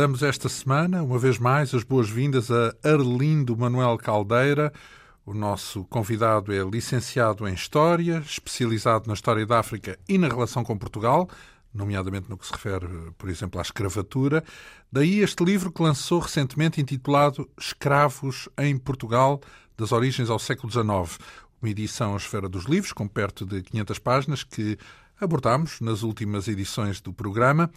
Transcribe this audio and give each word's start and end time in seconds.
Damos 0.00 0.22
esta 0.22 0.48
semana, 0.48 1.02
uma 1.02 1.18
vez 1.18 1.38
mais, 1.38 1.74
as 1.74 1.84
boas-vindas 1.84 2.50
a 2.50 2.74
Arlindo 2.82 3.54
Manuel 3.54 3.98
Caldeira. 3.98 4.72
O 5.26 5.34
nosso 5.34 5.84
convidado 5.84 6.54
é 6.54 6.64
licenciado 6.64 7.46
em 7.46 7.52
História, 7.52 8.22
especializado 8.24 9.06
na 9.06 9.12
História 9.12 9.44
da 9.44 9.58
África 9.58 9.98
e 10.08 10.16
na 10.16 10.26
relação 10.26 10.64
com 10.64 10.78
Portugal, 10.78 11.28
nomeadamente 11.74 12.30
no 12.30 12.38
que 12.38 12.46
se 12.46 12.52
refere, 12.52 12.88
por 13.18 13.28
exemplo, 13.28 13.58
à 13.58 13.62
escravatura. 13.62 14.42
Daí 14.90 15.20
este 15.20 15.44
livro 15.44 15.70
que 15.70 15.82
lançou 15.82 16.20
recentemente 16.20 16.80
intitulado 16.80 17.46
Escravos 17.60 18.48
em 18.56 18.78
Portugal, 18.78 19.38
das 19.76 19.92
origens 19.92 20.30
ao 20.30 20.38
século 20.38 20.72
XIX. 20.72 21.18
Uma 21.60 21.68
edição 21.68 22.14
à 22.14 22.16
esfera 22.16 22.48
dos 22.48 22.64
livros, 22.64 22.94
com 22.94 23.06
perto 23.06 23.44
de 23.44 23.60
500 23.60 23.98
páginas, 23.98 24.44
que 24.44 24.78
abordamos 25.20 25.78
nas 25.78 26.02
últimas 26.02 26.48
edições 26.48 27.02
do 27.02 27.12
programa. 27.12 27.70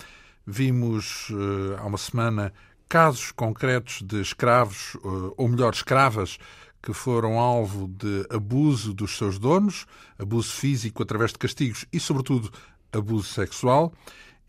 Vimos 0.45 1.29
uh, 1.29 1.77
há 1.79 1.85
uma 1.85 1.97
semana 1.97 2.53
casos 2.89 3.31
concretos 3.31 4.01
de 4.01 4.19
escravos, 4.19 4.95
uh, 4.95 5.33
ou 5.37 5.47
melhor, 5.47 5.73
escravas, 5.73 6.37
que 6.81 6.91
foram 6.91 7.39
alvo 7.39 7.87
de 7.87 8.27
abuso 8.29 8.93
dos 8.93 9.15
seus 9.17 9.39
donos, 9.39 9.85
abuso 10.19 10.51
físico 10.51 11.01
através 11.01 11.31
de 11.31 11.37
castigos 11.37 11.85
e, 11.93 11.99
sobretudo, 11.99 12.51
abuso 12.91 13.29
sexual. 13.29 13.93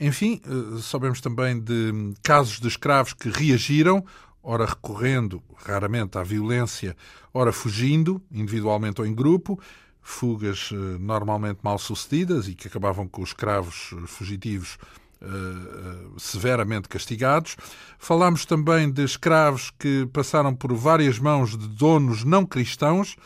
Enfim, 0.01 0.41
uh, 0.47 0.79
sabemos 0.79 1.21
também 1.21 1.61
de 1.61 1.93
casos 2.25 2.59
de 2.59 2.67
escravos 2.67 3.13
que 3.13 3.29
reagiram, 3.29 4.05
ora 4.43 4.67
recorrendo 4.67 5.41
raramente 5.65 6.19
à 6.19 6.25
violência, 6.25 6.97
ora 7.33 7.53
fugindo, 7.53 8.21
individualmente 8.33 9.01
ou 9.01 9.07
em 9.07 9.15
grupo, 9.15 9.61
fugas 10.03 10.69
normalmente 11.01 11.61
mal 11.63 11.79
sucedidas 11.79 12.47
e 12.47 12.55
que 12.55 12.69
acabavam 12.69 13.09
com 13.09 13.23
os 13.23 13.31
escravos 13.31 13.95
fugitivos 14.07 14.77
Uh, 15.25 16.21
severamente 16.21 16.89
castigados. 16.89 17.57
Falámos 17.99 18.45
também 18.45 18.91
de 18.91 19.03
escravos 19.03 19.73
que 19.79 20.07
passaram 20.13 20.55
por 20.55 20.75
várias 20.75 21.19
mãos 21.19 21.57
de 21.57 21.67
donos 21.67 22.25
não 22.25 22.45
cristãos 22.45 23.17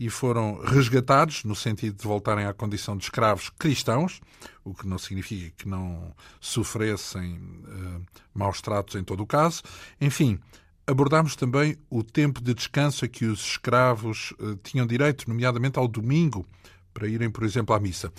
e 0.00 0.08
foram 0.08 0.58
resgatados, 0.64 1.44
no 1.44 1.54
sentido 1.54 1.94
de 1.94 2.04
voltarem 2.04 2.46
à 2.46 2.54
condição 2.54 2.96
de 2.96 3.04
escravos 3.04 3.50
cristãos, 3.58 4.18
o 4.64 4.72
que 4.72 4.86
não 4.86 4.96
significa 4.96 5.52
que 5.58 5.68
não 5.68 6.14
sofressem 6.40 7.34
uh, 7.36 8.02
maus 8.32 8.62
tratos 8.62 8.94
em 8.94 9.04
todo 9.04 9.22
o 9.22 9.26
caso. 9.26 9.62
Enfim, 10.00 10.38
abordámos 10.86 11.36
também 11.36 11.76
o 11.90 12.02
tempo 12.02 12.40
de 12.40 12.54
descanso 12.54 13.04
a 13.04 13.08
que 13.08 13.26
os 13.26 13.40
escravos 13.40 14.32
uh, 14.38 14.56
tinham 14.62 14.86
direito, 14.86 15.28
nomeadamente 15.28 15.78
ao 15.78 15.86
domingo, 15.86 16.46
para 16.94 17.06
irem, 17.06 17.28
por 17.28 17.44
exemplo, 17.44 17.74
à 17.74 17.78
missa. 17.78 18.10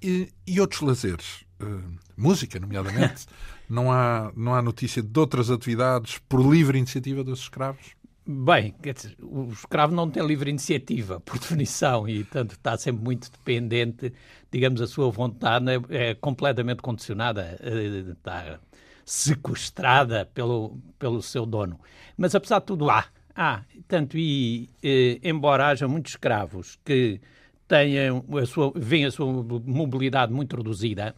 E, 0.00 0.32
e 0.46 0.60
outros 0.60 0.82
lazeres 0.82 1.45
uh, 1.60 1.98
música, 2.16 2.58
nomeadamente. 2.58 3.26
não, 3.68 3.92
há, 3.92 4.32
não 4.36 4.54
há 4.54 4.62
notícia 4.62 5.02
de 5.02 5.18
outras 5.18 5.50
atividades 5.50 6.18
por 6.28 6.40
livre 6.40 6.78
iniciativa 6.78 7.22
dos 7.22 7.40
escravos? 7.40 7.96
Bem, 8.28 8.74
dizer, 8.82 9.16
o 9.22 9.52
escravo 9.52 9.94
não 9.94 10.10
tem 10.10 10.26
livre 10.26 10.50
iniciativa, 10.50 11.20
por 11.24 11.38
definição, 11.38 12.08
e, 12.08 12.24
portanto, 12.24 12.52
está 12.52 12.76
sempre 12.76 13.04
muito 13.04 13.30
dependente, 13.30 14.12
digamos, 14.50 14.80
a 14.80 14.86
sua 14.88 15.08
vontade 15.10 15.66
é, 15.70 16.10
é 16.10 16.14
completamente 16.14 16.82
condicionada, 16.82 17.56
eh, 17.62 18.10
está 18.10 18.58
sequestrada 19.04 20.26
pelo, 20.34 20.76
pelo 20.98 21.22
seu 21.22 21.46
dono. 21.46 21.78
Mas, 22.16 22.34
apesar 22.34 22.58
de 22.58 22.66
tudo, 22.66 22.90
há. 22.90 23.04
há 23.32 23.62
tanto, 23.86 24.18
e 24.18 24.68
eh, 24.82 25.20
embora 25.22 25.68
haja 25.68 25.86
muitos 25.86 26.12
escravos 26.12 26.76
que 26.84 27.20
tenham 27.68 28.24
a 28.36 28.46
sua, 28.46 28.72
veem 28.74 29.04
a 29.06 29.10
sua 29.12 29.26
mobilidade 29.26 30.32
muito 30.32 30.56
reduzida, 30.56 31.14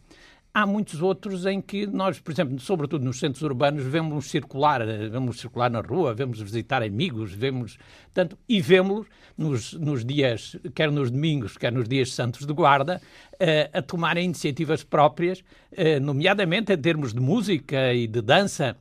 Há 0.51 0.65
muitos 0.65 0.99
outros 0.99 1.45
em 1.45 1.61
que 1.61 1.85
nós, 1.85 2.19
por 2.19 2.31
exemplo, 2.31 2.59
sobretudo 2.59 3.05
nos 3.05 3.19
centros 3.19 3.43
urbanos, 3.43 3.83
vemos 3.85 4.29
circular, 4.29 4.83
vemos 4.83 5.39
circular 5.39 5.69
na 5.69 5.79
rua, 5.79 6.11
vemos 6.11 6.41
visitar 6.41 6.81
amigos, 6.81 7.31
vemos 7.31 7.77
tanto 8.13 8.35
e 8.49 8.59
vemos 8.59 9.05
nos, 9.37 9.73
nos 9.73 10.03
dias, 10.03 10.57
quer 10.73 10.91
nos 10.91 11.11
domingos, 11.11 11.55
quer 11.55 11.71
nos 11.71 11.87
dias 11.87 12.13
santos 12.13 12.47
de 12.47 12.53
guarda, 12.53 12.99
uh, 13.35 13.77
a 13.77 13.81
tomarem 13.83 14.25
iniciativas 14.25 14.83
próprias, 14.83 15.39
uh, 15.39 15.99
nomeadamente 16.01 16.73
em 16.73 16.77
termos 16.77 17.13
de 17.13 17.19
música 17.19 17.93
e 17.93 18.07
de 18.07 18.21
dança. 18.21 18.75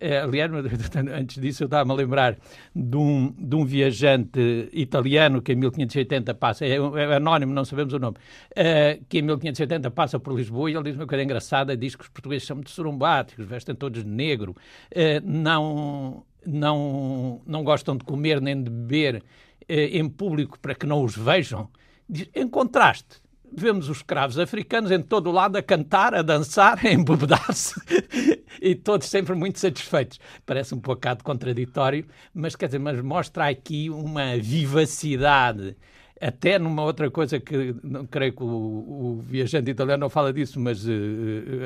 É, 0.00 0.18
aliás, 0.18 0.50
antes 1.12 1.40
disso 1.40 1.62
eu 1.62 1.66
estava-me 1.66 1.92
a 1.92 1.94
lembrar 1.94 2.36
de 2.74 2.96
um, 2.96 3.32
de 3.38 3.54
um 3.54 3.64
viajante 3.64 4.68
italiano 4.72 5.40
que 5.40 5.52
em 5.52 5.56
1580 5.56 6.34
passa, 6.34 6.66
é, 6.66 6.76
é 6.76 7.14
anónimo, 7.16 7.52
não 7.52 7.64
sabemos 7.64 7.92
o 7.94 7.98
nome, 7.98 8.16
uh, 8.16 9.04
que 9.08 9.18
em 9.18 9.22
1580 9.22 9.90
passa 9.90 10.18
por 10.18 10.34
Lisboa 10.36 10.70
e 10.70 10.74
ele 10.74 10.84
diz 10.84 10.96
uma 10.96 11.06
coisa 11.06 11.22
engraçada, 11.22 11.76
diz 11.76 11.94
que 11.94 12.02
os 12.02 12.08
portugueses 12.08 12.46
são 12.46 12.56
muito 12.56 12.70
sorumbáticos, 12.70 13.46
vestem 13.46 13.74
todos 13.74 14.02
de 14.02 14.10
negro, 14.10 14.52
uh, 14.52 15.20
não, 15.24 16.24
não, 16.44 17.40
não 17.46 17.62
gostam 17.62 17.96
de 17.96 18.04
comer 18.04 18.40
nem 18.40 18.62
de 18.62 18.70
beber 18.70 19.22
em 19.66 20.06
público 20.06 20.58
para 20.58 20.74
que 20.74 20.86
não 20.86 21.02
os 21.02 21.16
vejam. 21.16 21.70
Diz, 22.06 22.28
em 22.34 22.46
contraste, 22.46 23.22
vemos 23.56 23.88
os 23.88 23.98
escravos 23.98 24.38
africanos 24.38 24.90
em 24.90 25.00
todo 25.00 25.28
o 25.30 25.32
lado 25.32 25.56
a 25.56 25.62
cantar, 25.62 26.14
a 26.14 26.22
dançar, 26.22 26.84
a 26.84 26.92
embebedar-se 26.92 27.80
e 28.60 28.74
todos 28.74 29.08
sempre 29.08 29.34
muito 29.34 29.58
satisfeitos. 29.58 30.18
Parece 30.44 30.74
um 30.74 30.78
bocado 30.78 31.22
contraditório, 31.24 32.06
mas 32.32 32.56
quer 32.56 32.66
dizer, 32.66 32.78
mas 32.78 33.00
mostra 33.00 33.48
aqui 33.48 33.90
uma 33.90 34.36
vivacidade 34.36 35.76
até 36.20 36.58
numa 36.58 36.82
outra 36.82 37.10
coisa 37.10 37.40
que 37.40 37.74
não 37.82 38.06
creio 38.06 38.32
que 38.32 38.42
o, 38.42 38.46
o 38.46 39.20
viajante 39.20 39.70
italiano 39.70 40.00
não 40.00 40.08
fala 40.08 40.32
disso, 40.32 40.58
mas 40.60 40.86
uh, 40.86 40.90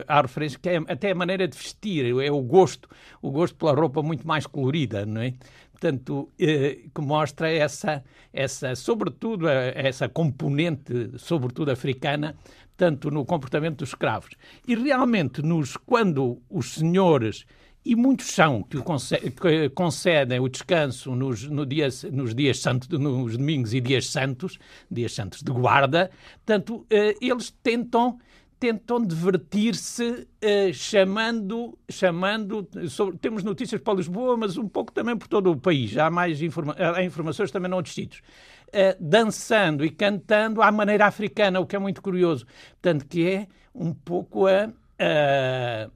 há 0.06 0.20
referência 0.20 0.59
que 0.59 0.69
é 0.69 0.76
até 0.88 1.10
a 1.10 1.15
maneira 1.15 1.47
de 1.47 1.56
vestir, 1.56 2.06
é 2.20 2.31
o 2.31 2.41
gosto, 2.41 2.88
o 3.20 3.31
gosto 3.31 3.56
pela 3.56 3.72
roupa 3.72 4.03
muito 4.03 4.26
mais 4.26 4.47
colorida, 4.47 5.05
não 5.05 5.20
é? 5.20 5.34
Portanto, 5.78 6.31
eh, 6.39 6.89
que 6.93 7.00
mostra 7.00 7.50
essa, 7.50 8.03
essa 8.33 8.75
sobretudo, 8.75 9.49
essa 9.49 10.09
componente, 10.09 11.12
sobretudo 11.16 11.71
africana, 11.71 12.34
tanto 12.77 13.11
no 13.11 13.25
comportamento 13.25 13.78
dos 13.78 13.91
escravos. 13.91 14.31
E 14.67 14.75
realmente, 14.75 15.41
nos, 15.41 15.77
quando 15.77 16.43
os 16.50 16.75
senhores, 16.75 17.47
e 17.84 17.94
muitos 17.94 18.27
são, 18.27 18.62
que, 18.65 18.83
que 19.31 19.69
concedem 19.71 20.41
o 20.41 20.49
descanso 20.49 21.15
nos, 21.15 21.44
no 21.44 21.65
dia, 21.65 21.88
nos 22.12 22.34
dias 22.34 22.59
santos, 22.59 22.88
nos 22.88 23.37
domingos 23.37 23.72
e 23.72 23.81
dias 23.81 24.06
santos, 24.06 24.59
dias 24.91 25.12
santos 25.12 25.43
de 25.43 25.53
guarda, 25.53 26.11
tanto 26.44 26.85
eh, 26.91 27.14
eles 27.20 27.50
tentam 27.62 28.19
tentam 28.58 29.05
divertir-se 29.05 30.05
uh, 30.05 30.72
chamando, 30.72 31.78
chamando 31.88 32.69
sobre, 32.88 33.19
temos 33.19 33.44
notícias 33.44 33.81
para 33.81 33.94
Lisboa, 33.94 34.37
mas 34.37 34.56
um 34.56 34.69
pouco 34.69 34.93
também 34.93 35.16
por 35.16 35.28
todo 35.28 35.50
o 35.50 35.56
país, 35.56 35.96
há 35.96 36.10
mais 36.10 36.43
informa 36.43 36.75
há 36.78 37.02
informações 37.02 37.50
também 37.50 37.70
não 37.70 37.81
distritos, 37.81 38.19
uh, 38.69 38.96
dançando 39.00 39.84
e 39.84 39.90
cantando 39.90 40.62
à 40.62 40.72
maneira 40.72 41.06
africana, 41.06 41.60
o 41.60 41.66
que 41.66 41.76
é 41.76 41.78
muito 41.78 42.02
curioso, 42.02 42.46
portanto 42.81 43.06
que 43.06 43.28
é 43.28 43.46
um 43.75 43.93
pouco 43.93 44.46
a, 44.46 44.70
a 44.99 45.90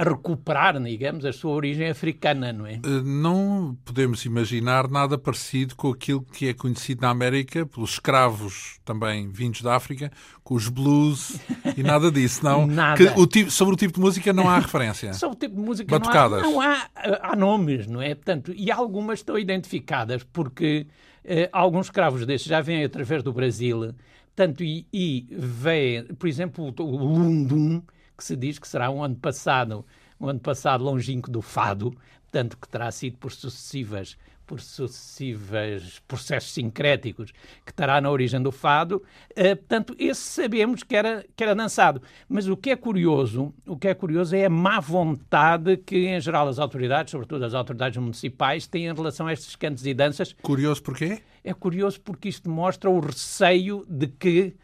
a 0.00 0.02
recuperar, 0.02 0.82
digamos, 0.82 1.26
a 1.26 1.32
sua 1.32 1.50
origem 1.50 1.90
africana, 1.90 2.54
não 2.54 2.66
é? 2.66 2.76
Eh, 2.76 3.02
não 3.04 3.76
podemos 3.84 4.24
imaginar 4.24 4.88
nada 4.88 5.18
parecido 5.18 5.76
com 5.76 5.90
aquilo 5.90 6.22
que 6.22 6.48
é 6.48 6.54
conhecido 6.54 7.02
na 7.02 7.10
América 7.10 7.66
pelos 7.66 7.90
escravos 7.90 8.78
também 8.82 9.28
vindos 9.28 9.60
da 9.60 9.76
África, 9.76 10.10
com 10.42 10.54
os 10.54 10.68
blues 10.68 11.38
e 11.76 11.82
nada 11.82 12.10
disso, 12.10 12.42
não? 12.42 12.66
nada. 12.66 13.12
O 13.18 13.26
tipo, 13.26 13.50
sobre 13.50 13.74
o 13.74 13.76
tipo 13.76 13.92
de 13.92 14.00
música 14.00 14.32
não 14.32 14.48
há 14.48 14.56
referência. 14.58 15.12
sobre 15.12 15.36
o 15.36 15.38
tipo 15.38 15.54
de 15.56 15.60
música 15.60 15.98
Batucadas. 15.98 16.42
não 16.44 16.58
há, 16.62 16.64
não 16.64 16.72
há, 16.72 16.90
eh, 17.04 17.20
há 17.22 17.36
nomes, 17.36 17.86
não 17.86 18.00
é? 18.00 18.14
Portanto, 18.14 18.54
e 18.56 18.70
algumas 18.70 19.18
estão 19.18 19.38
identificadas 19.38 20.22
porque 20.24 20.86
eh, 21.22 21.50
alguns 21.52 21.88
escravos 21.88 22.24
desses 22.24 22.46
já 22.46 22.62
vêm 22.62 22.84
através 22.84 23.22
do 23.22 23.34
Brasil, 23.34 23.94
tanto 24.34 24.64
e, 24.64 24.86
e 24.90 25.26
vêm, 25.30 26.04
por 26.04 26.26
exemplo, 26.26 26.74
o 26.78 26.96
Lundum, 26.96 27.82
que 28.20 28.24
se 28.24 28.36
diz 28.36 28.58
que 28.58 28.68
será 28.68 28.90
um 28.90 29.02
ano 29.02 29.16
passado, 29.16 29.82
um 30.20 30.28
ano 30.28 30.40
passado 30.40 30.84
longínquo 30.84 31.30
do 31.30 31.40
fado, 31.40 31.96
tanto 32.30 32.58
que 32.58 32.68
terá 32.68 32.90
sido 32.90 33.16
por 33.16 33.32
sucessivas 33.32 34.18
por 34.46 34.60
sucessivos 34.60 36.02
processos 36.08 36.52
sincréticos 36.52 37.30
que 37.64 37.70
estará 37.70 38.00
na 38.00 38.10
origem 38.10 38.42
do 38.42 38.50
fado, 38.50 38.96
uh, 38.96 39.56
portanto, 39.56 39.94
esse 39.96 40.20
sabemos 40.20 40.82
que 40.82 40.96
era, 40.96 41.24
que 41.36 41.44
era 41.44 41.54
dançado. 41.54 42.02
Mas 42.28 42.48
o 42.48 42.56
que 42.56 42.70
é 42.70 42.74
curioso, 42.74 43.54
o 43.64 43.76
que 43.76 43.86
é 43.86 43.94
curioso 43.94 44.34
é 44.34 44.46
a 44.46 44.50
má 44.50 44.80
vontade 44.80 45.76
que, 45.76 46.08
em 46.08 46.20
geral, 46.20 46.48
as 46.48 46.58
autoridades, 46.58 47.12
sobretudo 47.12 47.44
as 47.44 47.54
autoridades 47.54 47.96
municipais, 47.98 48.66
têm 48.66 48.86
em 48.86 48.92
relação 48.92 49.28
a 49.28 49.32
estes 49.32 49.54
cantos 49.54 49.86
e 49.86 49.94
danças. 49.94 50.34
Curioso 50.42 50.82
porquê? 50.82 51.22
É 51.44 51.54
curioso 51.54 52.00
porque 52.00 52.28
isto 52.28 52.50
mostra 52.50 52.90
o 52.90 52.98
receio 52.98 53.86
de 53.88 54.08
que 54.08 54.56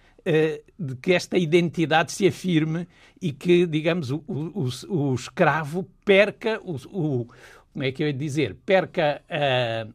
de 0.79 0.97
que 0.97 1.13
esta 1.13 1.39
identidade 1.39 2.11
se 2.13 2.27
afirme 2.27 2.89
e 3.23 3.33
que, 3.33 3.67
digamos, 3.67 4.11
o, 4.11 4.23
o, 4.27 4.69
o 4.89 5.15
escravo 5.15 5.89
perca 6.05 6.61
o, 6.63 6.75
o, 6.87 7.27
como 7.73 7.85
é 7.85 7.93
que 7.93 8.03
eu 8.03 8.09
ia 8.09 8.13
dizer, 8.13 8.57
perca 8.67 9.23
a, 9.29 9.87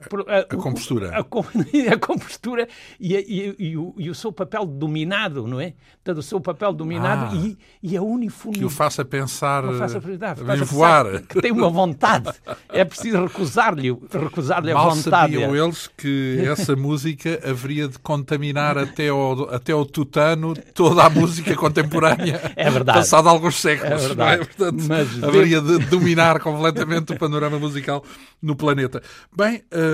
A, 0.00 0.54
a 0.54 0.56
compostura. 0.56 1.10
A, 1.10 1.18
a, 1.18 1.22
a 1.92 1.98
compostura 1.98 2.68
e, 3.00 3.16
e, 3.16 3.56
e, 3.70 3.76
o, 3.76 3.94
e, 3.98 4.08
o, 4.08 4.14
seu 4.14 4.30
papel 4.30 4.64
dominado, 4.64 5.44
não 5.44 5.60
é? 5.60 5.74
Portanto, 5.96 6.18
o 6.18 6.22
seu 6.22 6.40
papel 6.40 6.72
dominado 6.72 7.36
ah, 7.36 7.56
e, 7.82 7.96
a 7.96 8.02
uniformidade. 8.02 8.60
Que 8.60 8.64
o 8.64 8.70
faça 8.70 9.04
pensar 9.04 9.64
faça, 9.74 9.98
em 9.98 10.62
voar. 10.62 11.22
Que 11.22 11.42
tem 11.42 11.50
uma 11.50 11.68
vontade. 11.68 12.30
É 12.68 12.84
preciso 12.84 13.24
recusar-lhe 13.24 13.90
recusar 13.90 14.58
a 14.58 14.72
Mal 14.72 14.90
vontade. 14.90 15.32
sabiam 15.32 15.56
eles 15.56 15.90
que 15.96 16.44
essa 16.46 16.76
música 16.76 17.40
haveria 17.44 17.88
de 17.88 17.98
contaminar 17.98 18.78
até 18.78 19.08
ao, 19.08 19.52
até 19.52 19.72
ao 19.72 19.84
tutano 19.84 20.54
toda 20.74 21.02
a 21.02 21.10
música 21.10 21.56
contemporânea. 21.56 22.40
É 22.58 22.70
verdade. 22.70 22.98
Passado 22.98 23.28
alguns 23.28 23.60
séculos. 23.60 24.04
É 24.04 24.08
verdade. 24.08 24.42
É? 24.42 24.44
Portanto, 24.44 24.84
Mas 24.88 25.22
haveria 25.22 25.60
de 25.60 25.78
dominar 25.86 26.40
completamente 26.40 27.12
o 27.12 27.18
panorama 27.18 27.58
musical 27.58 28.04
no 28.42 28.56
planeta. 28.56 29.02
Bem, 29.34 29.62
uh, 29.72 29.87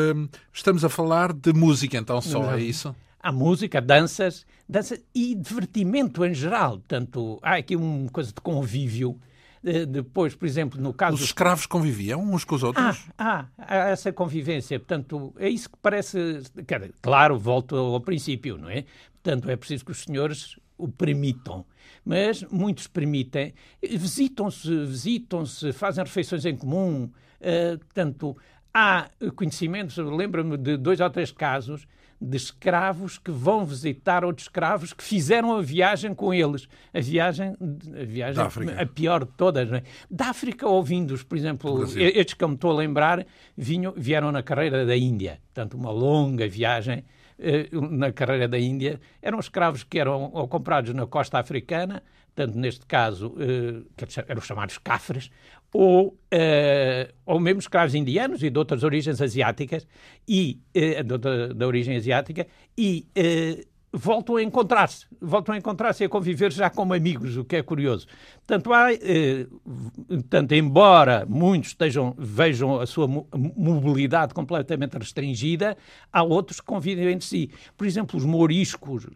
estamos 0.52 0.85
a 0.85 0.88
falar 0.88 1.32
de 1.32 1.52
música, 1.52 1.96
então 1.96 2.20
só 2.20 2.55
é 2.55 2.61
isso? 2.61 2.94
Há 3.20 3.32
música, 3.32 3.81
danças, 3.81 4.46
danças 4.69 5.00
e 5.14 5.35
divertimento 5.35 6.25
em 6.25 6.35
geral. 6.35 6.73
Portanto, 6.73 7.38
há 7.43 7.56
aqui 7.56 7.75
uma 7.75 8.11
coisa 8.11 8.31
de 8.31 8.41
convívio. 8.41 9.19
Depois, 9.88 10.35
por 10.35 10.44
exemplo, 10.44 10.79
no 10.79 10.93
caso. 10.93 11.14
Os 11.14 11.23
escravos 11.23 11.64
conviviam 11.64 12.20
uns 12.20 12.44
com 12.44 12.55
os 12.55 12.62
outros? 12.62 13.06
Ah, 13.17 13.46
há 13.56 13.88
essa 13.88 14.12
convivência. 14.12 14.79
Portanto, 14.79 15.32
é 15.38 15.49
isso 15.49 15.70
que 15.70 15.79
parece. 15.81 16.43
Claro, 17.00 17.38
volto 17.38 17.75
ao 17.75 17.99
princípio, 18.00 18.58
não 18.58 18.69
é? 18.69 18.85
Portanto, 19.23 19.49
é 19.49 19.56
preciso 19.56 19.87
que 19.87 19.91
os 19.91 20.02
senhores 20.02 20.56
o 20.76 20.88
permitam. 20.88 21.64
Mas 22.05 22.43
muitos 22.50 22.87
permitem, 22.87 23.55
visitam-se, 23.82 24.85
visitam-se, 24.85 25.73
fazem 25.73 26.05
refeições 26.05 26.44
em 26.44 26.56
comum. 26.56 27.11
Uh, 27.41 27.79
portanto, 27.79 28.37
há 28.74 29.08
conhecimentos, 29.36 29.96
lembro-me 29.96 30.56
de 30.56 30.76
dois 30.76 31.00
ou 31.00 31.08
três 31.08 31.30
casos 31.30 31.86
de 32.20 32.36
escravos 32.36 33.18
que 33.18 33.30
vão 33.30 33.64
visitar 33.64 34.24
outros 34.24 34.46
escravos 34.46 34.92
que 34.92 35.04
fizeram 35.04 35.56
a 35.56 35.62
viagem 35.62 36.14
com 36.14 36.32
eles. 36.32 36.68
A 36.92 37.00
viagem, 37.00 37.50
a, 37.50 38.04
viagem 38.04 38.42
a 38.78 38.86
pior 38.86 39.24
de 39.24 39.30
todas. 39.32 39.70
É? 39.72 39.82
Da 40.10 40.30
África, 40.30 40.66
ouvindo-os, 40.66 41.22
por 41.22 41.36
exemplo, 41.36 41.84
estes 41.98 42.34
que 42.34 42.42
eu 42.42 42.48
me 42.48 42.54
estou 42.54 42.70
a 42.70 42.74
lembrar, 42.74 43.26
vinham, 43.56 43.92
vieram 43.96 44.32
na 44.32 44.42
carreira 44.42 44.86
da 44.86 44.96
Índia. 44.96 45.40
Portanto, 45.52 45.74
uma 45.74 45.90
longa 45.90 46.48
viagem 46.48 47.04
eh, 47.38 47.68
na 47.72 48.12
carreira 48.12 48.48
da 48.48 48.58
Índia. 48.58 49.00
Eram 49.20 49.38
escravos 49.38 49.84
que 49.84 49.98
eram 49.98 50.30
comprados 50.48 50.94
na 50.94 51.06
costa 51.06 51.38
africana, 51.38 52.02
tanto 52.34 52.58
neste 52.58 52.86
caso, 52.86 53.34
eh, 53.38 53.82
eram 54.28 54.40
chamados 54.40 54.78
cafres, 54.78 55.30
ou, 55.74 56.06
uh, 56.06 57.12
ou 57.26 57.40
mesmo 57.40 57.58
escravos 57.58 57.96
indianos 57.96 58.44
e 58.44 58.48
de 58.48 58.56
outras 58.56 58.84
origens 58.84 59.20
asiáticas, 59.20 59.84
e, 60.26 60.60
uh, 60.76 61.52
da 61.52 61.66
origem 61.66 61.96
asiática, 61.96 62.46
e 62.78 63.08
uh, 63.18 63.73
voltam 63.96 64.37
a 64.37 64.43
encontrar-se, 64.43 65.06
voltam 65.20 65.55
a 65.55 65.58
encontrar-se 65.58 66.02
e 66.02 66.06
a 66.06 66.08
conviver 66.08 66.52
já 66.52 66.69
como 66.69 66.93
amigos, 66.93 67.37
o 67.37 67.44
que 67.44 67.56
é 67.56 67.62
curioso. 67.62 68.06
Tanto 68.46 68.73
há, 68.73 68.88
tanto 70.29 70.55
embora 70.55 71.25
muitos 71.29 71.70
estejam, 71.70 72.14
vejam 72.19 72.81
a 72.81 72.87
sua 72.87 73.06
mobilidade 73.06 74.35
completamente 74.35 74.99
restringida, 74.99 75.76
há 76.12 76.23
outros 76.23 76.61
que 76.61 76.67
convivem 76.67 77.12
entre 77.12 77.26
si. 77.26 77.50
Por 77.76 77.87
exemplo, 77.87 78.19
os 78.19 78.25
mouriscos, 78.25 79.06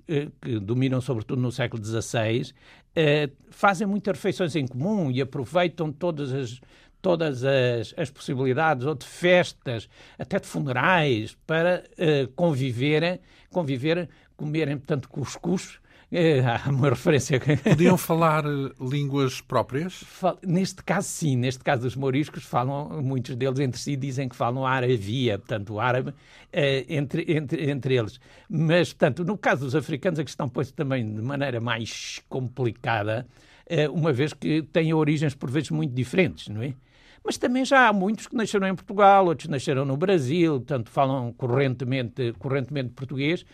que 0.41 0.59
dominam 0.61 1.01
sobretudo 1.01 1.43
no 1.43 1.51
século 1.51 1.85
XVI, 1.85 2.53
eh, 2.95 3.31
fazem 3.51 3.87
muitas 3.87 4.17
refeições 4.17 4.57
em 4.57 4.67
comum 4.67 5.11
e 5.11 5.21
aproveitam 5.21 5.93
todas 5.93 6.33
as, 6.33 6.61
todas 7.01 7.45
as, 7.45 7.95
as 7.97 8.11
possibilidades, 8.11 8.87
ou 8.87 8.95
de 8.95 9.07
festas, 9.07 9.89
até 10.19 10.39
de 10.39 10.47
funerais, 10.47 11.37
para 11.47 11.85
uh, 11.93 12.29
conviverem, 12.35 13.21
conviverem, 13.51 14.09
comerem, 14.39 14.79
portanto, 14.79 15.09
cuscuz, 15.09 15.81
é, 16.11 16.41
há 16.47 16.71
uma 16.71 16.89
referência. 16.89 17.39
Podiam 17.63 17.99
falar 17.99 18.45
eh, 18.47 18.71
línguas 18.81 19.43
próprias? 19.43 20.05
Neste 20.43 20.83
caso, 20.83 21.09
sim. 21.09 21.37
Neste 21.37 21.63
caso 21.63 21.83
dos 21.83 21.97
moriscos, 21.97 22.45
falam, 22.45 23.03
muitos 23.03 23.37
deles 23.37 23.59
entre 23.59 23.79
si 23.79 23.97
dizem 23.97 24.29
que 24.29 24.37
falam 24.37 24.65
árabe, 24.65 25.29
portanto, 25.39 25.79
árabe, 25.79 26.15
eh, 26.53 26.87
entre, 26.89 27.27
entre, 27.29 27.71
entre 27.71 27.97
eles. 27.97 28.19
Mas, 28.49 28.93
portanto, 28.93 29.25
no 29.25 29.37
caso 29.37 29.65
dos 29.65 29.75
africanos, 29.75 30.19
a 30.19 30.25
questão 30.25 30.49
põe-se 30.49 30.73
também 30.73 31.15
de 31.15 31.21
maneira 31.21 31.61
mais 31.61 32.23
complicada, 32.29 33.27
uma 33.93 34.15
vez 34.15 34.33
que 34.33 34.63
têm 34.63 34.95
origens, 34.95 35.35
por 35.35 35.51
vezes, 35.51 35.71
muito 35.71 35.93
diferentes, 35.93 36.49
não 36.49 36.63
é? 36.63 36.73
Mas 37.29 37.37
também 37.37 37.63
já 37.63 37.89
há 37.89 37.93
muitos 37.93 38.27
que 38.27 38.35
nasceram 38.35 38.67
em 38.67 38.75
Portugal, 38.75 39.27
outros 39.27 39.49
nasceram 39.49 39.85
no 39.85 39.99
Brasil, 39.99 40.55
portanto 40.55 40.89
falam 40.89 41.31
correntemente, 41.35 42.33
correntemente 42.39 42.95
português 42.95 43.45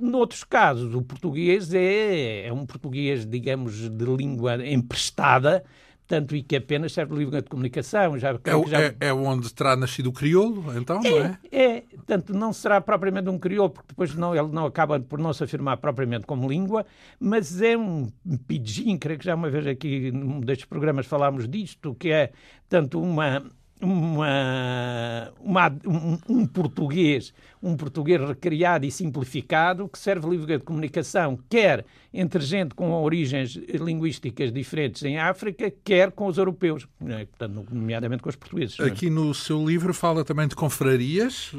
Noutros 0.00 0.42
casos, 0.42 0.94
o 0.94 1.02
português 1.02 1.72
é, 1.72 2.46
é 2.46 2.52
um 2.52 2.66
português, 2.66 3.24
digamos, 3.24 3.88
de 3.88 4.04
língua 4.04 4.56
emprestada, 4.66 5.64
tanto 6.06 6.34
e 6.36 6.42
que 6.42 6.56
apenas 6.56 6.92
serve 6.92 7.14
de 7.14 7.20
língua 7.20 7.42
de 7.42 7.48
comunicação. 7.48 8.18
Já, 8.18 8.30
é, 8.30 8.68
já... 8.68 8.80
é, 8.80 8.96
é, 9.00 9.12
onde 9.12 9.52
terá 9.52 9.76
nascido 9.76 10.08
o 10.08 10.12
crioulo, 10.12 10.76
então, 10.76 11.00
é, 11.04 11.10
não 11.10 11.18
é? 11.18 11.38
É, 11.50 11.82
tanto 12.06 12.32
não 12.32 12.52
será 12.52 12.80
propriamente 12.80 13.28
um 13.28 13.38
crioulo, 13.38 13.70
porque 13.70 13.88
depois 13.88 14.14
não, 14.14 14.34
ele 14.34 14.48
não 14.48 14.66
acaba 14.66 14.98
por 15.00 15.18
não 15.18 15.32
se 15.32 15.44
afirmar 15.44 15.76
propriamente 15.76 16.26
como 16.26 16.48
língua, 16.48 16.86
mas 17.18 17.60
é 17.60 17.76
um 17.76 18.08
pidgin, 18.46 18.96
creio 18.98 19.18
que 19.18 19.24
já 19.24 19.34
uma 19.34 19.50
vez 19.50 19.66
aqui 19.66 20.10
num 20.10 20.40
destes 20.40 20.66
programas 20.66 21.06
falámos 21.06 21.48
disto, 21.48 21.94
que 21.94 22.10
é, 22.10 22.32
tanto 22.68 23.00
uma 23.00 23.44
uma, 23.80 25.32
uma, 25.40 25.68
um, 25.86 26.18
um, 26.28 26.46
português, 26.46 27.34
um 27.62 27.76
português 27.76 28.20
recriado 28.26 28.86
e 28.86 28.90
simplificado 28.90 29.88
que 29.88 29.98
serve 29.98 30.28
livre 30.28 30.58
de 30.58 30.64
comunicação, 30.64 31.38
quer 31.48 31.84
entre 32.12 32.42
gente 32.42 32.74
com 32.74 32.90
origens 32.92 33.54
linguísticas 33.54 34.50
diferentes 34.50 35.02
em 35.02 35.18
África, 35.18 35.70
quer 35.84 36.10
com 36.10 36.26
os 36.26 36.38
europeus, 36.38 36.88
né? 36.98 37.26
portanto, 37.26 37.66
nomeadamente 37.70 38.22
com 38.22 38.30
os 38.30 38.36
portugueses. 38.36 38.80
Aqui 38.80 39.10
no 39.10 39.34
seu 39.34 39.64
livro 39.66 39.92
fala 39.92 40.24
também 40.24 40.48
de 40.48 40.56
confrarias, 40.56 41.52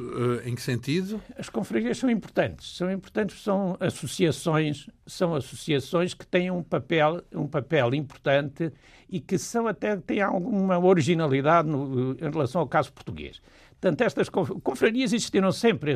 eh, 0.44 0.50
em 0.50 0.56
que 0.56 0.62
sentido? 0.62 1.22
As 1.38 1.50
confrarias 1.50 2.00
são 2.00 2.10
importantes, 2.10 2.76
são 2.76 2.92
importantes, 2.92 3.42
são 3.44 3.78
associações, 3.80 4.88
são 5.06 5.36
associações 5.36 6.16
que 6.16 6.26
têm 6.26 6.50
um 6.50 6.64
papel, 6.64 7.22
um 7.32 7.48
papel 7.48 7.94
importante 7.94 8.72
e 9.10 9.20
que 9.20 9.38
são 9.38 9.68
até 9.68 9.96
têm 9.96 10.22
alguma 10.22 10.78
originalidade 10.80 11.68
no, 11.68 12.14
em 12.14 12.32
relação 12.32 12.62
ao 12.62 12.68
caso 12.68 12.92
português. 12.92 13.42
Portanto, 13.80 14.02
estas 14.02 14.28
confrarias 14.30 15.14
existiram 15.14 15.52
sempre, 15.52 15.94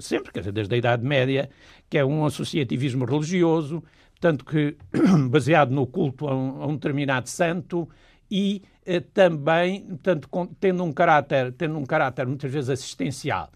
sempre, 0.00 0.32
quer 0.32 0.40
dizer, 0.40 0.52
desde 0.52 0.74
a 0.74 0.78
Idade 0.78 1.04
Média, 1.04 1.48
que 1.88 1.96
é 1.96 2.04
um 2.04 2.24
associativismo 2.26 3.06
religioso, 3.06 3.82
tanto 4.20 4.44
que 4.44 4.76
baseado 5.30 5.70
no 5.70 5.86
culto 5.86 6.28
a 6.28 6.36
um, 6.36 6.62
a 6.62 6.66
um 6.66 6.74
determinado 6.74 7.28
santo 7.28 7.88
e 8.30 8.62
eh, 8.84 9.00
também, 9.00 9.98
tanto, 10.02 10.28
tendo 10.60 10.84
um 10.84 10.92
caráter, 10.92 11.52
tendo 11.52 11.78
um 11.78 11.86
caráter 11.86 12.26
muitas 12.26 12.52
vezes 12.52 12.70
assistencial. 12.70 13.50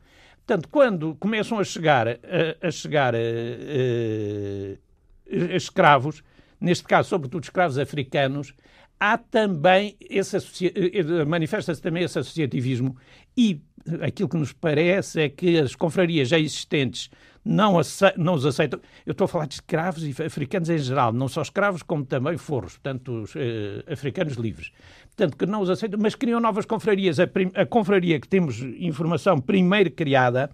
Portanto, 0.46 0.68
quando 0.68 1.14
começam 1.16 1.58
a 1.58 1.64
chegar, 1.64 2.08
a, 2.08 2.66
a 2.66 2.70
chegar 2.70 3.14
a, 3.14 3.18
eh, 3.18 4.78
eh, 5.26 5.56
escravos, 5.56 6.22
neste 6.64 6.84
caso, 6.84 7.08
sobretudo 7.08 7.44
escravos 7.44 7.78
africanos, 7.78 8.54
há 8.98 9.18
também 9.18 9.96
esse 10.00 10.36
eh, 10.36 11.24
manifesta-se 11.24 11.80
também 11.80 12.02
esse 12.02 12.18
associativismo 12.18 12.96
e 13.36 13.60
aquilo 14.00 14.28
que 14.28 14.36
nos 14.36 14.52
parece 14.52 15.20
é 15.20 15.28
que 15.28 15.58
as 15.58 15.76
confrarias 15.76 16.28
já 16.28 16.38
existentes 16.38 17.10
não, 17.44 17.78
não 18.16 18.34
os 18.34 18.46
aceitam. 18.46 18.80
Eu 19.04 19.12
estou 19.12 19.26
a 19.26 19.28
falar 19.28 19.46
de 19.46 19.54
escravos 19.54 20.02
e 20.02 20.22
africanos 20.22 20.70
em 20.70 20.78
geral, 20.78 21.12
não 21.12 21.28
só 21.28 21.42
escravos 21.42 21.82
como 21.82 22.04
também 22.04 22.38
forros, 22.38 22.78
portanto, 22.78 23.22
os 23.22 23.34
eh, 23.36 23.84
africanos 23.86 24.34
livres. 24.34 24.72
Portanto, 25.14 25.36
que 25.36 25.44
não 25.44 25.60
os 25.60 25.68
aceitam, 25.68 26.00
mas 26.00 26.14
criam 26.14 26.40
novas 26.40 26.64
confrarias. 26.64 27.20
A, 27.20 27.24
a 27.54 27.66
confraria 27.66 28.18
que 28.18 28.26
temos 28.26 28.60
informação 28.78 29.38
primeiro 29.38 29.90
criada 29.90 30.50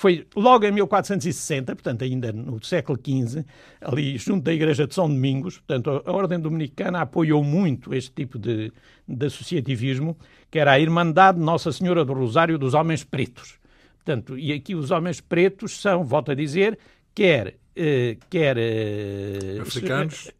foi 0.00 0.26
logo 0.34 0.64
em 0.64 0.72
1460, 0.72 1.76
portanto, 1.76 2.04
ainda 2.04 2.32
no 2.32 2.64
século 2.64 2.98
XV, 2.98 3.44
ali 3.82 4.16
junto 4.16 4.44
da 4.44 4.50
Igreja 4.50 4.86
de 4.86 4.94
São 4.94 5.06
Domingos. 5.06 5.58
Portanto, 5.58 6.02
a 6.06 6.10
Ordem 6.10 6.40
Dominicana 6.40 7.02
apoiou 7.02 7.44
muito 7.44 7.92
este 7.92 8.10
tipo 8.10 8.38
de, 8.38 8.72
de 9.06 9.26
associativismo, 9.26 10.16
que 10.50 10.58
era 10.58 10.72
a 10.72 10.80
Irmandade 10.80 11.38
Nossa 11.38 11.70
Senhora 11.70 12.02
do 12.02 12.14
Rosário 12.14 12.56
dos 12.56 12.72
Homens 12.72 13.04
Pretos. 13.04 13.58
Portanto, 13.96 14.38
e 14.38 14.54
aqui 14.54 14.74
os 14.74 14.90
homens 14.90 15.20
pretos 15.20 15.78
são, 15.78 16.02
volto 16.02 16.30
a 16.30 16.34
dizer, 16.34 16.78
quer, 17.14 17.56
eh, 17.76 18.16
quer 18.30 18.56
eh, 18.56 19.58
africanos, 19.60 20.30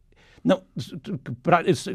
não, 0.43 0.63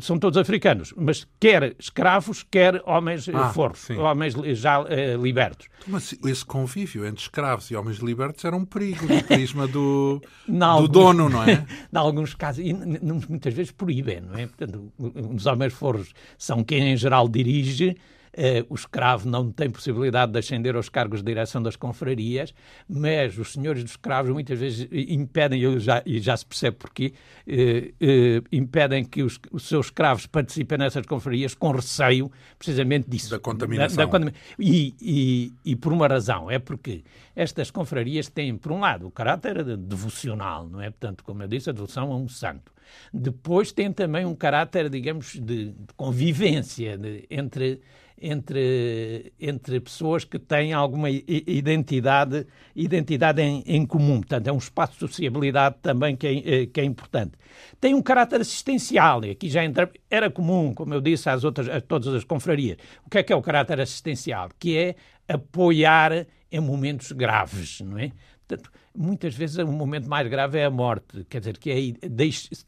são 0.02 0.20
todos 0.20 0.38
africanos, 0.38 0.94
mas 0.96 1.28
quer 1.40 1.76
escravos, 1.80 2.44
quer 2.44 2.82
homens 2.86 3.28
ah, 3.30 3.50
forros, 3.50 3.90
homens 3.90 4.36
já 4.60 4.82
uh, 4.82 4.86
libertos. 5.22 5.68
Mas 5.88 6.16
esse 6.24 6.46
convívio 6.46 7.06
entre 7.06 7.22
escravos 7.22 7.72
e 7.72 7.76
homens 7.76 7.98
libertos 7.98 8.46
era 8.46 8.56
um 8.56 8.64
perigo 8.64 9.08
do 9.08 9.24
prisma 9.24 9.68
do, 9.68 10.22
do 10.48 10.64
alguns, 10.64 10.90
dono, 10.90 11.30
não 11.30 11.44
é? 11.44 11.66
em 11.92 11.98
alguns 11.98 12.36
casos, 12.36 12.64
e 12.64 12.72
muitas 12.72 13.54
vezes 13.54 13.72
proíbem, 13.72 14.22
não 14.22 14.38
é? 14.38 14.46
Portanto, 14.46 14.94
os 15.00 15.46
homens 15.48 15.74
forros 15.74 16.14
são 16.38 16.64
quem 16.64 16.94
em 16.94 16.98
geral 16.98 17.28
dirige, 17.28 17.98
Uh, 18.36 18.66
o 18.70 18.76
escravo 18.76 19.30
não 19.30 19.50
tem 19.50 19.70
possibilidade 19.70 20.34
de 20.34 20.40
ascender 20.40 20.76
aos 20.76 20.90
cargos 20.90 21.20
de 21.22 21.26
direção 21.26 21.64
das 21.64 21.78
confrarias, 21.78 22.54
mas 22.88 23.38
os 23.38 23.54
senhores 23.54 23.82
dos 23.82 23.94
escravos 23.94 24.30
muitas 24.32 24.60
vezes 24.60 24.90
impedem, 24.92 25.62
eu 25.62 25.80
já, 25.80 26.04
e 26.06 26.20
já 26.20 26.36
se 26.36 26.46
percebe 26.46 26.76
porquê, 26.76 27.14
uh, 27.48 28.48
impedem 28.52 29.06
que 29.06 29.24
os, 29.24 29.40
os, 29.52 29.64
seus 29.64 29.86
escravos 29.86 30.26
participem 30.26 30.78
nessas 30.78 31.06
confrarias 31.06 31.56
com 31.56 31.72
receio 31.72 32.30
precisamente 32.60 33.10
disso. 33.10 33.30
Da 33.30 33.40
contaminação. 33.40 34.06
Da, 34.06 34.18
da, 34.18 34.32
e, 34.60 34.94
e, 35.02 35.54
e, 35.64 35.76
por 35.78 35.94
uma 35.94 36.08
razão, 36.08 36.52
é 36.52 36.60
porque 36.60 37.06
estas 37.36 37.72
confrarias 37.72 38.28
têm, 38.28 38.58
por 38.58 38.74
um 38.74 38.82
lado, 38.82 39.08
o 39.08 39.12
caráter 39.12 39.64
devocional, 39.78 40.68
não 40.68 40.82
é? 40.82 40.90
Portanto, 40.90 41.24
como 41.24 41.42
eu 41.42 41.48
disse, 41.48 41.70
a 41.70 41.74
devoção 41.74 42.12
a 42.12 42.18
um 42.18 42.28
santo. 42.28 42.76
Depois 43.14 43.72
tem 43.72 43.92
também 43.92 44.26
um 44.26 44.36
caráter, 44.36 44.90
digamos, 44.90 45.34
de, 45.34 45.72
de 45.72 45.94
convivência 45.96 46.98
de, 46.98 47.26
entre, 47.30 47.82
entre, 48.22 49.34
entre 49.40 49.80
pessoas 49.80 50.24
que 50.24 50.40
têm 50.40 50.74
alguma 50.74 51.10
identidade, 51.10 52.48
identidade 52.76 53.42
em, 53.42 53.64
em, 53.66 53.86
comum. 53.86 54.18
Portanto, 54.18 54.48
é 54.48 54.52
um 54.52 54.58
espaço 54.58 54.94
de 54.94 55.00
sociabilidade 55.00 55.76
também 55.82 56.16
que 56.16 56.28
é, 56.28 56.34
eh, 56.34 56.66
que 56.68 56.80
é 56.80 56.84
importante. 56.84 57.34
Tem 57.80 57.94
um 57.94 58.02
caráter 58.02 58.42
assistencial, 58.42 59.24
e 59.26 59.32
aqui 59.32 59.50
já 59.50 59.64
entra, 59.64 59.92
era 60.10 60.30
comum, 60.30 60.74
como 60.74 60.94
eu 60.94 61.02
disse, 61.02 61.30
às 61.30 61.44
outras, 61.44 61.68
a 61.68 61.82
todas 61.82 62.14
as 62.14 62.24
confrarias. 62.24 62.78
O 63.06 63.10
que 63.10 63.18
é 63.18 63.24
que 63.24 63.34
é 63.34 63.36
o 63.36 63.42
caráter 63.42 63.80
assistencial? 63.82 64.50
Que 64.58 64.78
é 64.78 64.96
apoiar 65.28 66.26
em 66.52 66.60
momentos 66.60 67.12
graves, 67.12 67.82
não 67.82 67.98
é? 67.98 68.12
Portanto, 68.48 68.72
muitas 68.96 69.36
vezes 69.36 69.58
o 69.58 69.68
momento 69.68 70.08
mais 70.08 70.28
grave 70.28 70.60
é 70.60 70.66
a 70.66 70.70
morte, 70.70 71.26
quer 71.26 71.40
dizer, 71.40 71.58
que 71.58 71.72
é 71.72 72.10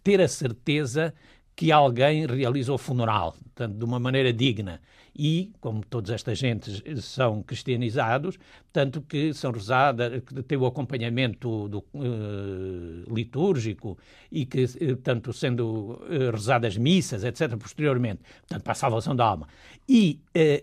ter 0.03 0.19
a 0.19 0.27
certeza 0.27 1.13
que 1.55 1.71
alguém 1.71 2.25
realiza 2.25 2.71
o 2.71 2.77
funeral, 2.77 3.31
portanto, 3.31 3.77
de 3.77 3.83
uma 3.83 3.99
maneira 3.99 4.31
digna. 4.31 4.79
E, 5.17 5.51
como 5.59 5.83
todas 5.83 6.11
estas 6.11 6.37
gentes 6.37 6.83
são 7.03 7.41
cristianizados, 7.41 8.37
tanto 8.77 9.01
que 9.01 9.33
são 9.33 9.51
rezadas, 9.51 10.21
que 10.21 10.43
têm 10.43 10.55
o 10.55 10.67
acompanhamento 10.67 11.67
do, 11.67 11.79
uh, 11.79 13.11
litúrgico 13.11 13.97
e 14.31 14.45
que, 14.45 14.65
uh, 14.65 14.95
tanto 14.97 15.33
sendo 15.33 15.99
uh, 16.03 16.29
rezadas 16.31 16.77
missas, 16.77 17.23
etc., 17.23 17.57
posteriormente, 17.57 18.21
portanto, 18.41 18.61
para 18.61 18.73
a 18.73 18.75
salvação 18.75 19.15
da 19.15 19.25
alma. 19.25 19.47
E 19.89 20.19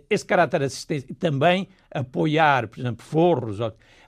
esse 0.09 0.25
caráter 0.25 0.63
assistente 0.63 1.13
também 1.15 1.67
apoiar, 1.91 2.69
por 2.69 2.79
exemplo, 2.79 3.05
forros. 3.05 3.59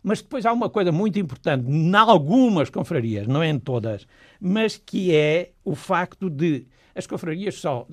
Mas 0.05 0.23
depois 0.23 0.47
há 0.47 0.53
uma 0.53 0.71
coisa 0.71 0.93
muito 0.93 1.19
importante, 1.19 1.69
em 1.69 1.95
algumas 1.97 2.71
confrarias, 2.71 3.27
não 3.27 3.43
é 3.43 3.49
em 3.49 3.59
todas, 3.59 4.07
mas 4.41 4.77
que 4.77 5.13
é 5.13 5.51
o 5.65 5.75
facto 5.75 6.31
de 6.31 6.69
as 6.97 7.07
confrarias 7.07 7.57
só 7.57 7.87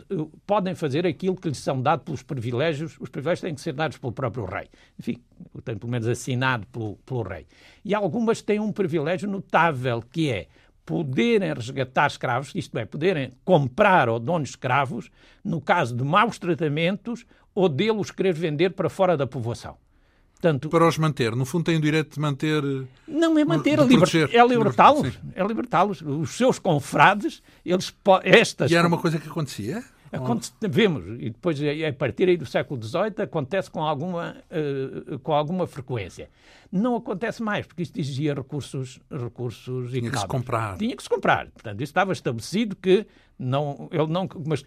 podem 0.48 0.74
fazer 0.74 1.06
aquilo 1.06 1.36
que 1.36 1.50
lhes 1.50 1.58
são 1.58 1.82
dados 1.82 2.06
pelos 2.06 2.24
privilégios, 2.24 2.98
os 3.02 3.10
privilégios 3.10 3.42
têm 3.42 3.54
que 3.54 3.60
ser 3.60 3.74
dados 3.74 3.98
pelo 3.98 4.14
próprio 4.14 4.46
rei. 4.46 4.70
Enfim, 4.98 5.22
tem 5.66 5.78
pelo 5.78 5.92
menos 5.92 6.03
assinado 6.08 6.66
pelo, 6.68 6.96
pelo 7.06 7.24
rei. 7.24 7.46
E 7.84 7.94
algumas 7.94 8.42
têm 8.42 8.60
um 8.60 8.72
privilégio 8.72 9.30
notável, 9.30 10.02
que 10.02 10.30
é 10.30 10.48
poderem 10.86 11.54
resgatar 11.54 12.08
escravos, 12.08 12.52
isto 12.56 12.78
é, 12.78 12.86
poderem 12.86 13.32
comprar 13.46 14.10
ou 14.10 14.20
donos 14.20 14.50
escravos, 14.50 15.10
no 15.44 15.62
caso 15.62 15.96
de 15.96 16.04
maus 16.04 16.38
tratamentos 16.38 17.26
ou 17.56 17.70
deles 17.70 18.12
querer 18.12 18.34
vender 18.34 18.72
para 18.72 18.90
fora 18.90 19.16
da 19.16 19.26
povoação. 19.26 19.78
Portanto, 20.34 20.68
para 20.68 20.86
os 20.86 20.98
manter, 20.98 21.34
no 21.38 21.46
fundo 21.46 21.64
têm 21.64 21.78
o 21.78 21.82
direito 21.82 22.16
de 22.16 22.20
manter. 22.20 22.62
Não 23.08 23.40
é 23.40 23.46
manter, 23.46 23.80
é, 23.80 23.86
liber, 23.86 24.30
é 24.30 24.46
libertá-los. 24.46 25.18
É 25.34 25.42
libertá-los. 25.42 26.02
Os 26.02 26.32
seus 26.32 26.60
confrades, 26.60 27.42
eles 27.66 27.96
estas. 28.24 28.70
E 28.70 28.76
era 28.76 28.86
uma 28.86 28.98
coisa 28.98 29.18
que 29.18 29.30
acontecia? 29.30 29.82
Aconte, 30.14 30.52
vemos, 30.62 31.04
e 31.20 31.32
depois 31.32 31.60
a 31.60 31.94
partir 31.94 32.30
aí 32.30 32.38
do 32.38 32.46
século 32.46 32.82
XVIII 32.82 33.24
acontece 33.24 33.72
com 33.72 33.82
alguma, 33.82 34.38
uh, 34.52 35.20
com 35.20 35.34
alguma 35.34 35.66
frequência. 35.66 36.30
Não 36.72 36.96
acontece 36.96 37.42
mais, 37.42 37.66
porque 37.66 37.84
isto 37.84 38.00
exigia 38.00 38.34
recursos, 38.34 39.00
recursos 39.12 39.92
Tinha 39.92 40.12
que 40.12 40.20
se 40.20 40.28
comprar. 40.28 40.78
Tinha 40.78 40.96
que 40.96 41.04
se 41.04 41.10
comprar. 41.10 41.50
Portanto, 41.52 41.82
isso 41.82 41.92
estava 41.92 42.14
estabelecido 42.14 42.76
que 42.76 43.06
não, 43.38 43.90
ele 43.92 44.08
não, 44.08 44.28
mas 44.46 44.64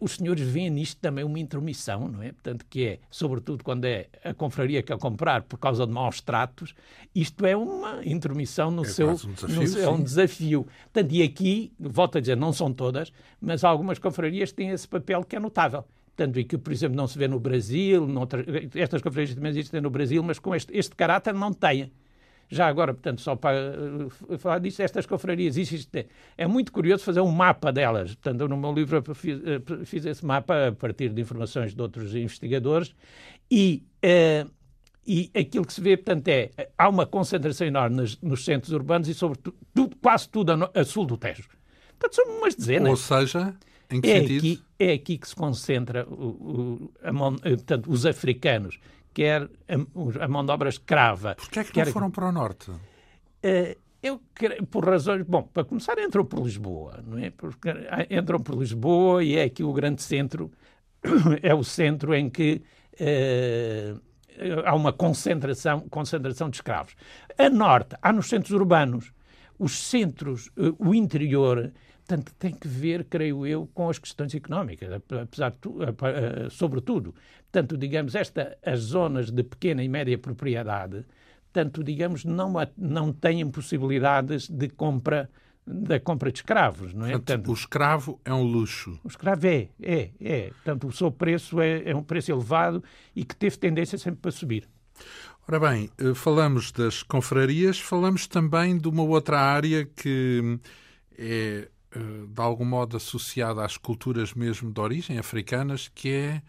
os 0.00 0.12
senhores 0.12 0.42
veem 0.46 0.70
nisto 0.70 0.98
também 1.00 1.24
uma 1.24 1.38
intromissão, 1.38 2.08
não 2.08 2.22
é? 2.22 2.32
Portanto, 2.32 2.66
que 2.68 2.84
é, 2.84 2.98
sobretudo 3.10 3.64
quando 3.64 3.84
é 3.84 4.08
a 4.22 4.34
confraria 4.34 4.82
que 4.82 4.92
a 4.92 4.98
comprar 4.98 5.42
por 5.42 5.58
causa 5.58 5.86
de 5.86 5.92
maus 5.92 6.20
tratos, 6.20 6.74
isto 7.14 7.46
é 7.46 7.56
uma 7.56 8.04
intromissão 8.04 8.70
no 8.70 8.82
é 8.82 8.88
seu. 8.88 9.10
Um 9.10 9.14
desafio, 9.14 9.78
no, 9.78 9.78
é 9.80 9.90
um 9.90 10.02
desafio. 10.02 10.66
Portanto, 10.92 11.12
e 11.12 11.22
aqui, 11.22 11.72
volto 11.78 12.18
a 12.18 12.20
dizer, 12.20 12.36
não 12.36 12.52
são 12.52 12.72
todas, 12.72 13.12
mas 13.40 13.64
algumas 13.64 13.98
confrarias 13.98 14.52
têm 14.52 14.70
esse 14.70 14.86
papel 14.86 15.24
que 15.24 15.36
é 15.36 15.40
notável. 15.40 15.84
Tanto 16.14 16.38
e 16.38 16.44
que, 16.44 16.58
por 16.58 16.72
exemplo, 16.72 16.96
não 16.96 17.06
se 17.06 17.18
vê 17.18 17.26
no 17.26 17.40
Brasil, 17.40 18.06
noutra, 18.06 18.44
estas 18.74 19.00
confrarias 19.00 19.34
também 19.34 19.50
existem 19.50 19.80
no 19.80 19.88
Brasil, 19.88 20.22
mas 20.22 20.38
com 20.38 20.54
este, 20.54 20.76
este 20.76 20.94
caráter 20.94 21.32
não 21.32 21.52
têm. 21.52 21.90
Já 22.50 22.66
agora, 22.66 22.92
portanto, 22.92 23.20
só 23.20 23.36
para 23.36 23.56
uh, 24.28 24.38
falar 24.38 24.58
disso, 24.58 24.82
estas 24.82 25.06
confrarias, 25.06 25.56
existem. 25.56 26.06
é 26.36 26.48
muito 26.48 26.72
curioso 26.72 27.04
fazer 27.04 27.20
um 27.20 27.30
mapa 27.30 27.72
delas. 27.72 28.16
Portanto, 28.16 28.40
eu 28.40 28.48
no 28.48 28.56
meu 28.56 28.72
livro 28.72 29.02
fiz, 29.14 29.38
uh, 29.38 29.84
fiz 29.84 30.04
esse 30.04 30.26
mapa 30.26 30.66
a 30.68 30.72
partir 30.72 31.10
de 31.10 31.22
informações 31.22 31.72
de 31.72 31.80
outros 31.80 32.12
investigadores 32.12 32.92
e, 33.48 33.84
uh, 34.04 34.50
e 35.06 35.30
aquilo 35.32 35.64
que 35.64 35.72
se 35.72 35.80
vê, 35.80 35.96
portanto, 35.96 36.26
é 36.26 36.50
há 36.76 36.88
uma 36.88 37.06
concentração 37.06 37.68
enorme 37.68 37.96
nos, 37.96 38.20
nos 38.20 38.44
centros 38.44 38.72
urbanos 38.72 39.08
e, 39.08 39.14
sobretudo, 39.14 39.56
tudo, 39.72 39.96
quase 40.02 40.28
tudo 40.28 40.52
a, 40.52 40.70
a, 40.74 40.84
sul 40.84 41.06
do 41.06 41.16
Tejo. 41.16 41.48
Portanto, 42.00 42.16
são 42.16 42.36
umas 42.36 42.56
dezenas. 42.56 42.90
Ou 42.90 42.96
seja, 42.96 43.54
em 43.88 44.00
que 44.00 44.10
é 44.10 44.20
sentido? 44.20 44.38
Aqui, 44.38 44.62
é 44.76 44.92
aqui 44.92 45.18
que 45.18 45.28
se 45.28 45.36
concentra 45.36 46.04
o, 46.08 46.12
o, 46.12 46.92
a, 47.00 47.12
portanto, 47.12 47.88
os 47.88 48.04
africanos 48.04 48.80
quer 49.12 49.42
a, 49.68 50.24
a 50.24 50.28
mão 50.28 50.44
de 50.44 50.52
obra 50.52 50.68
escrava. 50.68 51.34
Porquê 51.34 51.60
é 51.60 51.64
que 51.64 51.72
quer... 51.72 51.86
não 51.86 51.92
foram 51.92 52.10
para 52.10 52.28
o 52.28 52.32
norte? 52.32 52.70
Uh, 52.70 53.76
eu 54.02 54.20
por 54.70 54.84
razões. 54.84 55.24
Bom, 55.26 55.42
para 55.42 55.64
começar, 55.64 55.98
entram 55.98 56.24
por 56.24 56.40
Lisboa, 56.40 57.02
não 57.06 57.18
é? 57.18 57.30
Porque 57.30 57.68
ah, 57.68 58.06
entram 58.10 58.40
por 58.40 58.56
Lisboa 58.56 59.22
e 59.22 59.36
é 59.36 59.44
aqui 59.44 59.62
o 59.62 59.72
grande 59.72 60.02
centro, 60.02 60.50
é 61.42 61.54
o 61.54 61.62
centro 61.62 62.14
em 62.14 62.30
que 62.30 62.62
uh, 62.94 64.00
há 64.64 64.74
uma 64.74 64.92
concentração, 64.92 65.80
concentração 65.88 66.48
de 66.48 66.56
escravos. 66.56 66.94
A 67.36 67.50
norte, 67.50 67.96
há 68.00 68.12
nos 68.12 68.28
centros 68.28 68.52
urbanos. 68.52 69.12
Os 69.58 69.78
centros, 69.78 70.48
uh, 70.56 70.74
o 70.78 70.94
interior, 70.94 71.72
Portanto, 72.10 72.34
tem 72.40 72.52
que 72.52 72.66
ver, 72.66 73.04
creio 73.04 73.46
eu, 73.46 73.70
com 73.72 73.88
as 73.88 73.96
questões 73.96 74.34
económicas, 74.34 74.90
apesar 74.92 75.52
de 75.52 75.58
tu, 75.58 75.78
sobretudo. 76.50 77.14
Portanto, 77.50 77.76
digamos, 77.76 78.14
esta, 78.14 78.56
as 78.64 78.80
zonas 78.80 79.30
de 79.30 79.42
pequena 79.42 79.82
e 79.82 79.88
média 79.88 80.16
propriedade, 80.16 81.04
tanto, 81.52 81.82
digamos, 81.82 82.24
não, 82.24 82.54
não 82.78 83.12
têm 83.12 83.48
possibilidades 83.50 84.48
de 84.48 84.68
compra 84.68 85.28
da 85.66 86.00
compra 86.00 86.32
de 86.32 86.38
escravos, 86.38 86.92
não 86.94 87.06
é? 87.06 87.12
Portanto, 87.12 87.50
o 87.50 87.54
escravo 87.54 88.20
é 88.24 88.32
um 88.32 88.42
luxo. 88.42 88.98
O 89.04 89.08
escravo 89.08 89.46
é, 89.46 89.68
é, 89.80 90.10
é. 90.20 90.48
Portanto, 90.48 90.88
o 90.88 90.92
seu 90.92 91.12
preço 91.12 91.60
é, 91.60 91.90
é 91.90 91.94
um 91.94 92.02
preço 92.02 92.32
elevado 92.32 92.82
e 93.14 93.24
que 93.24 93.36
teve 93.36 93.56
tendência 93.56 93.96
sempre 93.96 94.20
para 94.20 94.30
subir. 94.32 94.68
Ora 95.46 95.60
bem, 95.60 95.90
eh, 95.98 96.14
falamos 96.14 96.72
das 96.72 97.02
confrarias, 97.02 97.78
falamos 97.78 98.26
também 98.26 98.78
de 98.78 98.88
uma 98.88 99.02
outra 99.02 99.38
área 99.38 99.84
que 99.84 100.58
é 101.16 101.68
eh, 101.92 101.98
de 102.28 102.40
algum 102.40 102.64
modo 102.64 102.96
associada 102.96 103.64
às 103.64 103.76
culturas 103.76 104.32
mesmo 104.34 104.72
de 104.72 104.80
origem 104.80 105.18
africanas, 105.18 105.88
que 105.88 106.08
é 106.10 106.42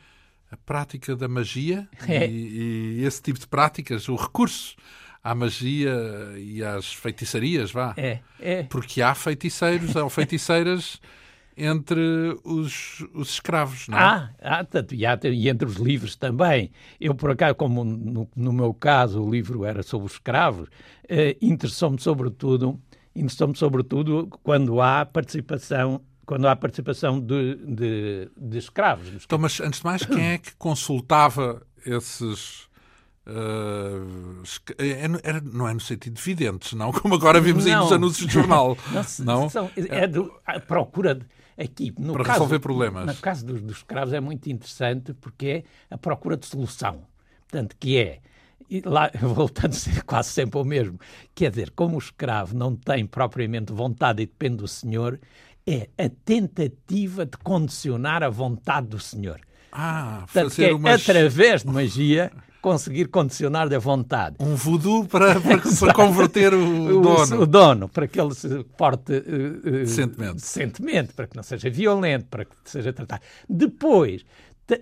a 0.51 0.57
prática 0.57 1.15
da 1.15 1.27
magia 1.27 1.87
é. 2.07 2.27
e, 2.27 2.99
e, 2.99 3.05
esse 3.05 3.21
tipo 3.21 3.39
de 3.39 3.47
práticas, 3.47 4.09
o 4.09 4.15
recurso 4.15 4.75
à 5.23 5.33
magia 5.33 5.93
e 6.37 6.63
às 6.63 6.93
feitiçarias, 6.93 7.71
vá. 7.71 7.93
É, 7.95 8.19
é. 8.39 8.63
Porque 8.63 9.01
há 9.01 9.15
feiticeiros 9.15 9.95
ou 9.95 10.09
feiticeiras 10.09 10.99
entre 11.55 12.01
os, 12.43 13.05
os 13.13 13.29
escravos, 13.29 13.87
não 13.87 13.97
é? 13.97 14.01
Ah, 14.01 14.29
ah 14.41 14.63
tanto, 14.63 14.95
e, 14.95 15.05
há, 15.05 15.17
e 15.23 15.47
entre 15.47 15.67
os 15.67 15.75
livros 15.75 16.15
também. 16.15 16.71
Eu, 16.99 17.13
por 17.15 17.31
acaso, 17.31 17.55
como 17.55 17.83
no, 17.83 18.27
no 18.35 18.51
meu 18.51 18.73
caso 18.73 19.21
o 19.21 19.29
livro 19.29 19.63
era 19.63 19.83
sobre 19.83 20.07
os 20.07 20.13
escravos, 20.13 20.69
eh, 21.07 21.37
interessou-me 21.41 21.99
sobretudo 21.99 22.81
interessou-me 23.15 23.55
sobretudo 23.55 24.29
quando 24.41 24.81
há 24.81 25.05
participação 25.05 26.01
quando 26.25 26.47
há 26.47 26.55
participação 26.55 27.19
de, 27.19 27.55
de, 27.55 28.31
de 28.37 28.57
escravos. 28.57 29.07
Então, 29.23 29.37
mas 29.37 29.59
antes 29.59 29.79
de 29.79 29.85
mais, 29.85 30.05
quem 30.05 30.31
é 30.31 30.37
que 30.37 30.55
consultava 30.55 31.61
esses 31.85 32.69
Uh, 33.23 34.41
era, 35.23 35.39
não 35.39 35.67
é 35.67 35.73
no 35.75 35.79
sentido 35.79 36.15
de 36.15 36.21
videntes, 36.21 36.73
não? 36.73 36.91
Como 36.91 37.13
agora 37.13 37.39
vimos 37.39 37.65
não. 37.65 37.71
aí 37.71 37.79
nos 37.79 37.91
anúncios 37.91 38.25
de 38.25 38.33
jornal. 38.33 38.75
não, 39.19 39.25
não? 39.25 39.49
São, 39.49 39.69
é 39.75 40.07
do, 40.07 40.33
a 40.43 40.59
procura 40.59 41.13
de, 41.13 41.25
aqui. 41.55 41.93
No 41.99 42.13
Para 42.13 42.23
caso, 42.23 42.39
resolver 42.39 42.59
problemas. 42.59 43.05
No 43.05 43.15
caso 43.21 43.45
dos, 43.45 43.61
dos 43.61 43.77
escravos 43.77 44.11
é 44.11 44.19
muito 44.19 44.49
interessante 44.49 45.13
porque 45.13 45.63
é 45.89 45.93
a 45.93 45.97
procura 45.99 46.35
de 46.35 46.47
solução. 46.47 47.03
Portanto, 47.47 47.75
que 47.79 47.97
é 47.97 48.21
e 48.71 48.81
lá, 48.81 49.11
voltando 49.19 49.75
quase 50.05 50.29
sempre 50.29 50.57
ao 50.57 50.63
mesmo, 50.63 50.97
quer 51.35 51.49
dizer, 51.49 51.71
como 51.71 51.95
o 51.95 51.99
escravo 51.99 52.55
não 52.55 52.75
tem 52.75 53.05
propriamente 53.05 53.73
vontade 53.73 54.23
e 54.23 54.25
depende 54.25 54.57
do 54.57 54.67
senhor, 54.67 55.19
é 55.65 55.89
a 55.97 56.09
tentativa 56.25 57.25
de 57.25 57.37
condicionar 57.37 58.23
a 58.23 58.29
vontade 58.29 58.87
do 58.87 58.99
senhor. 58.99 59.39
Ah, 59.71 60.23
Portanto, 60.25 60.49
fazer 60.49 60.55
que 60.55 60.69
é, 60.71 60.73
umas... 60.73 61.01
através 61.01 61.63
de 61.63 61.69
magia, 61.69 62.31
conseguir 62.61 63.07
condicionar 63.07 63.73
a 63.73 63.79
vontade. 63.79 64.35
Um 64.39 64.55
voodoo 64.55 65.05
para, 65.05 65.39
para, 65.41 65.59
para 65.59 65.93
converter 65.93 66.53
o, 66.53 66.99
o 66.99 67.01
dono. 67.01 67.41
O 67.41 67.45
dono, 67.45 67.89
para 67.89 68.07
que 68.07 68.19
ele 68.19 68.33
se 68.35 68.63
porte 68.77 69.13
uh, 69.13 69.17
uh, 69.17 69.71
decentemente. 69.71 70.35
decentemente, 70.35 71.13
para 71.13 71.27
que 71.27 71.35
não 71.35 71.43
seja 71.43 71.69
violento, 71.69 72.25
para 72.25 72.45
que 72.45 72.55
seja 72.65 72.93
tratado. 72.93 73.21
Depois, 73.49 74.23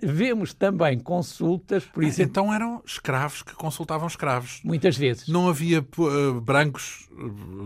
vemos 0.02 0.54
também 0.54 0.98
consultas, 0.98 1.84
por 1.84 2.02
exemplo... 2.02 2.30
Então 2.30 2.54
eram 2.54 2.82
escravos 2.84 3.42
que 3.42 3.54
consultavam 3.54 4.06
escravos. 4.06 4.60
Muitas 4.64 4.96
vezes. 4.96 5.28
Não 5.28 5.48
havia 5.48 5.80
uh, 5.80 6.40
brancos 6.40 7.08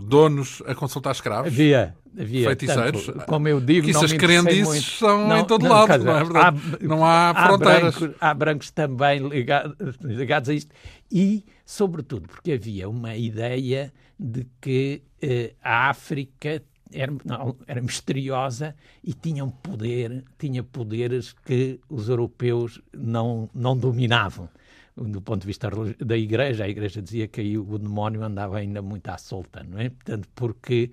donos 0.03 0.61
a 0.65 0.73
consultar 0.73 1.11
escravos? 1.11 1.47
Havia. 1.47 1.95
Havia, 2.17 2.47
feiticeiros. 2.47 3.05
Tanto, 3.07 3.25
como 3.25 3.47
eu 3.47 3.59
digo, 3.59 3.87
que 3.87 3.93
não 3.93 3.99
essas 3.99 4.13
crendices 4.17 4.97
são 4.97 5.27
não, 5.27 5.39
em 5.39 5.45
todo 5.45 5.63
não, 5.63 5.69
lado, 5.69 5.91
dizer, 5.91 6.05
não 6.05 6.17
é 6.17 6.23
verdade? 6.23 6.61
Há, 6.81 6.87
não 6.87 7.05
há, 7.05 7.29
há 7.31 7.47
fronteiras. 7.47 7.97
Brancos, 7.97 8.17
há 8.21 8.33
brancos 8.33 8.71
também 8.71 9.27
ligados, 9.27 9.75
ligados 10.01 10.49
a 10.49 10.53
isto. 10.53 10.73
E, 11.11 11.43
sobretudo, 11.65 12.27
porque 12.27 12.53
havia 12.53 12.87
uma 12.87 13.17
ideia 13.17 13.91
de 14.17 14.47
que 14.61 15.03
eh, 15.21 15.55
a 15.61 15.89
África 15.89 16.63
era, 16.95 17.11
não, 17.23 17.55
era 17.67 17.81
misteriosa 17.81 18.75
e 19.03 19.13
tinha 19.13 19.45
poder, 19.45 20.23
tinha 20.37 20.63
poderes 20.63 21.33
que 21.33 21.79
os 21.89 22.09
europeus 22.09 22.81
não, 22.93 23.49
não 23.53 23.77
dominavam. 23.77 24.49
Do 24.95 25.21
ponto 25.21 25.41
de 25.41 25.47
vista 25.47 25.69
da 25.99 26.17
Igreja, 26.17 26.63
a 26.63 26.69
Igreja 26.69 27.01
dizia 27.01 27.27
que 27.27 27.41
aí 27.41 27.57
o 27.57 27.77
demónio 27.77 28.23
andava 28.23 28.57
ainda 28.57 28.81
muito 28.81 29.09
à 29.09 29.17
solta, 29.17 29.61
não 29.61 29.77
é? 29.77 29.89
Portanto, 29.89 30.29
porque 30.33 30.91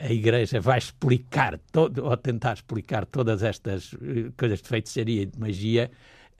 a 0.00 0.10
Igreja 0.10 0.60
vai 0.60 0.78
explicar, 0.78 1.58
todo, 1.70 2.04
ou 2.04 2.16
tentar 2.16 2.54
explicar 2.54 3.04
todas 3.04 3.42
estas 3.42 3.92
uh, 3.92 4.32
coisas 4.36 4.62
de 4.62 4.68
feitiçaria 4.68 5.22
e 5.22 5.26
de 5.26 5.38
magia 5.38 5.90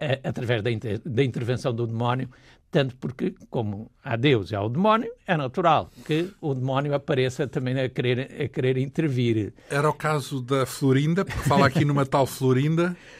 uh, 0.00 0.28
através 0.28 0.62
da, 0.62 0.70
inter, 0.70 1.00
da, 1.04 1.22
intervenção 1.22 1.74
do 1.74 1.86
demónio, 1.86 2.30
tanto 2.70 2.96
porque, 2.96 3.34
como 3.50 3.90
há 4.02 4.16
Deus 4.16 4.50
e 4.50 4.56
há 4.56 4.62
o 4.62 4.68
demónio, 4.68 5.10
é 5.26 5.36
natural 5.36 5.90
que 6.06 6.30
o 6.40 6.54
demónio 6.54 6.94
apareça 6.94 7.46
também 7.46 7.78
a 7.80 7.88
querer, 7.88 8.42
a 8.42 8.48
querer 8.48 8.78
intervir. 8.78 9.52
Era 9.68 9.88
o 9.88 9.92
caso 9.92 10.40
da 10.40 10.64
Florinda, 10.64 11.24
porque 11.24 11.48
fala 11.48 11.66
aqui 11.66 11.84
numa 11.84 12.06
tal 12.06 12.26
Florinda. 12.26 12.96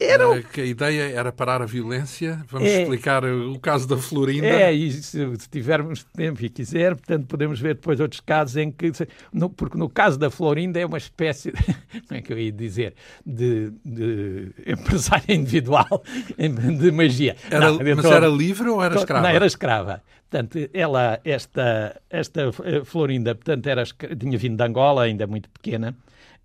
Era... 0.00 0.40
Que 0.42 0.60
a 0.60 0.64
ideia 0.64 1.10
era 1.10 1.32
parar 1.32 1.60
a 1.60 1.66
violência. 1.66 2.44
Vamos 2.48 2.68
é... 2.68 2.82
explicar 2.82 3.24
o 3.24 3.58
caso 3.58 3.88
da 3.88 3.96
Florinda. 3.96 4.46
É, 4.46 4.72
e 4.72 4.92
se, 4.92 5.18
tivermos 5.50 6.04
tempo 6.04 6.44
e 6.44 6.48
quiser, 6.48 6.94
portanto, 6.94 7.26
podemos 7.26 7.58
ver 7.58 7.74
depois 7.74 7.98
outros 7.98 8.20
casos 8.20 8.56
em 8.56 8.70
que. 8.70 8.92
No, 9.32 9.50
porque 9.50 9.76
no 9.76 9.88
caso 9.88 10.16
da 10.16 10.30
Florinda 10.30 10.78
é 10.78 10.86
uma 10.86 10.98
espécie, 10.98 11.50
de, 11.50 11.58
como 12.06 12.18
é 12.18 12.22
que 12.22 12.32
eu 12.32 12.38
ia 12.38 12.52
dizer, 12.52 12.94
de, 13.26 13.72
de 13.84 14.52
empresária 14.66 15.34
individual 15.34 16.02
de 16.38 16.92
magia. 16.92 17.36
Era, 17.50 17.72
não, 17.72 17.78
mas 17.96 18.04
era 18.04 18.28
livre 18.28 18.68
ou 18.68 18.82
era 18.82 18.94
escrava? 18.94 19.22
Não, 19.26 19.34
era 19.34 19.46
escrava. 19.46 20.02
Portanto, 20.30 20.58
ela, 20.74 21.18
esta, 21.24 22.00
esta 22.08 22.52
Florinda, 22.84 23.34
portanto, 23.34 23.66
era, 23.66 23.82
tinha 23.84 24.36
vindo 24.38 24.56
de 24.56 24.62
Angola, 24.62 25.04
ainda 25.04 25.26
muito 25.26 25.48
pequena, 25.48 25.96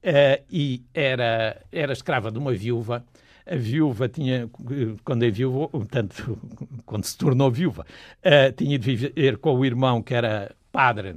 uh, 0.04 0.44
e 0.50 0.84
era, 0.94 1.62
era 1.70 1.92
escrava 1.92 2.32
de 2.32 2.40
uma 2.40 2.54
viúva 2.54 3.04
a 3.46 3.56
viúva 3.56 4.08
tinha, 4.08 4.50
quando 5.04 5.24
é 5.24 5.30
viúva, 5.30 5.68
portanto, 5.70 6.38
quando 6.86 7.06
se 7.06 7.18
tornou 7.18 7.52
viúva, 7.52 7.86
uh, 8.20 8.52
tinha 8.56 8.78
de 8.78 8.96
viver 8.96 9.38
com 9.38 9.56
o 9.56 9.66
irmão 9.66 10.02
que 10.02 10.14
era 10.14 10.56
padre 10.72 11.14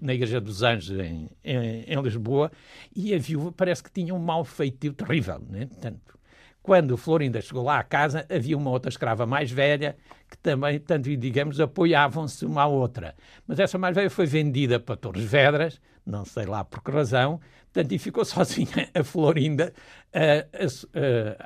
na 0.00 0.14
Igreja 0.14 0.40
dos 0.40 0.62
Anjos 0.62 0.98
em, 0.98 1.28
em, 1.44 1.84
em, 1.86 2.02
Lisboa, 2.02 2.50
e 2.96 3.14
a 3.14 3.18
viúva 3.18 3.52
parece 3.52 3.82
que 3.82 3.92
tinha 3.92 4.14
um 4.14 4.18
mau 4.18 4.42
feitio 4.44 4.94
terrível. 4.94 5.38
Né? 5.46 5.66
Portanto, 5.66 6.18
quando 6.62 6.96
Florinda 6.96 7.40
chegou 7.40 7.64
lá 7.64 7.78
à 7.78 7.82
casa, 7.82 8.26
havia 8.30 8.56
uma 8.56 8.70
outra 8.70 8.88
escrava 8.88 9.26
mais 9.26 9.50
velha 9.50 9.96
que 10.28 10.38
também, 10.38 10.78
tanto 10.78 11.14
digamos, 11.16 11.60
apoiavam-se 11.60 12.44
uma 12.46 12.62
à 12.62 12.66
outra. 12.66 13.14
Mas 13.46 13.58
essa 13.58 13.78
mais 13.78 13.94
velha 13.94 14.10
foi 14.10 14.26
vendida 14.26 14.80
para 14.80 14.96
Torres 14.96 15.24
Vedras, 15.24 15.80
não 16.04 16.24
sei 16.24 16.46
lá 16.46 16.64
por 16.64 16.82
que 16.82 16.90
razão, 16.90 17.40
portanto, 17.78 17.92
e 17.92 17.98
ficou 17.98 18.24
sozinha 18.26 18.88
a 18.94 19.04
Florinda 19.04 19.72
a, 20.12 20.46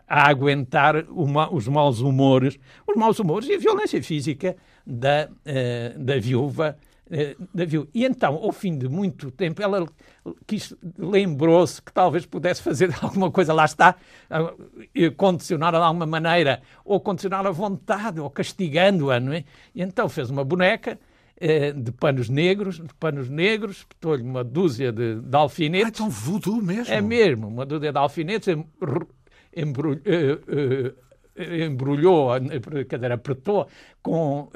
a, 0.08 0.24
a 0.24 0.30
aguentar 0.30 1.04
uma, 1.10 1.52
os 1.52 1.68
maus 1.68 2.00
humores, 2.00 2.58
os 2.86 2.96
maus 2.96 3.18
humores 3.18 3.48
e 3.48 3.54
a 3.54 3.58
violência 3.58 4.02
física 4.02 4.56
da, 4.86 5.28
uh, 5.28 5.98
da 5.98 6.18
viúva 6.18 6.76
da 7.52 7.66
viúva. 7.66 7.88
E 7.92 8.06
então, 8.06 8.36
ao 8.36 8.52
fim 8.52 8.78
de 8.78 8.88
muito 8.88 9.30
tempo, 9.30 9.62
ela 9.62 9.86
lembrou-se 10.98 11.82
que 11.82 11.92
talvez 11.92 12.24
pudesse 12.24 12.62
fazer 12.62 12.90
alguma 13.02 13.30
coisa, 13.30 13.52
lá 13.52 13.66
está, 13.66 13.96
condicionar 15.18 15.72
de 15.72 15.78
alguma 15.78 16.06
maneira, 16.06 16.62
ou 16.82 16.98
condicionar 17.00 17.46
a 17.46 17.50
vontade, 17.50 18.18
ou 18.18 18.30
castigando-a, 18.30 19.20
não 19.20 19.34
é? 19.34 19.44
E 19.74 19.82
então 19.82 20.08
fez 20.08 20.30
uma 20.30 20.42
boneca 20.42 20.92
eh, 20.92 20.98
de 21.74 21.90
panos 21.92 22.28
negros, 22.28 22.76
de 22.76 22.94
panos 22.94 23.28
negros, 23.28 23.78
espetou-lhe 23.78 24.22
uma 24.22 24.44
dúzia 24.44 24.92
de, 24.92 25.20
de 25.20 25.36
alfinetes. 25.36 25.86
Ah, 25.86 26.04
então 26.04 26.10
voodoo 26.10 26.62
mesmo? 26.62 26.94
É 26.94 27.00
mesmo, 27.00 27.48
uma 27.48 27.66
dúzia 27.66 27.90
de 27.90 27.98
alfinetes, 27.98 28.48
embrulhou, 29.54 30.00
eh, 30.04 30.92
eh, 31.36 31.64
embrulhou 31.64 32.28
quer 32.88 32.96
dizer, 32.96 33.12
apertou 33.12 33.66
com 34.02 34.48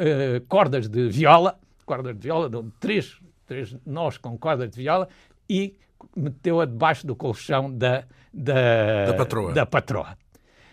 cordas 0.49 0.89
de 0.89 1.09
viola, 1.09 1.59
cordas 1.85 2.15
de 2.15 2.23
viola, 2.23 2.49
deu 2.49 2.71
três, 2.79 3.19
três 3.47 3.77
nós 3.85 4.17
com 4.19 4.39
cordas 4.39 4.71
de 4.71 4.77
viola 4.77 5.09
e 5.49 5.75
meteu-a 6.15 6.65
debaixo 6.65 7.07
do 7.07 7.17
colchão 7.17 7.73
da, 7.73 8.05
da, 8.33 9.07
da 9.07 9.15
patroa. 9.15 9.53
Da, 9.53 9.67
patroa. 9.67 10.19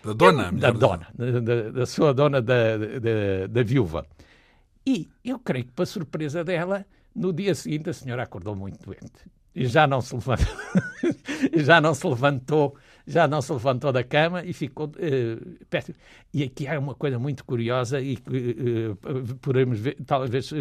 da 0.04 0.14
dona? 0.14 0.52
Da 0.52 0.72
dona, 0.72 1.08
da, 1.14 1.72
da, 1.72 1.86
sua 1.86 2.14
dona 2.14 2.42
da, 2.42 2.78
da, 2.78 3.48
da 3.50 3.64
viúva. 3.64 4.06
E 4.86 5.10
eu 5.24 5.40
creio 5.40 5.66
que, 5.66 5.72
para 5.72 5.86
surpresa 5.86 6.44
dela, 6.44 6.86
no 7.16 7.32
dia 7.32 7.56
seguinte 7.56 7.90
a 7.90 7.94
senhora 7.94 8.24
acordou 8.24 8.56
muito 8.56 8.84
doente. 8.84 9.32
E 9.56 9.66
já 9.68 9.86
não 9.86 10.02
se 10.02 10.16
levantou, 10.16 10.56
já 11.56 11.80
não 11.80 11.94
se 11.94 12.08
levantou, 12.08 12.76
já 13.06 13.28
não 13.28 13.42
se 13.42 13.54
levantou 13.54 13.92
da 13.92 14.04
cama 14.04 14.44
e 14.44 14.52
ficou 14.52 14.88
uh, 14.88 15.66
péssimo. 15.70 15.96
E 16.34 16.44
aqui 16.44 16.68
há 16.68 16.80
uma 16.80 16.96
coisa 16.96 17.20
muito 17.20 17.46
curiosa 17.46 18.02
e 18.02 18.16
que 18.16 18.92
uh, 18.92 19.36
podemos 19.38 19.80
ver, 19.80 19.98
talvez 20.06 20.52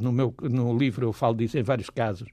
no 0.00 0.12
meu 0.12 0.32
no 0.42 0.76
livro 0.78 1.06
eu 1.06 1.12
falo 1.12 1.34
disso 1.34 1.58
em 1.58 1.62
vários 1.62 1.90
casos, 1.90 2.28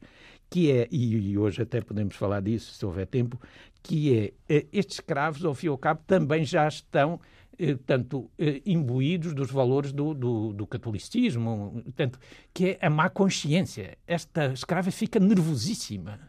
que 0.52 0.72
é, 0.72 0.88
e, 0.92 1.36
hoje 1.36 1.64
até 1.64 1.82
podemos 1.82 2.16
falar 2.16 2.42
disso 2.42 2.76
se 2.76 2.86
houver 2.86 3.08
tempo, 3.08 3.42
que 3.82 4.16
é, 4.16 4.54
uh, 4.54 4.68
estes 4.72 4.98
escravos, 4.98 5.44
ao 5.44 5.56
fim 5.56 5.66
e 5.66 5.70
ao 5.70 5.78
cabo, 5.80 6.02
também 6.06 6.46
já 6.46 6.68
estão 6.68 7.20
eh, 7.64 7.78
tanto 7.86 8.30
eh, 8.38 8.62
imbuídos 8.66 9.34
dos 9.34 9.50
valores 9.50 9.94
do, 9.94 10.14
do, 10.14 10.52
do, 10.52 10.68
catolicismo, 10.68 11.82
tanto 11.96 12.20
que 12.54 12.78
é 12.80 12.86
a 12.86 12.90
má 12.90 13.10
consciência. 13.10 13.98
Esta 14.06 14.48
escrava 14.48 14.92
fica 14.92 15.20
nervosíssima. 15.20 16.20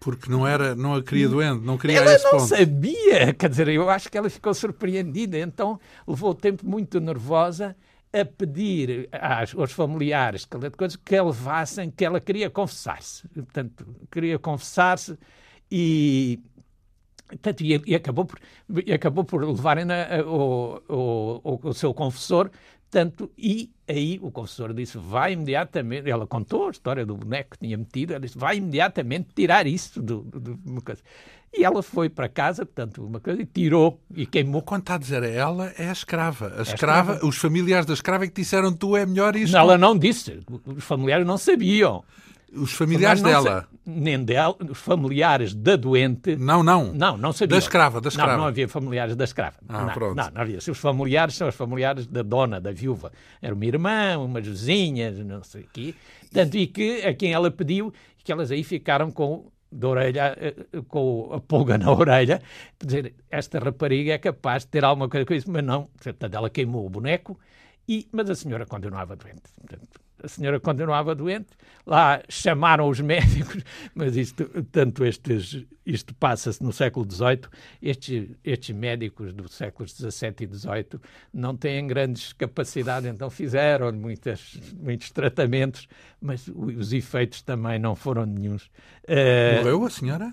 Porque 0.00 0.28
não 0.28 0.46
era, 0.46 0.74
não 0.74 0.94
a 0.94 1.02
queria 1.02 1.28
doente, 1.28 1.64
não 1.64 1.78
queria 1.78 1.98
ela 1.98 2.12
esse 2.12 2.24
não 2.24 2.32
ponto. 2.32 2.46
sabia, 2.48 3.32
quer 3.32 3.48
dizer, 3.48 3.68
eu 3.68 3.88
acho 3.88 4.10
que 4.10 4.18
ela 4.18 4.28
ficou 4.28 4.52
surpreendida, 4.52 5.38
então 5.38 5.78
levou 6.06 6.30
o 6.30 6.34
tempo 6.34 6.66
muito 6.68 7.00
nervosa 7.00 7.76
a 8.12 8.24
pedir 8.24 9.08
às, 9.12 9.54
aos 9.54 9.70
familiares 9.70 10.44
que, 10.44 10.58
coisas, 10.70 10.96
que 10.96 11.16
a 11.16 11.22
levassem, 11.22 11.90
que 11.90 12.04
ela 12.04 12.20
queria 12.20 12.50
confessar-se. 12.50 13.28
Portanto, 13.28 13.86
queria 14.10 14.38
confessar-se 14.38 15.16
e, 15.70 16.40
Portanto, 17.26 17.62
e, 17.62 17.80
e, 17.86 17.94
acabou 17.94 18.24
por, 18.24 18.38
e 18.86 18.92
acabou 18.92 19.24
por 19.24 19.44
levarem 19.44 19.84
na, 19.84 20.22
o, 20.26 20.82
o, 20.88 21.60
o, 21.62 21.74
seu 21.74 21.94
confessor, 21.94 22.50
tanto, 22.90 23.30
e 23.36 23.70
aí 23.88 24.20
o 24.22 24.30
confessor 24.30 24.72
disse, 24.72 24.98
vai 24.98 25.32
imediatamente, 25.32 26.08
ela 26.08 26.26
contou 26.26 26.68
a 26.68 26.70
história 26.70 27.04
do 27.04 27.16
boneco 27.16 27.50
que 27.52 27.66
tinha 27.66 27.76
metido, 27.76 28.12
ela 28.12 28.20
disse, 28.20 28.38
vai 28.38 28.58
imediatamente 28.58 29.28
tirar 29.34 29.66
isso 29.66 30.00
do, 30.00 30.20
do, 30.22 30.54
do 30.54 30.82
coisa. 30.82 31.02
E 31.56 31.64
ela 31.64 31.82
foi 31.82 32.08
para 32.08 32.28
casa, 32.28 32.66
portanto, 32.66 33.04
uma 33.04 33.20
coisa, 33.20 33.40
e 33.40 33.46
tirou 33.46 34.00
e 34.14 34.26
queimou. 34.26 34.60
Quando 34.60 34.82
está 34.82 34.96
a 34.96 34.98
dizer 34.98 35.22
ela, 35.22 35.72
é 35.78 35.88
a 35.88 35.92
escrava. 35.92 36.48
A 36.48 36.58
é 36.58 36.62
escrava, 36.62 37.12
escrava. 37.12 37.26
os 37.26 37.36
familiares 37.38 37.86
da 37.86 37.94
escrava 37.94 38.24
é 38.24 38.28
que 38.28 38.42
disseram 38.42 38.72
tu 38.72 38.96
é 38.96 39.06
melhor 39.06 39.36
isto. 39.36 39.52
Não, 39.52 39.60
ela 39.60 39.78
não 39.78 39.96
disse. 39.96 40.40
Os 40.66 40.82
familiares 40.82 41.24
não 41.24 41.38
sabiam. 41.38 42.02
Os 42.56 42.72
familiares 42.72 43.22
dela? 43.22 43.68
nem 43.86 44.22
dela, 44.22 44.56
os 44.70 44.78
familiares 44.78 45.54
da 45.54 45.76
doente. 45.76 46.36
Não, 46.36 46.62
não. 46.62 46.92
Não, 46.92 47.16
não 47.16 47.32
sabiam. 47.32 47.58
Da 47.58 47.62
escrava, 47.62 48.00
da 48.00 48.08
escrava. 48.08 48.32
Não, 48.32 48.38
não 48.40 48.46
havia 48.46 48.66
familiares 48.68 49.14
da 49.14 49.24
escrava. 49.24 49.56
Ah, 49.68 49.86
não, 49.86 49.92
pronto. 49.92 50.16
Não, 50.16 50.30
não 50.30 50.40
havia. 50.40 50.58
Os 50.58 50.78
familiares 50.78 51.34
são 51.34 51.48
os 51.48 51.54
familiares 51.54 52.06
da 52.06 52.22
dona, 52.22 52.60
da 52.60 52.72
viúva. 52.72 53.12
Era 53.42 53.54
uma 53.54 53.64
irmã, 53.64 54.18
umas 54.18 54.46
vizinhas, 54.46 55.18
não 55.18 55.42
sei 55.42 55.62
o 55.62 55.68
quê. 55.72 55.94
Tanto 56.32 56.56
e 56.56 56.66
que 56.66 57.02
a 57.02 57.14
quem 57.14 57.32
ela 57.32 57.50
pediu, 57.50 57.92
que 58.22 58.32
elas 58.32 58.50
aí 58.50 58.64
ficaram 58.64 59.10
com 59.10 59.52
da 59.70 59.88
orelha, 59.88 60.36
eh, 60.40 60.54
com 60.88 61.30
a 61.32 61.40
pulga 61.40 61.76
na 61.78 61.90
orelha, 61.90 62.40
dizer, 62.82 63.14
esta 63.28 63.58
rapariga 63.58 64.12
é 64.12 64.18
capaz 64.18 64.62
de 64.62 64.68
ter 64.68 64.84
alguma 64.84 65.08
coisa 65.08 65.26
com 65.26 65.34
isso, 65.34 65.50
mas 65.50 65.64
não. 65.64 65.88
Portanto, 66.02 66.34
ela 66.34 66.48
queimou 66.48 66.86
o 66.86 66.90
boneco, 66.90 67.38
e, 67.88 68.08
mas 68.12 68.30
a 68.30 68.34
senhora 68.34 68.64
continuava 68.66 69.16
doente. 69.16 69.42
Portanto, 69.60 70.00
a 70.24 70.28
senhora 70.28 70.58
continuava 70.58 71.14
doente, 71.14 71.48
lá 71.86 72.22
chamaram 72.28 72.88
os 72.88 72.98
médicos, 73.00 73.62
mas 73.94 74.16
isto, 74.16 74.44
tanto 74.72 75.04
estes, 75.04 75.64
isto 75.84 76.14
passa-se 76.14 76.62
no 76.62 76.72
século 76.72 77.06
XVIII, 77.10 77.42
estes, 77.82 78.30
estes 78.42 78.74
médicos 78.74 79.32
do 79.34 79.48
séculos 79.48 79.92
XVII 79.92 80.34
e 80.40 80.46
XVIII 80.46 81.00
não 81.32 81.54
têm 81.54 81.86
grandes 81.86 82.32
capacidades, 82.32 83.08
então 83.08 83.28
fizeram 83.28 83.92
muitas, 83.92 84.58
muitos 84.80 85.10
tratamentos, 85.10 85.86
mas 86.20 86.48
os 86.48 86.92
efeitos 86.92 87.42
também 87.42 87.78
não 87.78 87.94
foram 87.94 88.24
nenhums. 88.24 88.64
Uh, 89.04 89.58
Morreu 89.58 89.84
a 89.84 89.90
senhora? 89.90 90.32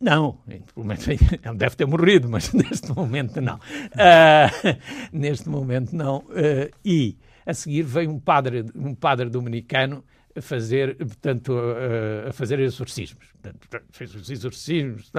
Não, 0.00 0.40
ele 0.48 1.56
deve 1.56 1.76
ter 1.76 1.86
morrido, 1.86 2.28
mas 2.28 2.50
neste 2.54 2.90
momento 2.92 3.40
não. 3.40 3.56
Uh, 3.56 4.76
neste 5.12 5.48
momento 5.48 5.94
não. 5.94 6.18
Uh, 6.18 6.70
e 6.84 7.16
a 7.46 7.54
seguir 7.54 7.82
veio 7.84 8.10
um 8.10 8.18
padre, 8.18 8.66
um 8.74 8.94
padre 8.94 9.30
dominicano 9.30 10.04
a 10.34 10.42
fazer, 10.42 10.96
portanto, 10.96 11.56
a, 12.28 12.32
fazer 12.32 12.58
exorcismos. 12.58 13.32
Portanto, 13.32 13.68
fez 13.90 14.14
os 14.14 14.28
exorcismos 14.28 15.10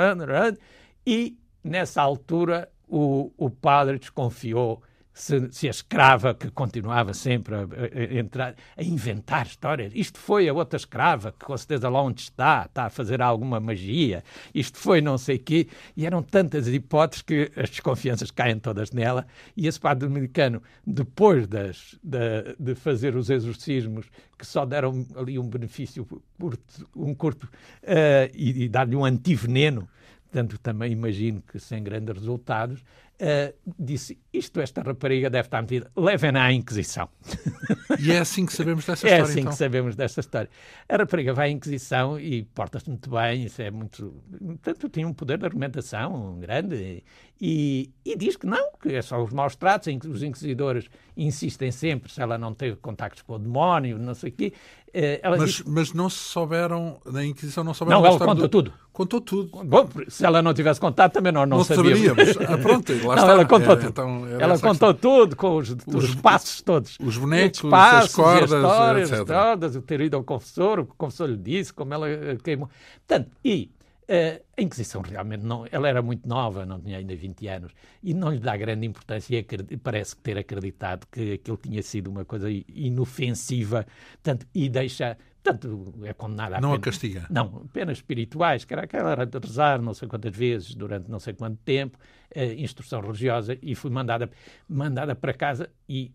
e 1.06 1.38
nessa 1.63 2.02
altura 2.02 2.70
o, 2.88 3.32
o 3.38 3.50
padre 3.50 3.98
desconfiou 3.98 4.84
se, 5.17 5.51
se, 5.51 5.67
a 5.67 5.71
escrava 5.71 6.36
que 6.36 6.51
continuava 6.51 7.12
sempre 7.12 7.56
a, 7.56 7.62
a, 7.62 8.19
entrar, 8.19 8.56
a 8.77 8.84
inventar 8.84 9.47
histórias. 9.47 9.91
Isto 9.95 10.19
foi 10.19 10.47
a 10.47 10.53
outra 10.53 10.77
escrava 10.77 11.32
que 11.32 11.43
com 11.43 11.58
certeza 11.58 11.89
lá 11.89 12.01
onde 12.03 12.21
está, 12.21 12.65
está 12.67 12.86
a 12.86 12.89
fazer 12.89 13.19
alguma 13.19 13.60
magia. 13.60 14.23
Isto 14.53 14.77
foi 14.77 15.01
não 15.01 15.17
sei 15.17 15.39
quê. 15.39 15.67
E 15.95 16.06
eram 16.06 16.21
tantas 16.21 16.67
hipóteses 16.67 17.23
que 17.23 17.51
as 17.56 17.71
desconfianças 17.71 18.30
caem 18.30 18.60
todas 18.60 18.91
nela. 18.91 19.25
E 19.56 19.65
esse 19.65 19.80
padre 19.80 20.08
dominicano, 20.08 20.62
depois 20.86 21.47
das, 21.47 21.97
de, 22.03 22.56
de 22.60 22.75
fazer 22.75 23.15
os 23.15 23.32
exorcismos, 23.32 24.06
que 24.38 24.45
só 24.45 24.65
deram 24.65 25.03
ali 25.15 25.39
um 25.39 25.49
benefício 25.49 26.08
curto, 26.39 26.88
um 26.95 27.15
curto 27.15 27.45
uh, 27.45 28.30
e, 28.36 28.65
e 28.65 28.69
dar-lhe 28.69 28.95
um 28.95 29.03
antiveneno, 29.03 29.89
portanto 30.30 30.58
também 30.60 30.92
imagino 30.92 31.42
que 31.42 31.60
sem 31.60 31.82
grandes 31.84 32.13
resultados, 32.16 32.82
uh, 32.82 33.54
disse: 33.80 34.18
Isto, 34.32 34.60
esta 34.60 34.82
rapariga 34.82 35.30
deve 35.30 35.48
estar 35.48 35.62
metida, 35.62 35.92
levem-na 35.96 36.44
à 36.44 36.54
Inquisição. 36.54 37.10
E 38.00 38.12
é 38.12 38.20
assim 38.20 38.46
que 38.46 38.54
sabemos 38.54 38.86
dessa 38.86 39.08
é 39.08 39.10
história. 39.10 39.22
É 39.22 39.24
assim 39.24 39.40
então. 39.40 39.52
que 39.52 39.58
sabemos 39.58 39.96
desta 39.96 40.20
história. 40.20 40.50
A 40.88 40.98
rapariga 40.98 41.34
vai 41.34 41.48
à 41.48 41.52
Inquisição 41.52 42.20
e 42.20 42.44
porta-se 42.44 42.88
muito 42.90 43.10
bem, 43.10 43.46
isso 43.46 43.62
é 43.62 43.72
muito. 43.72 44.22
Portanto, 44.40 44.90
tinha 44.90 45.08
um 45.08 45.13
poder 45.13 45.40
de 45.40 45.46
argumentação 45.46 46.38
grande 46.40 47.04
e, 47.40 47.92
e, 48.06 48.16
diz 48.16 48.36
que 48.36 48.46
não, 48.46 48.72
que 48.74 48.94
é 48.94 49.02
só 49.02 49.24
os 49.24 49.32
maus 49.32 49.56
tratos, 49.56 49.88
em 49.88 49.98
que 49.98 50.08
os 50.08 50.22
inquisidores 50.22 50.90
insistem 51.16 51.72
sempre 51.72 52.12
se 52.12 52.22
ela 52.22 52.38
não 52.38 52.54
teve 52.54 52.76
contactos 52.76 53.22
com 53.22 53.34
o 53.34 53.40
demónio, 53.40 53.98
não 53.98 54.13
sei 54.13 54.30
o 54.30 54.34
quê. 54.34 54.54
Ela 54.93 55.38
mas, 55.38 55.50
diz... 55.50 55.63
mas 55.65 55.93
não 55.93 56.10
se 56.10 56.17
souberam, 56.17 56.97
na 57.06 57.23
Inquisição 57.23 57.63
não 57.63 57.73
souberam. 57.73 58.02
Não, 58.02 58.08
ela 58.08 58.17
conta 58.19 58.41
do... 58.41 58.50
tudo. 58.50 58.73
Contou 58.91 59.21
tudo. 59.21 59.63
Bom, 59.63 59.88
se 60.08 60.26
ela 60.26 60.41
não 60.41 60.56
tivesse 60.56 60.80
contado, 60.80 61.12
também 61.12 61.32
nós 61.32 61.47
não, 61.47 61.58
não 61.58 61.63
sabíamos. 61.63 62.00
Saberíamos. 62.08 62.38
Ah, 62.50 62.58
pronto, 62.58 62.93
lá 63.06 63.15
não, 63.15 63.23
está. 63.23 63.32
ela 63.32 63.45
contou 63.45 63.73
é, 63.73 63.76
tudo. 63.76 63.89
Então, 63.89 64.28
ela 64.39 64.60
contou 64.60 64.93
tudo, 64.93 65.36
com 65.36 65.58
os, 65.58 65.69
os, 65.69 66.04
os, 66.04 66.15
passos 66.15 66.62
todos. 66.62 66.97
Os 67.00 67.15
bonecos, 67.15 67.63
os 67.63 67.69
passos, 67.69 68.10
as 68.10 68.15
cordas, 68.15 68.54
as 68.54 68.60
histórias, 68.60 69.12
etc. 69.12 69.21
As 69.21 69.28
cordas, 69.28 69.76
o 69.76 69.82
ter 69.84 70.02
ido 70.02 70.17
ao 70.17 70.23
confessor, 70.23 70.80
o 70.80 70.86
que 70.86 70.91
o 70.91 70.95
confessor 70.95 71.30
lhe 71.30 71.38
disse, 71.38 71.71
como 71.71 71.93
ela 71.93 72.10
eh, 72.10 72.38
queimou. 72.43 72.69
Portanto, 73.06 73.30
e 73.45 73.69
a 74.10 74.62
Inquisição 74.62 75.02
realmente 75.02 75.43
não, 75.43 75.65
ela 75.70 75.88
era 75.88 76.02
muito 76.02 76.28
nova, 76.28 76.65
não 76.65 76.80
tinha 76.80 76.98
ainda 76.98 77.15
20 77.15 77.48
anos, 77.48 77.74
e 78.02 78.13
não 78.13 78.32
lhe 78.32 78.39
dá 78.39 78.56
grande 78.56 78.86
importância 78.88 79.38
e 79.38 79.78
parece 79.78 80.15
ter 80.17 80.38
acreditado 80.38 81.06
que 81.12 81.34
aquilo 81.34 81.58
tinha 81.58 81.82
sido 81.84 82.10
uma 82.10 82.24
coisa 82.24 82.50
inofensiva, 82.50 83.86
portanto, 84.13 84.48
e 84.56 84.70
deixa, 84.70 85.17
portanto, 85.43 85.93
é 86.04 86.13
condenada 86.13 86.58
a 86.58 86.62
Não 86.62 86.70
pena, 86.70 86.80
a 86.80 86.84
castiga? 86.84 87.26
Não, 87.30 87.67
penas 87.74 87.98
espirituais, 87.98 88.63
que 88.63 88.74
era 88.74 88.84
aquela 88.84 89.12
era 89.12 89.26
de 89.26 89.38
rezar 89.38 89.82
não 89.82 89.93
sei 89.93 90.08
quantas 90.08 90.36
vezes, 90.36 90.74
durante 90.74 91.12
não 91.12 91.20
sei 91.20 91.34
quanto 91.34 91.58
tempo, 91.65 91.98
uh, 92.34 92.39
instrução 92.58 93.02
religiosa, 93.02 93.58
e 93.62 93.76
fui 93.76 93.91
mandada, 93.91 94.30
mandada 94.70 95.15
para 95.15 95.34
casa 95.34 95.70
e, 95.88 96.13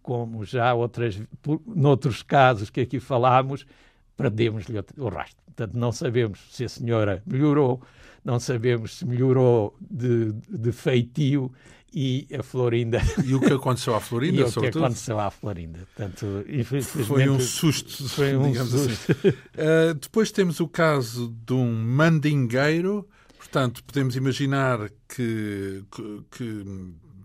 como 0.00 0.44
já 0.44 0.72
outras, 0.72 1.20
por, 1.42 1.60
noutros 1.66 2.22
casos 2.22 2.70
que 2.70 2.80
aqui 2.80 3.00
falámos, 3.00 3.66
perdemos-lhe 4.18 4.78
o 4.98 5.08
rastro. 5.08 5.42
Portanto, 5.46 5.74
não 5.74 5.92
sabemos 5.92 6.40
se 6.50 6.64
a 6.64 6.68
senhora 6.68 7.22
melhorou, 7.24 7.80
não 8.24 8.38
sabemos 8.40 8.98
se 8.98 9.06
melhorou 9.06 9.74
de, 9.80 10.32
de 10.50 10.72
feitio 10.72 11.50
e 11.94 12.26
a 12.36 12.42
Florinda. 12.42 13.00
E 13.24 13.34
o 13.34 13.40
que 13.40 13.52
aconteceu 13.52 13.94
à 13.94 14.00
Florinda, 14.00 14.40
e 14.40 14.44
o 14.44 14.52
que 14.52 14.66
aconteceu 14.66 15.18
à 15.20 15.30
Florinda. 15.30 15.78
Portanto, 15.94 16.44
foi 17.06 17.28
um 17.28 17.40
susto, 17.40 18.06
foi 18.10 18.36
um 18.36 18.50
digamos 18.50 18.74
assim. 18.74 18.88
susto. 18.88 19.12
assim. 19.12 19.28
Uh, 19.58 19.94
depois 19.94 20.30
temos 20.30 20.60
o 20.60 20.68
caso 20.68 21.34
de 21.44 21.52
um 21.52 21.72
mandingueiro, 21.72 23.08
portanto, 23.36 23.82
podemos 23.84 24.16
imaginar 24.16 24.90
que, 25.08 25.84
que, 25.90 26.22
que 26.30 26.64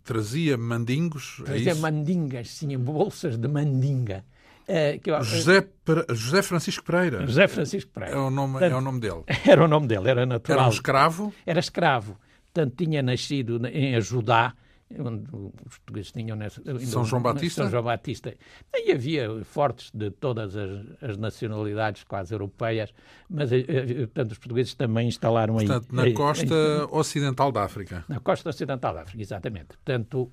trazia 0.04 0.58
mandingos. 0.58 1.38
É 1.42 1.44
trazia 1.44 1.72
é 1.72 1.76
mandingas, 1.76 2.58
tinha 2.58 2.78
bolsas 2.78 3.38
de 3.38 3.48
mandinga. 3.48 4.24
Uh, 4.68 5.00
eu, 5.06 5.24
José, 5.24 5.68
José 6.10 6.42
Francisco 6.42 6.84
Pereira. 6.84 7.26
José 7.26 7.48
Francisco 7.48 7.92
Pereira. 7.92 8.16
É 8.16 8.20
o 8.20 8.30
nome, 8.30 8.54
Portanto, 8.54 8.72
é 8.72 8.76
o 8.76 8.82
nome 8.82 9.00
dele. 9.00 9.24
Era 9.46 9.64
o 9.64 9.68
nome 9.68 9.88
dele, 9.88 10.10
era 10.10 10.26
natural. 10.26 10.60
Era 10.60 10.68
um 10.68 10.72
escravo? 10.72 11.34
Era 11.46 11.60
escravo. 11.60 12.18
Portanto, 12.54 12.76
tinha 12.78 13.02
nascido 13.02 13.60
em 13.68 13.96
Ajudá, 13.96 14.54
onde 14.98 15.26
os 15.34 15.78
portugueses 15.80 16.12
tinham... 16.12 16.38
Nessa, 16.38 16.62
São 16.86 17.04
João 17.04 17.22
Batista? 17.22 17.64
São 17.64 17.72
João 17.72 17.84
Batista. 17.84 18.34
E 18.74 18.92
havia 18.92 19.44
fortes 19.44 19.92
de 19.92 20.12
todas 20.12 20.56
as, 20.56 20.86
as 21.02 21.18
nacionalidades 21.18 22.04
quase 22.04 22.34
europeias, 22.34 22.94
mas, 23.28 23.52
eh, 23.52 23.66
eh, 23.68 23.96
portanto, 24.06 24.32
os 24.32 24.38
portugueses 24.38 24.76
também 24.76 25.08
instalaram 25.08 25.56
portanto, 25.56 25.72
aí... 25.72 25.80
Portanto, 25.80 25.96
na 25.96 26.04
aí, 26.04 26.14
costa 26.14 26.56
aí, 26.56 26.88
ocidental 26.92 27.52
da 27.52 27.64
África. 27.64 28.06
Na 28.08 28.20
costa 28.20 28.50
ocidental 28.50 28.94
da 28.94 29.02
África, 29.02 29.22
exatamente. 29.22 29.68
Portanto, 29.70 30.32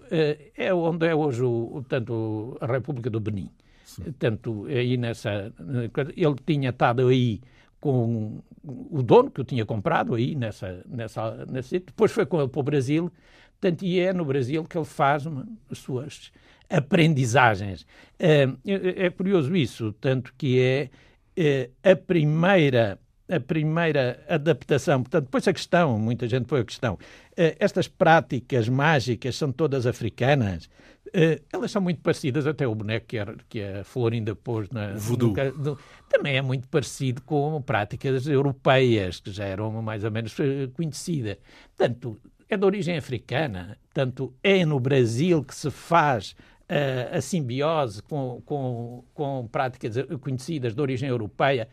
é 0.57 0.73
onde 0.75 1.07
é 1.07 1.15
hoje 1.15 1.43
o, 1.43 1.71
portanto, 1.73 2.57
a 2.61 2.67
República 2.67 3.09
do 3.11 3.19
Benin. 3.19 3.51
Tanto 4.19 4.67
aí 4.67 4.97
nessa. 4.97 5.53
Ele 6.17 6.37
tinha 6.47 6.71
estado 6.71 7.09
aí 7.09 7.41
com 7.81 8.43
o 8.65 9.03
dono 9.03 9.31
que 9.31 9.41
eu 9.41 9.45
tinha 9.45 9.65
comprado 9.65 10.15
aí 10.15 10.35
nessa, 10.35 10.85
nessa, 10.87 11.47
nesse 11.47 11.79
Depois 11.79 12.13
foi 12.13 12.27
com 12.27 12.41
ele 12.41 12.49
para 12.49 12.61
o 12.61 12.63
Brasil. 12.63 13.11
Portanto, 13.59 13.85
e 13.85 14.01
é 14.01 14.13
no 14.13 14.25
Brasil 14.25 14.65
que 14.65 14.77
ele 14.77 14.85
faz 14.85 15.27
uma, 15.27 15.47
as 15.71 15.79
suas 15.79 16.33
aprendizagens. 16.69 17.87
É, 18.19 18.49
é, 18.65 19.11
curioso 19.11 19.55
isso, 19.57 19.93
tanto 20.01 20.33
que 20.37 20.61
é, 20.61 20.91
é 21.37 21.71
a 21.83 21.97
primeira 21.97 22.99
a 23.31 23.41
primeira 23.41 24.23
adaptação. 24.29 25.03
Portanto, 25.03 25.25
depois 25.25 25.47
a 25.47 25.53
questão, 25.53 25.99
muita 25.99 26.27
gente 26.27 26.47
põe 26.47 26.61
a 26.61 26.65
questão, 26.65 26.95
uh, 26.95 26.99
estas 27.59 27.87
práticas 27.87 28.69
mágicas 28.69 29.37
são 29.37 29.53
todas 29.53 29.87
africanas? 29.87 30.69
Uh, 31.09 31.43
elas 31.53 31.71
são 31.71 31.81
muito 31.81 32.01
parecidas, 32.01 32.47
até 32.47 32.67
o 32.67 32.75
boneco 32.75 33.07
que 33.07 33.19
a, 33.19 33.35
que 33.49 33.63
a 33.63 33.85
Florinda 33.85 34.35
pôs 34.35 34.69
na... 34.71 34.95
Voodoo. 34.95 35.35
No, 35.57 35.79
também 36.09 36.37
é 36.37 36.43
muito 36.43 36.69
parecido 36.69 37.23
com 37.23 37.61
práticas 37.63 38.27
europeias, 38.27 39.21
que 39.21 39.31
já 39.31 39.45
eram 39.45 39.71
mais 39.83 40.05
ou 40.05 40.11
menos 40.11 40.39
uh, 40.39 40.69
conhecidas. 40.75 41.37
Portanto, 41.77 42.21
é 42.49 42.57
de 42.57 42.65
origem 42.65 42.97
africana, 42.97 43.79
portanto, 43.85 44.35
é 44.43 44.65
no 44.65 44.81
Brasil 44.81 45.45
que 45.45 45.55
se 45.55 45.71
faz 45.71 46.33
uh, 46.69 47.17
a 47.17 47.21
simbiose 47.21 48.03
com, 48.03 48.43
com, 48.45 49.05
com 49.15 49.49
práticas 49.51 49.95
conhecidas 50.21 50.75
de 50.75 50.81
origem 50.81 51.09
europeia. 51.09 51.69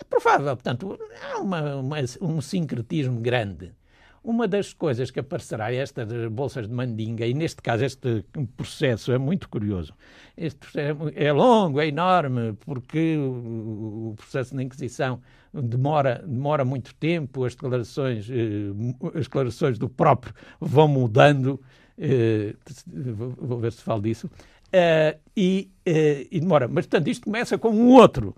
É 0.00 0.04
provável, 0.04 0.56
portanto, 0.56 0.98
há 1.22 1.38
uma, 1.38 1.76
uma, 1.76 1.96
um 2.20 2.40
sincretismo 2.40 3.20
grande. 3.20 3.72
Uma 4.22 4.46
das 4.46 4.74
coisas 4.74 5.10
que 5.10 5.18
aparecerá 5.18 5.72
é 5.72 5.76
estas 5.76 6.30
bolsas 6.30 6.68
de 6.68 6.74
mandinga, 6.74 7.26
e 7.26 7.32
neste 7.32 7.62
caso 7.62 7.84
este 7.84 8.24
processo 8.54 9.12
é 9.12 9.18
muito 9.18 9.48
curioso. 9.48 9.94
Este 10.36 10.58
processo 10.58 11.10
é 11.14 11.32
longo, 11.32 11.80
é 11.80 11.86
enorme, 11.86 12.52
porque 12.60 13.16
o, 13.16 14.14
processo 14.16 14.54
da 14.54 14.62
Inquisição 14.62 15.22
demora, 15.52 16.22
demora 16.26 16.66
muito 16.66 16.94
tempo, 16.96 17.44
as 17.44 17.54
declarações, 17.54 18.28
eh, 18.30 19.18
as 19.18 19.24
declarações 19.24 19.78
do 19.78 19.88
próprio 19.88 20.34
vão 20.60 20.86
mudando, 20.86 21.58
eh, 21.98 22.54
vou 22.86 23.58
ver 23.58 23.72
se 23.72 23.82
falo 23.82 24.02
disso, 24.02 24.30
eh, 24.70 25.16
e, 25.34 25.70
e 26.30 26.40
demora. 26.40 26.68
Mas, 26.68 26.84
portanto, 26.86 27.08
isto 27.08 27.24
começa 27.24 27.56
com 27.56 27.70
um 27.70 27.88
outro 27.94 28.36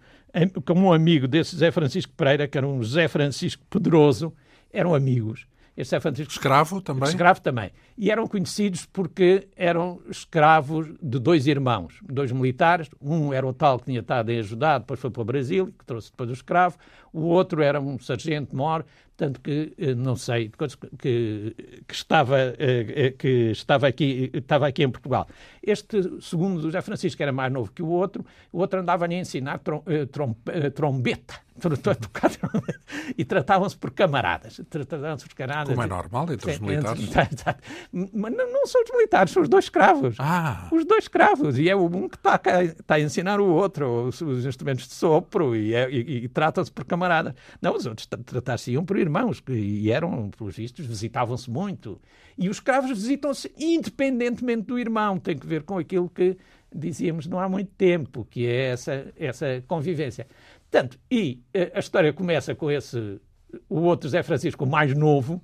como 0.65 0.87
um 0.87 0.93
amigo 0.93 1.29
desse 1.29 1.53
José 1.53 1.71
Francisco 1.71 2.13
Pereira, 2.17 2.49
que 2.49 2.57
era 2.57 2.67
um 2.67 2.83
José 2.83 3.09
Francisco 3.09 3.65
Pedroso, 3.69 4.33
eram 4.73 4.95
amigos. 4.95 5.47
Este 5.77 5.91
Zé 5.91 6.01
Francisco. 6.01 6.33
Escravo 6.33 6.83
também? 6.83 7.09
Escravo 7.09 7.41
também. 7.41 7.71
E 7.97 8.11
eram 8.11 8.27
conhecidos 8.27 8.85
porque 8.85 9.49
eram 9.57 10.01
escravos 10.11 10.87
de 11.03 11.19
dois 11.19 11.47
irmãos, 11.47 11.99
dois 12.03 12.31
militares. 12.31 12.91
Um 13.01 13.33
era 13.33 13.47
o 13.47 13.55
tal 13.55 13.79
que 13.79 13.87
tinha 13.87 14.01
estado 14.01 14.31
a 14.31 14.35
ajudar, 14.35 14.79
depois 14.79 15.01
foi 15.01 15.11
para 15.11 15.23
o 15.23 15.25
Brasil, 15.25 15.73
que 15.79 15.85
trouxe 15.87 16.11
depois 16.11 16.29
o 16.29 16.35
escravo. 16.35 16.77
O 17.11 17.23
outro 17.23 17.63
era 17.63 17.81
um 17.81 17.99
sargento 17.99 18.55
mor, 18.55 18.85
tanto 19.17 19.41
que 19.41 19.73
eh, 19.79 19.95
não 19.95 20.17
sei 20.17 20.51
que, 20.99 21.55
que, 21.87 21.95
estava 21.95 22.39
eh, 22.39 22.55
eh, 22.59 23.11
que 23.11 23.51
estava 23.51 23.87
aqui 23.87 24.31
estava 24.33 24.67
aqui 24.67 24.83
em 24.83 24.91
Portugal. 24.91 25.29
Este 25.63 26.21
segundo 26.21 26.57
do 26.61 26.63
José 26.63 26.81
Francisco 26.81 27.17
que 27.17 27.23
era 27.23 27.33
mais 27.33 27.53
novo 27.53 27.71
que 27.71 27.83
o 27.83 27.89
outro, 27.89 28.25
o 28.53 28.59
outro 28.59 28.81
andava-lhe 28.81 29.15
a 29.15 29.19
ensinar 29.19 29.59
trom, 29.59 29.83
trom, 30.11 30.35
trombeta 30.75 31.35
e 33.17 33.25
tratavam-se 33.25 33.77
por 33.77 33.91
camaradas. 33.91 34.61
Tratavam-se 34.69 35.27
por 35.27 35.35
camaradas. 35.35 35.69
Como 35.69 35.83
é 35.83 35.87
normal 35.87 36.33
entre 36.33 36.51
os 36.51 36.59
militares. 36.59 37.11
Mas 37.93 38.33
não, 38.33 38.53
não, 38.53 38.67
são 38.67 38.83
os 38.83 38.91
militares, 38.91 39.33
são 39.33 39.43
os 39.43 39.49
dois 39.49 39.65
escravos. 39.65 40.17
Ah. 40.19 40.69
Os 40.73 40.85
dois 40.85 41.05
escravos. 41.05 41.59
E 41.59 41.69
é 41.69 41.77
um 41.77 42.09
que 42.09 42.17
está, 42.17 42.41
está 42.63 42.95
a 42.95 43.01
ensinar 43.01 43.41
o 43.41 43.47
outro 43.47 44.07
os, 44.07 44.21
os 44.21 44.47
instrumentos 44.47 44.89
de 44.89 44.95
sopro 44.95 45.55
e, 45.55 45.75
é, 45.75 45.91
e, 45.91 46.25
e 46.25 46.29
tratam-se 46.29 46.73
por 46.73 46.85
camaradas. 46.85 47.35
Não, 47.61 47.77
os 47.77 47.87
outros 47.87 48.07
tratar-se-iam 48.07 48.85
por 48.85 48.97
irmãos, 49.03 49.41
que, 49.41 49.53
e 49.53 49.91
eram, 49.91 50.31
pelos 50.31 50.57
vistos, 50.57 50.87
visitavam-se 50.87 51.51
muito. 51.51 52.01
E 52.39 52.49
os 52.49 52.57
escravos 52.57 52.91
visitam-se 52.91 53.53
independentemente 53.59 54.63
do 54.63 54.79
irmão. 54.79 55.19
Tem 55.19 55.37
que 55.37 55.47
ver 55.47 55.63
com 55.63 55.79
aquilo 55.79 56.09
que 56.09 56.37
dizíamos 56.75 57.27
não 57.27 57.39
há 57.39 57.49
muito 57.49 57.71
tempo, 57.73 58.27
que 58.31 58.47
é 58.47 58.71
essa, 58.71 59.13
essa 59.19 59.63
convivência. 59.67 60.27
Portanto, 60.71 60.99
e 61.11 61.41
eh, 61.53 61.71
a 61.75 61.79
história 61.81 62.13
começa 62.13 62.55
com 62.55 62.71
esse, 62.71 63.21
o 63.69 63.81
outro 63.81 64.09
Zé 64.09 64.23
Francisco, 64.23 64.65
o 64.65 64.69
mais 64.69 64.97
novo, 64.97 65.43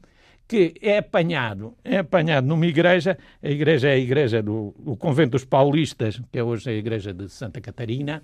que 0.48 0.72
é 0.80 0.98
apanhado, 0.98 1.76
é 1.84 1.98
apanhado 1.98 2.46
numa 2.46 2.66
igreja, 2.66 3.18
a 3.42 3.50
igreja 3.50 3.88
é 3.88 3.92
a 3.92 3.98
igreja 3.98 4.42
do, 4.42 4.74
do 4.78 4.96
convento 4.96 5.32
dos 5.32 5.44
paulistas, 5.44 6.18
que 6.32 6.38
é 6.38 6.42
hoje 6.42 6.70
a 6.70 6.72
igreja 6.72 7.12
de 7.12 7.28
Santa 7.28 7.60
Catarina, 7.60 8.22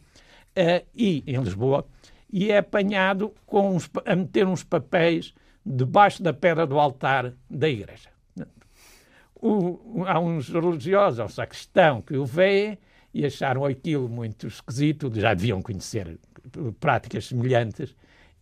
uh, 0.57 0.87
e 0.95 1.23
em 1.27 1.39
Lisboa, 1.43 1.87
e 2.33 2.51
é 2.51 2.59
apanhado 2.59 3.33
com 3.47 3.77
uns, 3.77 3.91
a 4.05 4.15
meter 4.17 4.47
uns 4.47 4.65
papéis 4.65 5.35
debaixo 5.65 6.23
da 6.23 6.33
pedra 6.33 6.67
do 6.67 6.79
altar 6.79 7.33
da 7.49 7.69
igreja. 7.69 8.11
O, 9.41 10.05
há 10.07 10.19
uns 10.19 10.49
religiosos, 10.49 11.19
um 11.19 11.29
sacristão, 11.29 12.01
que 12.01 12.17
o 12.17 12.25
veem 12.25 12.79
e 13.13 13.25
acharam 13.25 13.65
aquilo 13.65 14.09
muito 14.09 14.47
esquisito, 14.47 15.11
já 15.15 15.35
deviam 15.35 15.63
conhecer 15.63 16.19
práticas 16.81 17.27
semelhantes, 17.27 17.95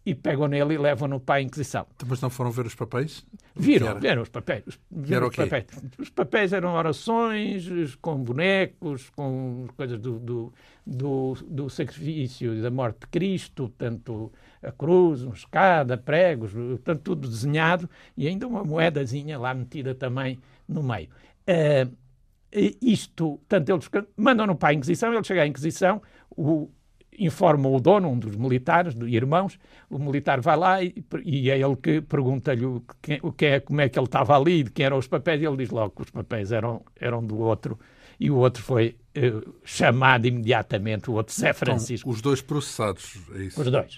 e 0.04 0.14
pegam 0.14 0.48
nele 0.48 0.74
e 0.74 0.78
levam-no 0.78 1.20
para 1.20 1.36
a 1.36 1.42
Inquisição. 1.42 1.86
Então, 1.94 2.08
mas 2.08 2.20
não 2.20 2.28
foram 2.28 2.50
ver 2.50 2.66
os 2.66 2.74
papéis? 2.74 3.24
Viram, 3.54 4.00
viram 4.00 4.22
os 4.22 4.28
papéis. 4.28 4.64
Viram 4.90 5.28
os, 5.28 5.36
papéis. 5.36 5.66
os 5.98 6.10
papéis 6.10 6.52
eram 6.52 6.74
orações 6.74 7.94
com 7.96 8.16
bonecos, 8.16 9.10
com 9.10 9.66
coisas 9.76 9.98
do, 10.00 10.18
do, 10.18 10.52
do, 10.84 11.34
do 11.48 11.70
sacrifício 11.70 12.54
e 12.54 12.60
da 12.60 12.70
morte 12.70 13.00
de 13.00 13.06
Cristo, 13.06 13.72
tanto 13.78 14.32
a 14.62 14.72
cruz, 14.72 15.22
uma 15.22 15.34
escada, 15.34 15.96
pregos, 15.96 16.52
tanto 16.82 17.02
tudo 17.02 17.28
desenhado 17.28 17.88
e 18.16 18.26
ainda 18.26 18.46
uma 18.46 18.64
moedazinha 18.64 19.38
lá 19.38 19.54
metida 19.54 19.94
também 19.94 20.38
no 20.68 20.82
meio. 20.82 21.08
Uh, 21.48 22.02
isto, 22.80 23.40
tanto 23.48 23.72
eles 23.72 23.88
mandam-no 24.16 24.54
para 24.56 24.70
a 24.70 24.74
Inquisição, 24.74 25.12
ele 25.12 25.24
chega 25.24 25.42
à 25.42 25.46
Inquisição, 25.46 26.02
o, 26.30 26.70
informa 27.18 27.68
o 27.68 27.81
dono, 27.81 28.09
um 28.09 28.18
dos 28.18 28.37
militares, 28.37 28.94
do 28.94 29.09
irmãos, 29.09 29.59
o 29.90 29.98
militar 29.98 30.40
vai 30.40 30.57
lá 30.57 30.83
e, 30.83 30.94
e 31.25 31.51
é 31.51 31.59
ele 31.59 31.77
que 31.77 32.01
pergunta-lhe 32.01 32.64
o 32.64 32.83
que, 33.03 33.20
o 33.22 33.33
que 33.33 33.46
é, 33.46 33.61
como 33.61 33.81
é 33.81 33.88
que 33.88 33.98
ele 33.98 34.07
estava 34.07 34.37
ali, 34.37 34.64
de 34.64 34.70
quem 34.70 34.87
eram 34.87 34.98
os 34.98 35.07
papéis, 35.07 35.42
e 35.42 35.46
ele 35.46 35.57
diz 35.57 35.70
logo 35.70 35.90
que 35.90 36.03
os 36.03 36.11
papéis 36.11 36.53
eram, 36.53 36.83
eram 36.98 37.25
do 37.25 37.38
outro, 37.38 37.79
e 38.18 38.31
o 38.31 38.37
outro 38.37 38.62
foi 38.62 38.96
uh, 39.16 39.55
chamado 39.64 40.27
imediatamente, 40.27 41.11
o 41.11 41.14
outro 41.14 41.35
Zé 41.35 41.51
então, 41.51 41.59
Francisco. 41.59 42.09
Então, 42.09 42.14
os 42.16 42.22
dois 42.22 42.40
processados, 42.40 43.18
é 43.35 43.42
isso? 43.42 43.61
Os 43.61 43.70
dois. 43.70 43.96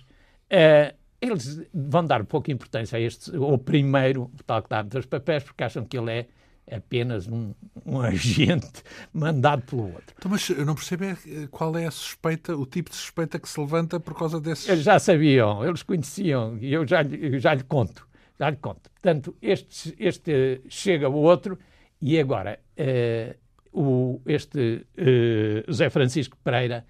Uh, 0.50 0.94
eles 1.20 1.62
vão 1.72 2.04
dar 2.04 2.24
pouca 2.24 2.52
importância 2.52 2.98
a 2.98 3.00
este, 3.00 3.34
ou 3.36 3.56
primeiro, 3.56 4.30
tal 4.46 4.62
que 4.62 4.68
dá 4.68 4.82
dos 4.82 5.06
papéis, 5.06 5.42
porque 5.42 5.64
acham 5.64 5.84
que 5.84 5.96
ele 5.96 6.10
é 6.10 6.26
apenas 6.70 7.28
um, 7.28 7.52
um, 7.84 8.00
agente 8.02 8.82
mandado 9.12 9.62
pelo 9.62 9.84
outro. 9.84 10.14
Então, 10.18 10.30
mas 10.30 10.48
eu 10.48 10.64
não 10.64 10.74
percebo 10.74 11.04
é, 11.04 11.16
qual 11.50 11.76
é 11.76 11.86
a 11.86 11.90
suspeita, 11.90 12.56
o 12.56 12.66
tipo 12.66 12.90
de 12.90 12.96
suspeita 12.96 13.38
que 13.38 13.48
se 13.48 13.58
levanta 13.60 14.00
por 14.00 14.16
causa 14.16 14.40
desses... 14.40 14.68
Eles 14.68 14.84
já 14.84 14.98
sabiam, 14.98 15.64
eles 15.64 15.82
conheciam, 15.82 16.58
e 16.58 16.72
eu 16.72 16.86
já, 16.86 17.02
eu 17.02 17.38
já 17.38 17.54
lhe 17.54 17.64
conto, 17.64 18.06
já 18.38 18.50
lhe 18.50 18.56
conto. 18.56 18.90
Portanto, 18.90 19.36
este, 19.40 19.94
este 19.98 20.62
chega 20.68 21.08
o 21.08 21.16
outro, 21.16 21.58
e 22.00 22.18
agora 22.18 22.60
uh, 22.78 23.34
o, 23.72 24.20
este 24.26 24.86
uh, 24.98 25.64
José 25.66 25.90
Francisco 25.90 26.36
Pereira 26.42 26.84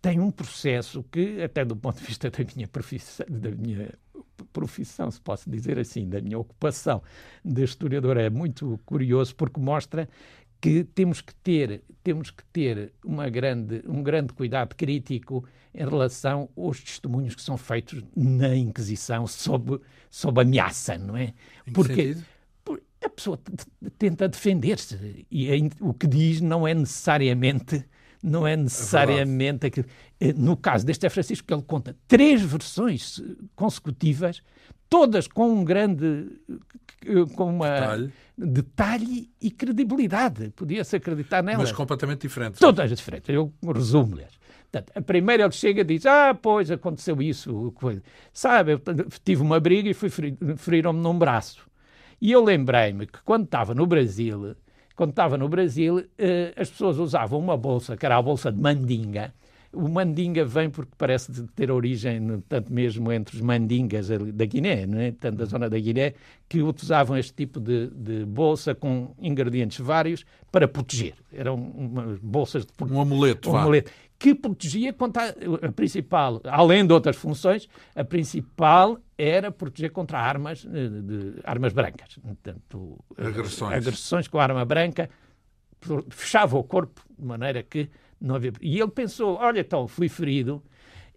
tem 0.00 0.20
um 0.20 0.30
processo 0.30 1.04
que, 1.10 1.42
até 1.42 1.64
do 1.64 1.76
ponto 1.76 1.98
de 1.98 2.06
vista 2.06 2.30
da 2.30 2.38
minha 2.54 2.68
profissão, 2.68 3.26
da 3.28 3.50
minha 3.50 3.94
profissão, 4.52 5.10
se 5.10 5.20
posso 5.20 5.48
dizer 5.50 5.78
assim, 5.78 6.08
da 6.08 6.20
minha 6.20 6.38
ocupação 6.38 7.02
de 7.44 7.62
historiador 7.64 8.16
é 8.16 8.30
muito 8.30 8.78
curioso 8.84 9.34
porque 9.34 9.60
mostra 9.60 10.08
que 10.60 10.84
temos 10.84 11.20
que 11.20 11.34
ter 11.36 11.82
temos 12.02 12.30
que 12.30 12.44
ter 12.46 12.92
uma 13.04 13.28
grande 13.28 13.82
um 13.86 14.02
grande 14.02 14.32
cuidado 14.32 14.74
crítico 14.74 15.44
em 15.74 15.84
relação 15.84 16.48
aos 16.56 16.80
testemunhos 16.80 17.34
que 17.34 17.42
são 17.42 17.56
feitos 17.56 18.02
na 18.16 18.56
Inquisição 18.56 19.26
sob 19.26 19.80
sob 20.10 20.40
ameaça, 20.40 20.98
não 20.98 21.16
é? 21.16 21.32
Porque 21.72 22.16
a 23.04 23.08
pessoa 23.08 23.38
tenta 23.96 24.28
defender-se 24.28 25.26
e 25.30 25.48
o 25.80 25.94
que 25.94 26.06
diz 26.06 26.40
não 26.40 26.66
é 26.66 26.74
necessariamente 26.74 27.84
não 28.22 28.46
é 28.46 28.56
necessariamente 28.56 29.64
é 29.64 29.68
aquilo. 29.68 29.86
Eh, 30.20 30.32
no 30.32 30.56
caso 30.56 30.84
deste 30.84 31.06
é 31.06 31.08
Francisco, 31.08 31.46
que 31.46 31.54
ele 31.54 31.62
conta 31.62 31.96
três 32.06 32.42
versões 32.42 33.22
consecutivas, 33.54 34.42
todas 34.88 35.28
com 35.28 35.50
um 35.50 35.64
grande 35.64 36.26
eh, 37.06 37.24
com 37.36 37.50
uma 37.50 37.80
detalhe, 37.80 38.12
detalhe 38.36 39.30
e 39.40 39.50
credibilidade. 39.50 40.50
Podia-se 40.50 40.96
acreditar 40.96 41.42
nelas. 41.42 41.68
Mas 41.68 41.72
completamente 41.72 42.22
diferentes. 42.22 42.60
Todas 42.60 42.90
diferentes. 42.90 43.28
Eu 43.28 43.52
resumo-lhes. 43.64 44.38
a 44.94 45.00
primeira 45.00 45.44
ele 45.44 45.52
chega 45.52 45.82
e 45.82 45.84
diz: 45.84 46.04
Ah, 46.06 46.34
pois 46.34 46.70
aconteceu 46.70 47.20
isso. 47.22 47.72
Sabe, 48.32 48.72
eu 48.72 48.80
tive 49.24 49.42
uma 49.42 49.60
briga 49.60 49.88
e 49.88 49.94
fui 49.94 50.10
feriram-me 50.56 51.00
num 51.00 51.18
braço. 51.18 51.68
E 52.20 52.32
eu 52.32 52.42
lembrei-me 52.42 53.06
que 53.06 53.20
quando 53.24 53.44
estava 53.44 53.74
no 53.74 53.86
Brasil, 53.86 54.56
quando 54.98 55.10
estava 55.10 55.38
no 55.38 55.48
Brasil, 55.48 56.04
eh, 56.18 56.52
as 56.56 56.68
pessoas 56.68 56.98
usavam 56.98 57.38
uma 57.38 57.56
bolsa, 57.56 57.96
que 57.96 58.04
era 58.04 58.16
a 58.16 58.20
bolsa 58.20 58.50
de 58.50 58.60
mandinga. 58.60 59.32
O 59.72 59.86
mandinga 59.88 60.44
vem 60.44 60.68
porque 60.68 60.90
parece 60.98 61.30
ter 61.54 61.70
origem, 61.70 62.42
tanto 62.48 62.72
mesmo 62.72 63.12
entre 63.12 63.36
os 63.36 63.40
mandingas 63.40 64.08
da 64.08 64.44
Guiné, 64.44 64.86
não 64.86 64.98
é? 64.98 65.12
tanto 65.12 65.36
da 65.36 65.44
zona 65.44 65.70
da 65.70 65.78
Guiné, 65.78 66.14
que 66.48 66.62
utilizavam 66.62 67.16
este 67.16 67.32
tipo 67.32 67.60
de, 67.60 67.86
de 67.90 68.24
bolsa 68.24 68.74
com 68.74 69.14
ingredientes 69.20 69.78
vários 69.78 70.24
para 70.50 70.66
proteger. 70.66 71.14
Eram 71.32 71.54
umas 71.54 72.18
bolsas 72.18 72.66
de... 72.66 72.72
Um 72.92 73.00
amuleto, 73.00 73.52
um 73.52 73.56
amuleto 73.56 73.92
que 74.18 74.34
protegia 74.34 74.92
contra 74.92 75.28
a, 75.28 75.66
a, 75.66 75.72
principal, 75.72 76.40
além 76.44 76.86
de 76.86 76.92
outras 76.92 77.16
funções, 77.16 77.68
a 77.94 78.02
principal 78.02 78.98
era 79.16 79.50
proteger 79.50 79.92
contra 79.92 80.18
armas, 80.18 80.66
eh, 80.66 80.88
de, 80.88 81.02
de 81.02 81.40
armas 81.44 81.72
brancas. 81.72 82.18
Portanto, 82.18 82.98
agressões. 83.16 83.72
agressões 83.74 84.28
com 84.28 84.38
arma 84.38 84.64
branca, 84.64 85.08
fechava 86.10 86.58
o 86.58 86.64
corpo 86.64 87.00
de 87.16 87.24
maneira 87.24 87.62
que 87.62 87.88
não 88.20 88.34
havia. 88.34 88.52
E 88.60 88.80
ele 88.80 88.90
pensou: 88.90 89.36
olha, 89.36 89.60
então, 89.60 89.86
fui 89.86 90.08
ferido. 90.08 90.62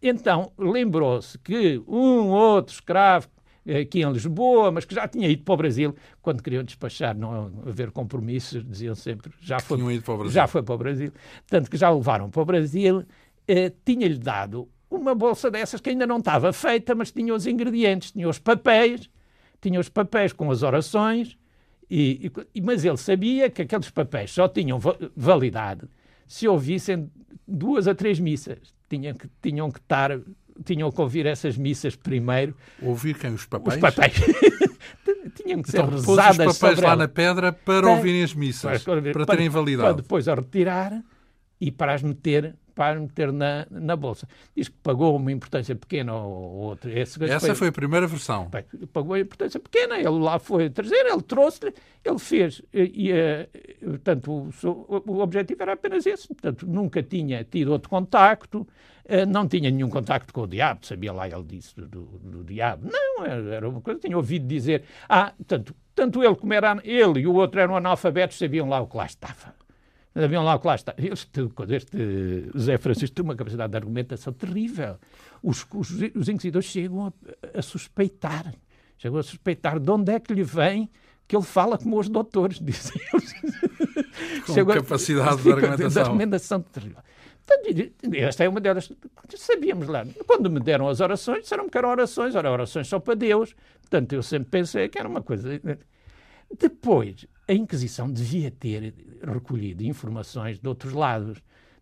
Então 0.01 0.51
lembrou-se 0.57 1.37
que 1.37 1.79
um 1.87 2.29
outro 2.29 2.73
escravo 2.73 3.27
aqui 3.67 4.01
em 4.01 4.11
Lisboa, 4.11 4.71
mas 4.71 4.85
que 4.85 4.95
já 4.95 5.07
tinha 5.07 5.27
ido 5.29 5.43
para 5.43 5.53
o 5.53 5.57
Brasil, 5.57 5.95
quando 6.21 6.41
queriam 6.41 6.63
despachar, 6.63 7.15
não 7.15 7.51
haver 7.67 7.91
compromissos, 7.91 8.65
diziam 8.65 8.95
sempre, 8.95 9.31
já 9.41 9.59
foi, 9.59 9.77
já 10.33 10.47
foi 10.47 10.63
para 10.63 10.75
o 10.75 10.77
Brasil. 10.77 11.11
Tanto 11.47 11.69
que 11.69 11.77
já 11.77 11.91
o 11.91 11.97
levaram 11.97 12.29
para 12.29 12.41
o 12.41 12.45
Brasil, 12.45 13.03
eh, 13.47 13.71
tinha-lhe 13.85 14.17
dado 14.17 14.67
uma 14.89 15.15
bolsa 15.15 15.49
dessas 15.49 15.79
que 15.79 15.89
ainda 15.89 16.05
não 16.05 16.17
estava 16.17 16.51
feita, 16.51 16.93
mas 16.93 17.11
tinha 17.11 17.33
os 17.33 17.47
ingredientes, 17.47 18.11
tinha 18.11 18.27
os 18.27 18.39
papéis, 18.39 19.09
tinha 19.61 19.79
os 19.79 19.89
papéis 19.89 20.33
com 20.33 20.51
as 20.51 20.63
orações, 20.63 21.37
e, 21.89 22.31
e, 22.55 22.61
mas 22.61 22.85
ele 22.85 22.97
sabia 22.97 23.49
que 23.49 23.61
aqueles 23.61 23.89
papéis 23.89 24.31
só 24.31 24.47
tinham 24.47 24.79
validade 25.15 25.87
se 26.25 26.47
ouvissem 26.47 27.11
duas 27.45 27.87
a 27.87 27.93
três 27.93 28.17
missas. 28.17 28.73
Tinham 28.89 29.13
que, 29.13 29.29
tinham 29.41 29.69
que 29.69 29.79
estar 29.79 30.11
tinham 30.63 30.91
que 30.91 31.01
ouvir 31.01 31.25
essas 31.25 31.57
missas 31.57 31.95
primeiro. 31.95 32.55
Ouvir 32.81 33.17
quem? 33.17 33.33
Os 33.33 33.45
papéis? 33.45 33.75
Os 33.75 33.81
papéis. 33.81 34.13
tinham 35.35 35.61
que 35.61 35.71
ser 35.71 35.79
então, 35.79 35.89
rezadas 35.89 36.47
os 36.47 36.57
papéis 36.57 36.79
lá 36.79 36.89
ela. 36.89 36.95
na 36.95 37.07
pedra 37.07 37.51
para 37.51 37.87
Tem, 37.87 37.95
ouvirem 37.95 38.23
as 38.23 38.33
missas, 38.33 38.83
para, 38.83 39.01
para, 39.01 39.11
para 39.11 39.25
terem 39.25 39.49
validade. 39.49 39.93
Para 39.93 40.01
depois 40.01 40.27
a 40.27 40.35
retirar 40.35 41.01
e 41.59 41.71
para 41.71 41.93
as 41.93 42.01
meter, 42.01 42.55
para 42.81 42.99
meter 42.99 43.31
na, 43.31 43.67
na 43.69 43.95
bolsa. 43.95 44.27
Diz 44.55 44.67
que 44.67 44.75
pagou 44.81 45.15
uma 45.15 45.31
importância 45.31 45.75
pequena 45.75 46.15
ou 46.15 46.63
outra. 46.63 46.91
Esse 46.99 47.23
Essa 47.25 47.39
foi, 47.39 47.53
foi, 47.53 47.67
a 47.67 47.71
primeira 47.71 48.07
versão. 48.07 48.49
Bem, 48.49 48.63
pagou 48.91 49.13
a 49.13 49.19
importância 49.19 49.59
pequena, 49.59 49.99
ele 49.99 50.17
lá 50.17 50.39
foi 50.39 50.67
trazer, 50.67 51.05
ele 51.05 51.21
trouxe-lhe, 51.21 51.71
ele 52.03 52.17
fez. 52.17 52.59
E, 52.73 53.11
e, 53.11 53.85
portanto, 53.85 54.51
o, 54.63 55.11
o 55.11 55.19
objetivo 55.19 55.61
era 55.61 55.73
apenas 55.73 56.07
esse. 56.07 56.27
Portanto, 56.27 56.65
nunca 56.65 57.03
tinha 57.03 57.43
tido 57.43 57.71
outro 57.71 57.87
contacto, 57.87 58.67
eh, 59.05 59.27
não 59.27 59.47
tinha 59.47 59.69
nenhum 59.69 59.87
contacto 59.87 60.33
com 60.33 60.41
o 60.41 60.47
diabo, 60.47 60.83
sabia 60.83 61.13
lá 61.13 61.27
ele 61.27 61.43
disse 61.43 61.75
do, 61.75 61.85
do, 61.85 62.01
do 62.01 62.43
diabo. 62.43 62.89
Não, 62.91 63.25
era 63.27 63.69
uma 63.69 63.81
coisa, 63.81 63.99
tinha 63.99 64.17
ouvido 64.17 64.47
dizer. 64.47 64.85
Ah, 65.07 65.33
tanto, 65.45 65.75
tanto 65.93 66.23
ele 66.23 66.35
como 66.35 66.51
era 66.51 66.79
ele 66.83 67.19
e 67.19 67.27
o 67.27 67.35
outro 67.35 67.61
eram 67.61 67.77
analfabetos, 67.77 68.39
sabiam 68.39 68.67
lá 68.67 68.81
o 68.81 68.87
que 68.87 68.97
lá 68.97 69.05
estava. 69.05 69.53
Sabiam 70.13 70.43
lá 70.43 70.59
que 70.59 70.67
lá 70.67 70.75
estava. 70.75 70.97
Este, 70.99 71.41
este 71.69 72.51
Zé 72.57 72.77
Francisco 72.77 73.15
tem 73.15 73.23
uma 73.23 73.35
capacidade 73.35 73.71
de 73.71 73.77
argumentação 73.77 74.33
terrível. 74.33 74.97
Os, 75.41 75.65
os, 75.73 75.89
os 76.15 76.27
inquisidores 76.27 76.67
chegam 76.67 77.07
a, 77.07 77.59
a 77.59 77.61
suspeitar, 77.61 78.53
chegam 78.97 79.19
a 79.19 79.23
suspeitar 79.23 79.79
de 79.79 79.89
onde 79.89 80.11
é 80.11 80.19
que 80.19 80.33
lhe 80.33 80.43
vem 80.43 80.89
que 81.27 81.35
ele 81.37 81.45
fala 81.45 81.77
como 81.77 81.97
os 81.97 82.09
doutores, 82.09 82.59
dizem 82.61 83.01
eles. 83.13 83.33
Com 84.45 84.53
Chegou 84.53 84.75
capacidade 84.75 85.29
a, 85.39 85.41
de 85.41 85.51
argumentação. 85.51 85.89
De 85.89 85.99
argumentação 85.99 86.61
terrível. 86.61 87.01
Esta 88.13 88.43
é 88.43 88.49
uma 88.49 88.59
delas. 88.59 88.91
Sabíamos 89.37 89.87
lá. 89.87 90.05
Quando 90.27 90.49
me 90.49 90.59
deram 90.59 90.89
as 90.89 90.99
orações, 90.99 91.43
disseram 91.43 91.69
que 91.69 91.77
eram 91.77 91.89
orações, 91.89 92.35
eram 92.35 92.51
orações 92.51 92.87
só 92.87 92.99
para 92.99 93.15
Deus. 93.15 93.55
Portanto, 93.79 94.13
eu 94.13 94.21
sempre 94.21 94.49
pensei 94.49 94.89
que 94.89 94.99
era 94.99 95.07
uma 95.07 95.21
coisa. 95.21 95.49
Depois, 96.59 97.25
a 97.51 97.53
Inquisição 97.53 98.09
devia 98.09 98.49
ter 98.49 98.93
recolhido 99.21 99.83
informações 99.83 100.57
de 100.57 100.67
outros 100.67 100.93
lados. 100.93 101.39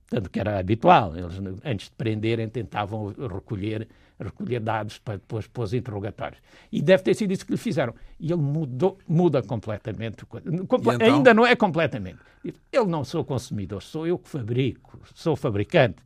Tanto 0.09 0.27
que 0.27 0.39
era 0.39 0.57
habitual. 0.57 1.15
Eles, 1.15 1.35
antes 1.63 1.87
de 1.87 1.95
prenderem, 1.95 2.49
tentavam 2.49 3.13
recolher, 3.31 3.87
recolher 4.19 4.59
dados 4.59 4.97
para 4.97 5.17
depois 5.17 5.45
pôr 5.45 5.65
os 5.65 5.73
interrogatórios. 5.73 6.41
E 6.71 6.81
deve 6.81 7.03
ter 7.03 7.13
sido 7.13 7.31
isso 7.31 7.45
que 7.45 7.51
lhe 7.51 7.57
fizeram. 7.59 7.93
E 8.19 8.31
ele 8.31 8.41
mudou, 8.41 8.97
muda 9.07 9.43
completamente. 9.43 10.25
Comple 10.25 10.95
então? 10.95 11.15
Ainda 11.15 11.31
não 11.31 11.45
é 11.45 11.55
completamente. 11.55 12.17
Ele 12.43 12.85
não 12.87 13.03
sou 13.03 13.23
consumidor, 13.23 13.83
sou 13.83 14.07
eu 14.07 14.17
que 14.17 14.27
fabrico, 14.27 14.99
sou 15.13 15.35
fabricante. 15.35 15.97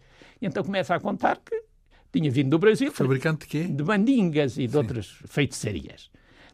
E 0.41 0.45
então 0.45 0.65
começa 0.65 0.93
a 0.93 0.99
contar 0.99 1.37
que 1.37 1.63
tinha 2.11 2.29
vindo 2.29 2.49
do 2.49 2.59
Brasil. 2.59 2.91
Fabricante 2.91 3.41
de 3.41 3.47
quê? 3.47 3.63
De 3.63 3.83
mandingas 3.83 4.57
e 4.57 4.65
de 4.67 4.73
Sim. 4.73 4.77
outras 4.79 5.07
feitiçarias. 5.27 6.11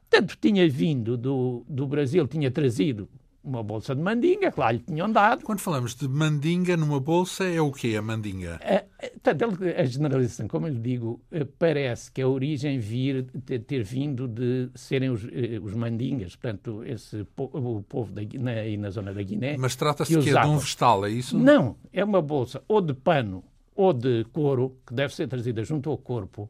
Tanto 0.09 0.37
tinha 0.37 0.67
vindo 0.69 1.15
do, 1.15 1.63
do 1.67 1.87
Brasil, 1.87 2.27
tinha 2.27 2.49
trazido 2.49 3.07
uma 3.43 3.63
bolsa 3.63 3.95
de 3.95 4.01
mandinga, 4.01 4.51
que 4.51 4.59
lá 4.59 4.71
lhe 4.71 4.79
tinham 4.79 5.11
dado. 5.11 5.43
Quando 5.43 5.59
falamos 5.59 5.95
de 5.95 6.07
mandinga 6.07 6.75
numa 6.75 6.99
bolsa, 6.99 7.45
é 7.45 7.61
o 7.61 7.71
quê 7.71 7.95
a 7.97 8.01
mandinga? 8.01 8.59
A, 8.61 8.83
a, 9.03 9.81
a 9.81 9.85
generalização, 9.85 10.47
como 10.47 10.67
eu 10.67 10.73
lhe 10.73 10.79
digo, 10.79 11.21
eh, 11.31 11.45
parece 11.57 12.11
que 12.11 12.21
a 12.21 12.27
origem 12.27 12.79
vir, 12.79 13.25
ter, 13.45 13.59
ter 13.59 13.83
vindo 13.83 14.27
de 14.27 14.69
serem 14.75 15.09
os, 15.09 15.23
eh, 15.25 15.59
os 15.61 15.73
mandingas, 15.73 16.35
portanto, 16.35 16.83
esse, 16.83 17.25
o 17.37 17.83
povo 17.87 18.11
da, 18.11 18.21
na, 18.39 18.51
aí 18.51 18.77
na 18.77 18.89
zona 18.89 19.13
da 19.13 19.23
Guiné. 19.23 19.57
Mas 19.57 19.75
trata-se 19.75 20.17
de, 20.19 20.31
de 20.31 20.47
um 20.47 20.57
vestal, 20.57 21.05
é 21.05 21.09
isso? 21.09 21.37
Não, 21.37 21.75
é 21.93 22.03
uma 22.03 22.21
bolsa 22.21 22.61
ou 22.67 22.81
de 22.81 22.93
pano 22.93 23.43
ou 23.75 23.93
de 23.93 24.25
couro, 24.33 24.77
que 24.85 24.93
deve 24.93 25.15
ser 25.15 25.27
trazida 25.27 25.63
junto 25.63 25.89
ao 25.89 25.97
corpo, 25.97 26.49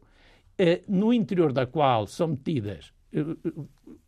eh, 0.58 0.82
no 0.88 1.12
interior 1.12 1.52
da 1.52 1.64
qual 1.64 2.06
são 2.08 2.28
metidas 2.28 2.92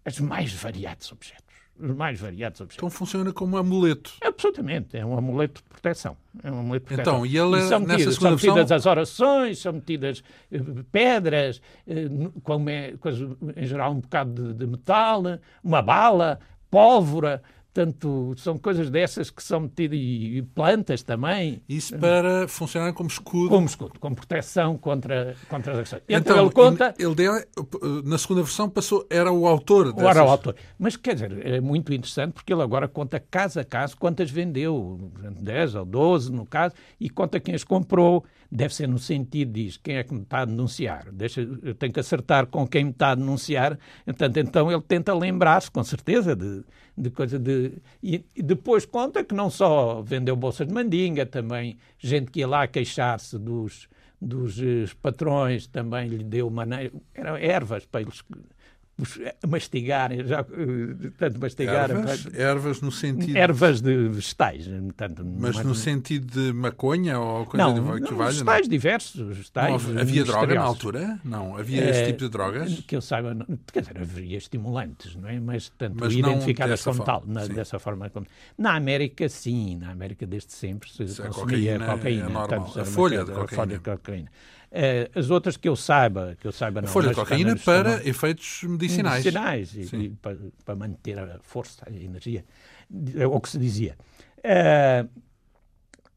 os 0.06 0.20
mais 0.20 0.52
variados 0.52 1.10
objetos 1.12 1.52
os 1.78 1.96
mais 1.96 2.20
variados 2.20 2.60
objetos. 2.60 2.76
Então 2.76 2.90
funciona 2.90 3.32
como 3.32 3.56
um 3.56 3.58
amuleto. 3.58 4.12
Absolutamente, 4.22 4.96
é 4.96 5.04
um 5.04 5.16
amuleto 5.16 5.62
de 5.62 5.68
proteção. 5.68 6.16
É 6.42 6.50
um 6.50 6.60
amuleto 6.60 6.84
de 6.86 6.94
proteção. 6.94 7.24
Então, 7.24 7.26
e 7.26 7.36
ele, 7.36 7.64
e 7.64 7.68
são 7.68 7.80
metidas, 7.80 8.06
nessa 8.06 8.20
são 8.20 8.30
metidas 8.30 8.72
as 8.72 8.86
orações, 8.86 9.58
são 9.58 9.72
metidas 9.72 10.22
eh, 10.50 10.60
pedras, 10.90 11.60
eh, 11.86 12.08
como 12.42 12.70
é, 12.70 12.92
coisa, 12.98 13.36
em 13.56 13.66
geral 13.66 13.92
um 13.92 14.00
bocado 14.00 14.48
de, 14.48 14.54
de 14.54 14.66
metal, 14.66 15.22
uma 15.62 15.82
bala, 15.82 16.38
pólvora, 16.70 17.42
Portanto, 17.74 18.34
são 18.36 18.58
coisas 18.58 18.90
dessas 18.90 19.30
que 19.30 19.42
são 19.42 19.60
metidas, 19.60 19.98
e 19.98 20.42
plantas 20.54 21.02
também. 21.02 21.62
Isso 21.66 21.96
para 21.96 22.46
funcionar 22.46 22.92
como 22.92 23.08
escudo? 23.08 23.48
Como 23.48 23.66
escudo, 23.66 23.98
como 23.98 24.14
proteção 24.14 24.76
contra, 24.76 25.34
contra 25.48 25.72
as 25.72 25.78
ações. 25.78 26.02
Então, 26.06 26.20
então 26.20 26.44
ele 26.44 26.50
conta... 26.52 26.94
Ele 26.98 27.14
deu, 27.14 27.32
na 28.04 28.18
segunda 28.18 28.42
versão 28.42 28.68
passou, 28.68 29.06
era 29.08 29.32
o 29.32 29.46
autor 29.46 29.90
dessas... 29.90 30.10
Era 30.16 30.22
o 30.22 30.28
autor. 30.28 30.54
Mas, 30.78 30.98
quer 30.98 31.14
dizer, 31.14 31.46
é 31.46 31.60
muito 31.62 31.94
interessante 31.94 32.32
porque 32.34 32.52
ele 32.52 32.60
agora 32.60 32.86
conta 32.86 33.18
caso 33.18 33.58
a 33.58 33.64
caso 33.64 33.96
quantas 33.96 34.30
vendeu, 34.30 35.10
10 35.40 35.74
ou 35.76 35.86
12 35.86 36.30
no 36.30 36.44
caso, 36.44 36.74
e 37.00 37.08
conta 37.08 37.40
quem 37.40 37.54
as 37.54 37.64
comprou, 37.64 38.22
deve 38.50 38.74
ser 38.74 38.86
no 38.86 38.98
sentido, 38.98 39.50
diz, 39.50 39.78
quem 39.78 39.96
é 39.96 40.04
que 40.04 40.12
me 40.12 40.20
está 40.20 40.40
a 40.40 40.44
denunciar? 40.44 41.10
Deixa, 41.10 41.40
eu 41.40 41.74
tenho 41.74 41.90
que 41.90 42.00
acertar 42.00 42.46
com 42.48 42.68
quem 42.68 42.84
me 42.84 42.90
está 42.90 43.12
a 43.12 43.14
denunciar. 43.14 43.78
Portanto, 44.04 44.36
então 44.36 44.70
ele 44.70 44.82
tenta 44.82 45.14
lembrar-se, 45.14 45.70
com 45.70 45.82
certeza, 45.82 46.36
de, 46.36 46.62
de 47.02 47.10
coisa 47.10 47.38
de... 47.38 47.72
E, 48.02 48.24
depois 48.36 48.86
conta 48.86 49.24
que 49.24 49.34
não 49.34 49.50
só 49.50 50.00
vendeu 50.02 50.36
bolsas 50.36 50.66
de 50.66 50.72
mandinga, 50.72 51.26
também 51.26 51.76
gente 51.98 52.30
que 52.30 52.40
ia 52.40 52.48
lá 52.48 52.66
queixar-se 52.66 53.38
dos, 53.38 53.88
dos 54.20 54.60
eh, 54.60 54.86
patrões, 55.02 55.66
também 55.66 56.08
lhe 56.08 56.24
deu 56.24 56.48
maneira... 56.48 56.92
Eram 57.14 57.36
ervas 57.36 57.84
para 57.84 58.02
eles 58.02 58.22
mastigar, 59.46 60.10
já, 60.24 60.40
eh, 60.40 61.10
tanto 61.18 61.40
mastigar. 61.40 61.90
Ervas, 61.90 62.26
ervas 62.34 62.80
no 62.80 62.92
sentido. 62.92 63.36
Ervas 63.36 63.80
de 63.80 64.08
vegetais. 64.08 64.68
Tanto, 64.96 65.24
mas 65.24 65.62
no 65.64 65.74
sentido 65.74 66.26
de 66.26 66.52
maconha 66.52 67.18
ou 67.18 67.46
coisa 67.46 67.66
não, 67.66 67.74
de 67.74 68.06
que 68.06 68.14
valha? 68.14 68.30
Vegetais 68.30 68.68
diversos. 68.68 69.20
Vegetais, 69.20 69.86
não, 69.86 70.00
havia 70.00 70.24
droga 70.24 70.54
na 70.54 70.62
altura? 70.62 71.20
Não, 71.24 71.56
havia 71.56 71.82
é, 71.82 71.90
esse 71.90 72.06
tipo 72.06 72.20
de 72.20 72.28
drogas? 72.28 72.80
Que 72.86 72.96
eu 72.96 73.00
saiba, 73.00 73.36
quer 73.72 73.80
dizer, 73.80 73.98
havia 73.98 74.38
estimulantes, 74.38 75.16
não 75.16 75.28
é? 75.28 75.38
Mas, 75.38 75.70
tanto 75.76 75.96
mas 75.98 76.12
identificadas 76.12 76.82
como 76.82 77.04
tal, 77.04 77.22
na, 77.26 77.46
dessa 77.46 77.78
forma. 77.78 78.10
Como... 78.10 78.26
Na 78.56 78.74
América, 78.74 79.28
sim, 79.28 79.76
na 79.76 79.90
América 79.90 80.26
desde 80.26 80.52
sempre 80.52 80.90
se, 80.90 81.06
se 81.08 81.22
consumia 81.22 81.78
cocaína. 81.78 81.96
cocaína 81.96 82.44
é 82.44 82.48
tanto, 82.48 82.80
a 82.80 82.84
folha 82.84 83.24
de 83.24 83.30
cocaína. 83.32 83.48
Folha 83.48 83.78
de 83.78 83.80
cocaína. 83.80 84.30
Uh, 84.72 85.18
as 85.18 85.28
outras 85.28 85.58
que 85.58 85.68
eu 85.68 85.76
saiba, 85.76 86.34
que 86.40 86.46
eu 86.46 86.52
saiba 86.52 86.80
não. 86.80 86.88
A 86.88 86.90
folha 86.90 87.10
de 87.10 87.14
cocaína 87.14 87.54
para 87.56 88.06
efeitos 88.08 88.62
medicinais. 88.62 89.22
Medicinais, 89.22 89.74
e, 89.74 89.96
e 89.96 90.10
para, 90.10 90.38
para, 90.64 90.74
manter 90.74 91.18
a 91.18 91.38
força, 91.42 91.86
a 91.86 91.92
energia, 91.92 92.42
é 93.14 93.26
o 93.26 93.38
que 93.38 93.50
se 93.50 93.58
dizia. 93.58 93.96
Uh, 94.38 95.06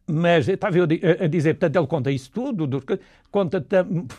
mas 0.08 0.48
estava 0.48 0.78
eu 0.78 0.84
a 0.84 1.28
dizer, 1.28 1.56
portanto, 1.56 1.76
ele 1.78 1.88
conta 1.88 2.12
isso 2.12 2.32
tudo, 2.32 2.84
conta 3.32 3.66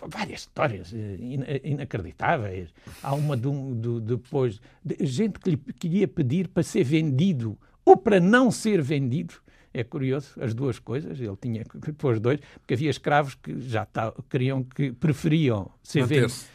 várias 0.09 0.41
histórias 0.41 0.93
eh, 0.93 1.61
inacreditáveis. 1.63 2.71
Há 3.03 3.15
uma 3.15 3.37
de 3.37 3.49
de, 3.75 4.01
depois, 4.01 4.61
de 4.85 5.07
gente 5.07 5.39
que 5.39 5.51
lhe 5.51 5.57
queria 5.57 6.09
pedir 6.09 6.49
para 6.49 6.65
ser 6.65 6.83
vendido 6.83 7.57
ou 7.85 7.97
para 7.97 8.19
não 8.19 8.51
ser 8.51 8.83
vendido 8.83 9.35
é 9.77 9.85
curioso, 9.85 10.41
as 10.41 10.55
duas 10.55 10.79
coisas, 10.79 11.21
ele 11.21 11.37
tinha 11.37 11.63
que 11.63 11.93
pôr 11.93 12.19
dois, 12.19 12.41
porque 12.55 12.73
havia 12.73 12.89
escravos 12.89 13.35
que 13.35 13.61
já 13.61 13.85
tá, 13.85 14.11
queriam, 14.31 14.65
que 14.65 14.91
preferiam 14.93 15.71
ser 15.83 16.01
manter-se. 16.01 16.47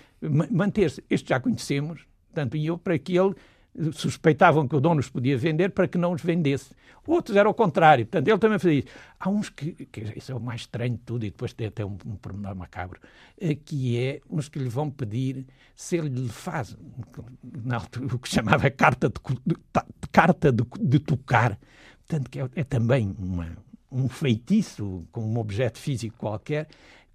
Manter-se. 0.52 1.04
Este 1.08 1.30
já 1.30 1.40
conhecemos, 1.40 2.04
portanto, 2.28 2.58
e 2.58 2.66
eu 2.66 2.80
para 2.80 2.98
que 2.98 3.16
ele 3.16 3.36
suspeitavam 3.94 4.68
que 4.68 4.76
o 4.76 4.82
dono 4.82 5.00
os 5.00 5.08
podia 5.08 5.38
vender 5.38 5.70
para 5.70 5.88
que 5.88 6.00
não 6.00 6.14
os 6.14 6.22
vendesse. 6.22 6.74
Outros 7.06 7.38
era 7.38 7.48
o 7.48 7.54
contrário. 7.54 8.06
Portanto, 8.06 8.28
ele 8.28 8.38
também 8.38 8.60
fazia 8.60 8.80
isso. 8.80 8.88
Há 9.20 9.30
uns 9.30 9.50
que, 9.50 9.72
que 9.86 10.02
isso 10.16 10.32
é 10.32 10.36
o 10.36 10.40
mais 10.40 10.62
estranho 10.62 10.94
de 10.94 11.04
tudo, 11.04 11.24
e 11.24 11.30
depois 11.30 11.54
tem 11.54 11.68
até 11.68 11.86
um, 11.86 11.98
um 12.06 12.16
pormenor 12.16 12.56
macabro, 12.56 13.00
eh, 13.40 13.56
que 13.56 13.98
é 13.98 14.20
uns 14.30 14.50
que 14.50 14.58
lhe 14.58 14.70
vão 14.70 14.90
pedir 14.90 15.46
se 15.76 15.98
ele 15.98 16.10
lhe 16.10 16.30
faz 16.30 16.76
na 17.64 17.76
altura, 17.76 18.16
o 18.16 18.20
que 18.20 18.30
chamava 18.30 18.70
carta 18.72 19.10
de, 19.10 19.20
de 19.46 20.10
carta 20.12 20.52
de, 20.52 20.64
de 20.80 21.00
tocar 21.00 21.58
Portanto, 22.12 22.30
que 22.30 22.42
é, 22.42 22.50
é 22.58 22.64
também 22.66 23.16
uma, 23.18 23.58
um 23.90 24.10
feitiço 24.10 25.08
com 25.14 25.22
um 25.22 25.38
objeto 25.38 25.80
físico 25.80 26.18
qualquer 26.18 26.68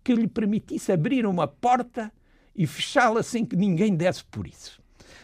que 0.02 0.14
lhe 0.14 0.26
permitisse 0.26 0.90
abrir 0.90 1.26
uma 1.26 1.46
porta 1.46 2.10
e 2.54 2.66
fechá-la 2.66 3.22
sem 3.22 3.44
que 3.44 3.54
ninguém 3.54 3.94
desse 3.94 4.24
por 4.24 4.46
isso. 4.46 4.80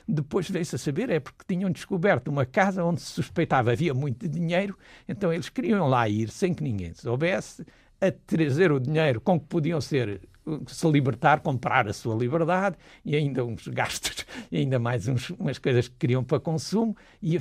Depois 0.06 0.50
veio-se 0.50 0.74
a 0.74 0.78
saber, 0.78 1.08
é 1.08 1.18
porque 1.18 1.42
tinham 1.48 1.70
descoberto 1.70 2.28
uma 2.28 2.44
casa 2.44 2.84
onde 2.84 3.00
se 3.00 3.12
suspeitava 3.12 3.72
havia 3.72 3.94
muito 3.94 4.28
dinheiro, 4.28 4.76
então 5.08 5.32
eles 5.32 5.48
queriam 5.48 5.88
lá 5.88 6.06
ir 6.06 6.28
sem 6.28 6.52
que 6.52 6.62
ninguém 6.62 6.92
soubesse, 6.92 7.64
a 7.98 8.10
trazer 8.10 8.72
o 8.72 8.78
dinheiro 8.78 9.22
com 9.22 9.40
que 9.40 9.46
podiam 9.46 9.80
ser 9.80 10.20
se 10.66 10.90
libertar, 10.90 11.40
comprar 11.40 11.88
a 11.88 11.94
sua 11.94 12.14
liberdade 12.14 12.76
e 13.02 13.16
ainda 13.16 13.42
uns 13.42 13.66
gastos, 13.68 14.26
e 14.52 14.58
ainda 14.58 14.78
mais 14.78 15.08
uns, 15.08 15.30
umas 15.30 15.56
coisas 15.56 15.88
que 15.88 15.94
queriam 15.96 16.22
para 16.22 16.40
consumo. 16.40 16.94
E, 17.22 17.38
uh, 17.38 17.40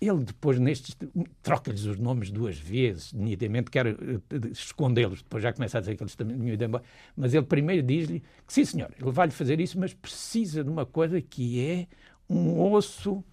ele 0.00 0.24
depois 0.24 0.58
nestes 0.58 0.96
troca-lhes 1.42 1.84
os 1.84 1.98
nomes 1.98 2.30
duas 2.30 2.58
vezes, 2.58 3.12
nitidamente 3.12 3.70
quer 3.70 3.86
uh, 3.86 4.22
escondê-los, 4.52 5.22
depois 5.22 5.42
já 5.42 5.52
começa 5.52 5.78
a 5.78 5.80
dizer 5.80 5.96
que 5.96 6.02
eles 6.02 6.14
também 6.14 6.52
embora, 6.52 6.84
mas 7.16 7.32
ele 7.32 7.46
primeiro 7.46 7.86
diz-lhe 7.86 8.22
que 8.46 8.52
sim 8.52 8.64
senhor, 8.64 8.90
ele 9.00 9.10
vai-lhe 9.10 9.32
fazer 9.32 9.58
isso, 9.58 9.78
mas 9.78 9.94
precisa 9.94 10.62
de 10.62 10.68
uma 10.68 10.84
coisa 10.84 11.20
que 11.20 11.64
é 11.64 11.86
um 12.28 12.60
osso, 12.60 13.24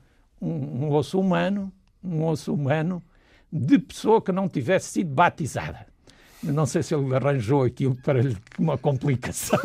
um, 0.42 0.86
um 0.86 0.92
osso 0.94 1.20
humano, 1.20 1.72
um 2.02 2.24
osso 2.26 2.54
humano 2.54 3.04
de 3.52 3.78
pessoa 3.80 4.22
que 4.22 4.32
não 4.32 4.48
tivesse 4.48 4.90
sido 4.90 5.14
batizada. 5.14 5.86
não 6.42 6.66
sei 6.66 6.82
se 6.82 6.96
ele 6.96 7.14
arranjou 7.14 7.64
aquilo 7.64 7.96
para 7.96 8.22
uma 8.58 8.78
complicação. 8.78 9.60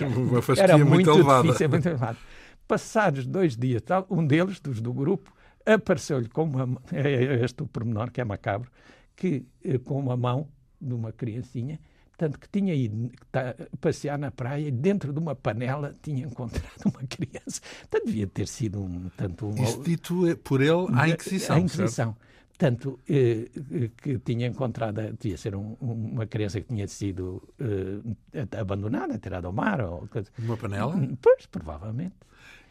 uma 0.00 0.42
Era 0.58 0.78
muito, 0.78 0.88
muito 0.88 1.10
elevada. 1.10 1.42
difícil, 1.42 1.68
muito 1.68 1.86
elevado. 1.86 2.18
Passados 2.66 3.26
dois 3.26 3.56
dias, 3.56 3.82
um 4.10 4.26
deles, 4.26 4.58
dos 4.58 4.80
do 4.80 4.92
grupo, 4.92 5.32
apareceu-lhe 5.66 6.28
com 6.28 6.44
uma. 6.44 6.80
É, 6.92 7.44
este 7.44 7.62
o 7.62 7.66
pormenor 7.66 8.10
que 8.10 8.20
é 8.20 8.24
macabro, 8.24 8.70
que 9.14 9.46
eh, 9.64 9.78
com 9.78 9.98
uma 9.98 10.16
mão 10.16 10.48
de 10.80 10.94
uma 10.94 11.12
criancinha 11.12 11.78
tanto 12.16 12.38
que 12.38 12.48
tinha 12.48 12.74
ido 12.74 13.10
tá, 13.30 13.54
passear 13.80 14.18
na 14.18 14.30
praia 14.30 14.68
e 14.68 14.70
dentro 14.70 15.12
de 15.12 15.18
uma 15.18 15.34
panela 15.34 15.94
tinha 16.02 16.24
encontrado 16.24 16.82
uma 16.84 17.02
criança. 17.06 17.60
Tanto 17.90 18.06
devia 18.06 18.26
ter 18.26 18.48
sido 18.48 18.82
um... 18.82 19.10
Tanto 19.16 19.46
um 19.46 19.62
Isto 19.62 19.82
dito 19.82 20.36
por 20.42 20.62
ele 20.62 20.86
à 20.94 21.08
Inquisição, 21.08 21.56
À 21.56 21.60
Inquisição. 21.60 22.16
Certo? 22.16 22.26
Tanto 22.58 22.98
eh, 23.06 23.50
que 23.98 24.18
tinha 24.20 24.46
encontrado, 24.46 25.12
devia 25.20 25.36
ser 25.36 25.54
um, 25.54 25.76
uma 25.78 26.26
criança 26.26 26.58
que 26.58 26.68
tinha 26.68 26.88
sido 26.88 27.42
eh, 27.60 28.58
abandonada, 28.58 29.18
tirada 29.18 29.46
ao 29.46 29.52
mar. 29.52 29.82
Ou, 29.82 30.08
uma 30.38 30.56
panela? 30.56 30.94
Pois, 31.20 31.44
provavelmente. 31.44 32.14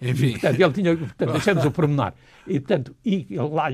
Enfim. 0.01 0.27
E, 0.27 0.31
portanto, 0.31 0.59
ele 0.59 0.73
tinha, 0.73 0.97
portanto, 0.97 1.31
deixamos 1.31 1.65
o 1.65 1.71
pormenor. 1.71 2.13
E, 2.45 2.59
portanto, 2.59 2.95
e 3.03 3.27
lá, 3.37 3.67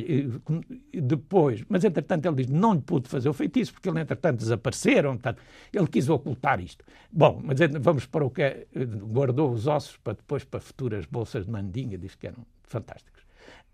depois, 0.94 1.64
mas 1.68 1.84
entretanto 1.84 2.26
ele 2.26 2.36
diz 2.36 2.48
não 2.48 2.74
lhe 2.74 2.82
pude 2.82 3.10
fazer 3.10 3.28
o 3.28 3.34
feitiço, 3.34 3.74
porque 3.74 3.90
ele, 3.90 4.00
entretanto, 4.00 4.38
desapareceram, 4.40 5.14
portanto, 5.14 5.42
ele 5.74 5.88
quis 5.88 6.10
ocultar 6.10 6.60
isto. 6.60 6.86
Bom, 7.12 7.42
mas 7.44 7.60
vamos 7.80 8.06
para 8.06 8.26
o 8.26 8.30
que 8.30 8.42
é, 8.42 8.68
guardou 9.04 9.52
os 9.52 9.68
ossos 9.68 9.98
para 9.98 10.14
depois 10.14 10.44
para 10.44 10.60
futuras 10.60 11.06
bolsas 11.06 11.46
de 11.46 11.52
mandinga, 11.52 11.98
diz 11.98 12.16
que 12.16 12.28
eram 12.28 12.46
fantásticos. 12.64 13.24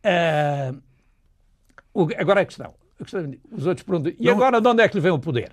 Uh, 0.03 0.81
agora 2.17 2.41
a 2.41 2.45
questão, 2.45 2.73
a 2.99 3.03
questão, 3.03 3.33
os 3.51 3.65
outros 3.65 3.83
perguntam, 3.83 4.13
e 4.17 4.29
agora 4.29 4.61
de 4.61 4.67
onde 4.67 4.81
é 4.81 4.87
que 4.87 4.95
lhe 4.95 5.01
vem 5.01 5.11
o 5.11 5.19
poder? 5.19 5.51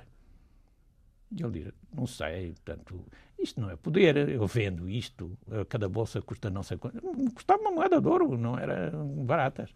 E 1.37 1.43
ele 1.43 1.63
diz, 1.63 1.73
não 1.93 2.07
sei, 2.07 2.55
portanto, 2.65 3.05
isto 3.39 3.61
não 3.61 3.71
é 3.71 3.77
poder, 3.77 4.29
eu 4.29 4.47
vendo 4.47 4.89
isto, 4.89 5.37
cada 5.69 5.89
bolsa 5.89 6.23
custa 6.23 6.49
não 6.49 6.63
sei 6.63 6.77
quanto, 6.77 7.01
custava 7.35 7.61
uma 7.61 7.73
moeda 7.73 8.01
de 8.01 8.07
ouro, 8.07 8.39
não 8.39 8.57
era 8.59 8.91
baratas. 8.93 9.71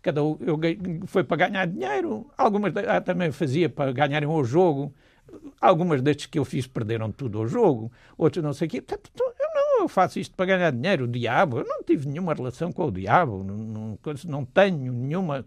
Cada 0.00 0.20
eu 0.20 0.58
foi 1.06 1.22
para 1.22 1.48
ganhar 1.48 1.66
dinheiro, 1.66 2.30
algumas 2.36 2.72
ah, 2.76 3.00
também 3.00 3.30
fazia 3.30 3.68
para 3.68 3.92
ganharem 3.92 4.28
o 4.28 4.42
jogo, 4.42 4.92
algumas 5.60 6.02
destes 6.02 6.26
que 6.26 6.38
eu 6.38 6.44
fiz 6.44 6.66
perderam 6.66 7.12
tudo 7.12 7.38
ao 7.38 7.46
jogo, 7.46 7.92
outros 8.16 8.42
não 8.42 8.52
sei 8.52 8.66
o 8.66 8.70
quê. 8.70 8.80
Portanto, 8.80 9.12
eu 9.18 9.48
não, 9.54 9.82
eu 9.82 9.88
faço 9.88 10.18
isto 10.18 10.34
para 10.34 10.46
ganhar 10.46 10.72
dinheiro, 10.72 11.04
o 11.04 11.08
diabo, 11.08 11.58
eu 11.58 11.64
não 11.64 11.82
tive 11.82 12.08
nenhuma 12.08 12.34
relação 12.34 12.72
com 12.72 12.86
o 12.86 12.90
diabo, 12.90 13.44
não, 13.44 13.56
não, 13.56 13.98
não 14.26 14.44
tenho 14.44 14.92
nenhuma... 14.92 15.44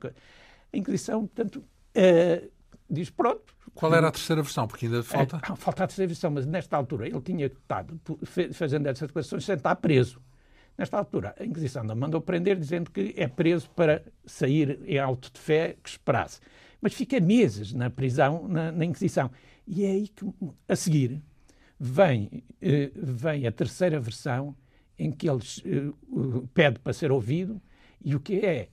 A 0.73 0.77
Inquisição, 0.77 1.25
portanto, 1.27 1.63
uh, 1.95 2.54
diz 2.89 3.09
pronto, 3.09 3.55
qual 3.73 3.93
era 3.93 4.07
a 4.07 4.11
terceira 4.11 4.41
versão? 4.41 4.67
Porque 4.67 4.85
ainda 4.85 5.03
falta. 5.03 5.37
É, 5.37 5.55
falta 5.55 5.83
a 5.83 5.87
terceira 5.87 6.07
versão, 6.07 6.31
mas 6.31 6.45
nesta 6.45 6.77
altura 6.77 7.07
ele 7.07 7.21
tinha 7.21 7.47
estado 7.47 7.99
fazendo 8.53 8.87
essas 8.87 9.07
declarações 9.07 9.43
sem 9.43 9.55
estar 9.55 9.75
preso. 9.75 10.21
Nesta 10.77 10.97
altura, 10.97 11.33
a 11.39 11.45
Inquisição 11.45 11.81
ainda 11.81 11.95
mandou 11.95 12.21
prender, 12.21 12.57
dizendo 12.57 12.91
que 12.91 13.13
é 13.15 13.27
preso 13.27 13.69
para 13.69 14.03
sair 14.25 14.79
em 14.85 14.97
alto 14.97 15.31
de 15.31 15.39
fé 15.39 15.77
que 15.81 15.89
esperasse. 15.89 16.39
Mas 16.81 16.93
fica 16.93 17.19
meses 17.19 17.73
na 17.73 17.89
prisão, 17.89 18.47
na, 18.47 18.71
na 18.71 18.85
Inquisição. 18.85 19.31
E 19.65 19.85
é 19.85 19.91
aí 19.91 20.07
que, 20.09 20.25
a 20.67 20.75
seguir, 20.75 21.21
vem, 21.79 22.43
eh, 22.61 22.91
vem 22.93 23.47
a 23.47 23.51
terceira 23.51 23.99
versão 23.99 24.55
em 24.99 25.11
que 25.11 25.29
ele 25.29 25.39
eh, 25.65 26.47
pede 26.53 26.79
para 26.79 26.93
ser 26.93 27.11
ouvido 27.11 27.61
e 28.03 28.13
o 28.15 28.19
que 28.19 28.45
é 28.45 28.69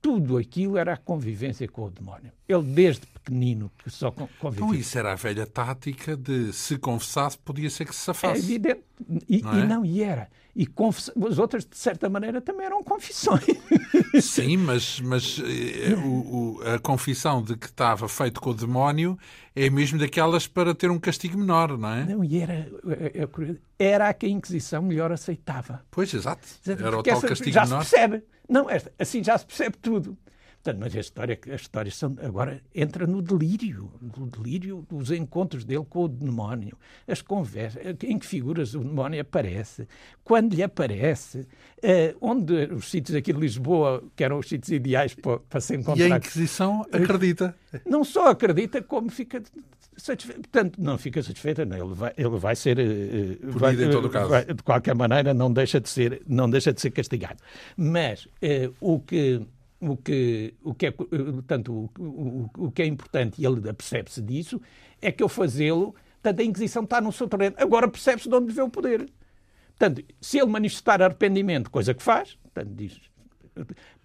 tudo 0.00 0.36
aquilo 0.38 0.76
era 0.76 0.94
a 0.94 0.96
convivência 0.96 1.68
com 1.68 1.84
o 1.84 1.90
demónio. 1.90 2.32
Ele, 2.48 2.62
desde 2.62 3.06
pequenino, 3.06 3.70
que 3.78 3.90
só 3.90 4.10
convivia. 4.10 4.64
Então, 4.64 4.74
isso 4.74 4.98
era 4.98 5.12
a 5.12 5.16
velha 5.16 5.46
tática 5.46 6.16
de 6.16 6.52
se 6.52 6.78
confessasse, 6.78 7.36
podia 7.38 7.68
ser 7.68 7.84
que 7.84 7.94
se 7.94 8.02
safasse. 8.02 8.40
É 8.40 8.44
evidente. 8.44 8.82
E 9.28 9.42
não, 9.42 9.52
é? 9.52 9.58
e, 9.58 9.66
não, 9.66 9.84
e 9.84 10.02
era. 10.02 10.28
E 10.54 10.66
confess... 10.66 11.10
as 11.28 11.38
outras, 11.38 11.66
de 11.66 11.76
certa 11.76 12.08
maneira, 12.08 12.40
também 12.40 12.64
eram 12.64 12.82
confissões. 12.82 13.44
Sim, 14.22 14.56
mas, 14.56 15.00
mas 15.00 15.38
eh, 15.44 15.94
o, 15.94 16.60
o, 16.60 16.60
a 16.62 16.78
confissão 16.78 17.42
de 17.42 17.56
que 17.56 17.66
estava 17.66 18.08
feito 18.08 18.40
com 18.40 18.50
o 18.50 18.54
demónio 18.54 19.18
é 19.54 19.68
mesmo 19.68 19.98
daquelas 19.98 20.46
para 20.46 20.74
ter 20.74 20.90
um 20.90 20.98
castigo 20.98 21.36
menor, 21.36 21.76
não 21.76 21.92
é? 21.92 22.04
Não, 22.06 22.24
e 22.24 22.38
era, 22.38 22.54
é, 22.54 23.22
é 23.22 23.56
era 23.78 24.08
a 24.08 24.14
que 24.14 24.24
a 24.24 24.28
Inquisição 24.30 24.80
melhor 24.80 25.12
aceitava. 25.12 25.84
Pois, 25.90 26.14
exato. 26.14 26.46
Era 26.66 26.98
o 26.98 27.02
tal 27.02 27.20
castigo 27.20 27.52
já 27.52 27.64
menor. 27.64 27.84
Se 27.84 27.90
percebe. 27.90 28.24
Não, 28.48 28.70
esta, 28.70 28.92
assim 28.98 29.22
já 29.22 29.36
se 29.36 29.44
percebe 29.44 29.76
tudo. 29.76 30.16
Portanto, 30.66 30.80
mas 30.80 30.96
a 30.96 31.00
história, 31.00 31.38
as 31.54 31.60
histórias 31.60 31.94
são, 31.94 32.16
agora 32.20 32.60
entra 32.74 33.06
no 33.06 33.22
delírio, 33.22 33.88
no 34.02 34.26
delírio 34.26 34.84
dos 34.90 35.12
encontros 35.12 35.64
dele 35.64 35.86
com 35.88 36.04
o 36.04 36.08
demónio, 36.08 36.76
as 37.06 37.22
conversas, 37.22 37.80
em 38.02 38.18
que 38.18 38.26
figuras 38.26 38.74
o 38.74 38.80
demónio 38.80 39.20
aparece, 39.20 39.86
quando 40.24 40.54
lhe 40.54 40.64
aparece, 40.64 41.40
uh, 41.40 42.16
onde 42.20 42.52
os 42.72 42.90
sítios 42.90 43.16
aqui 43.16 43.32
de 43.32 43.38
Lisboa, 43.38 44.02
que 44.16 44.24
eram 44.24 44.40
os 44.40 44.48
sítios 44.48 44.72
ideais 44.72 45.14
para, 45.14 45.38
para 45.38 45.60
se 45.60 45.76
encontrar. 45.76 46.08
E 46.08 46.12
a 46.12 46.16
Inquisição 46.16 46.84
acredita. 46.90 47.54
Não 47.86 48.02
só 48.02 48.30
acredita, 48.30 48.82
como 48.82 49.08
fica 49.08 49.40
satisfeita. 49.96 50.40
Portanto, 50.40 50.82
não 50.82 50.98
fica 50.98 51.22
satisfeita, 51.22 51.64
não. 51.64 51.76
Ele, 51.76 51.94
vai, 51.94 52.12
ele 52.16 52.38
vai 52.38 52.56
ser. 52.56 52.76
Uh, 52.76 53.52
vai, 53.52 53.74
em 53.74 53.90
todo 53.90 54.10
caso. 54.10 54.30
Vai, 54.30 54.44
de 54.44 54.62
qualquer 54.64 54.96
maneira, 54.96 55.32
não 55.32 55.52
deixa 55.52 55.80
de 55.80 55.88
ser, 55.88 56.22
não 56.26 56.50
deixa 56.50 56.72
de 56.72 56.80
ser 56.80 56.90
castigado. 56.90 57.38
Mas 57.76 58.24
uh, 58.24 58.74
o 58.80 58.98
que 58.98 59.46
o 59.92 59.96
que, 59.96 60.54
o 60.62 60.74
que 60.74 60.86
é, 60.86 60.90
portanto, 60.90 61.90
o, 61.98 62.02
o, 62.02 62.66
o 62.66 62.70
que 62.70 62.82
é 62.82 62.86
importante, 62.86 63.40
e 63.40 63.46
ele 63.46 63.60
percebe-se 63.72 64.20
disso, 64.20 64.60
é 65.00 65.12
que 65.12 65.22
eu 65.22 65.28
fazê-lo, 65.28 65.94
portanto, 66.22 66.40
a 66.40 66.44
Inquisição 66.44 66.84
está 66.84 67.00
no 67.00 67.12
seu 67.12 67.28
terreno. 67.28 67.56
Agora 67.58 67.88
percebe-se 67.88 68.28
de 68.28 68.34
onde 68.34 68.52
vê 68.52 68.62
o 68.62 68.68
poder. 68.68 69.08
Portanto, 69.78 70.04
se 70.20 70.38
ele 70.38 70.50
manifestar 70.50 71.02
arrependimento, 71.02 71.70
coisa 71.70 71.92
que 71.94 72.02
faz, 72.02 72.34
portanto, 72.34 72.70
diz, 72.74 72.98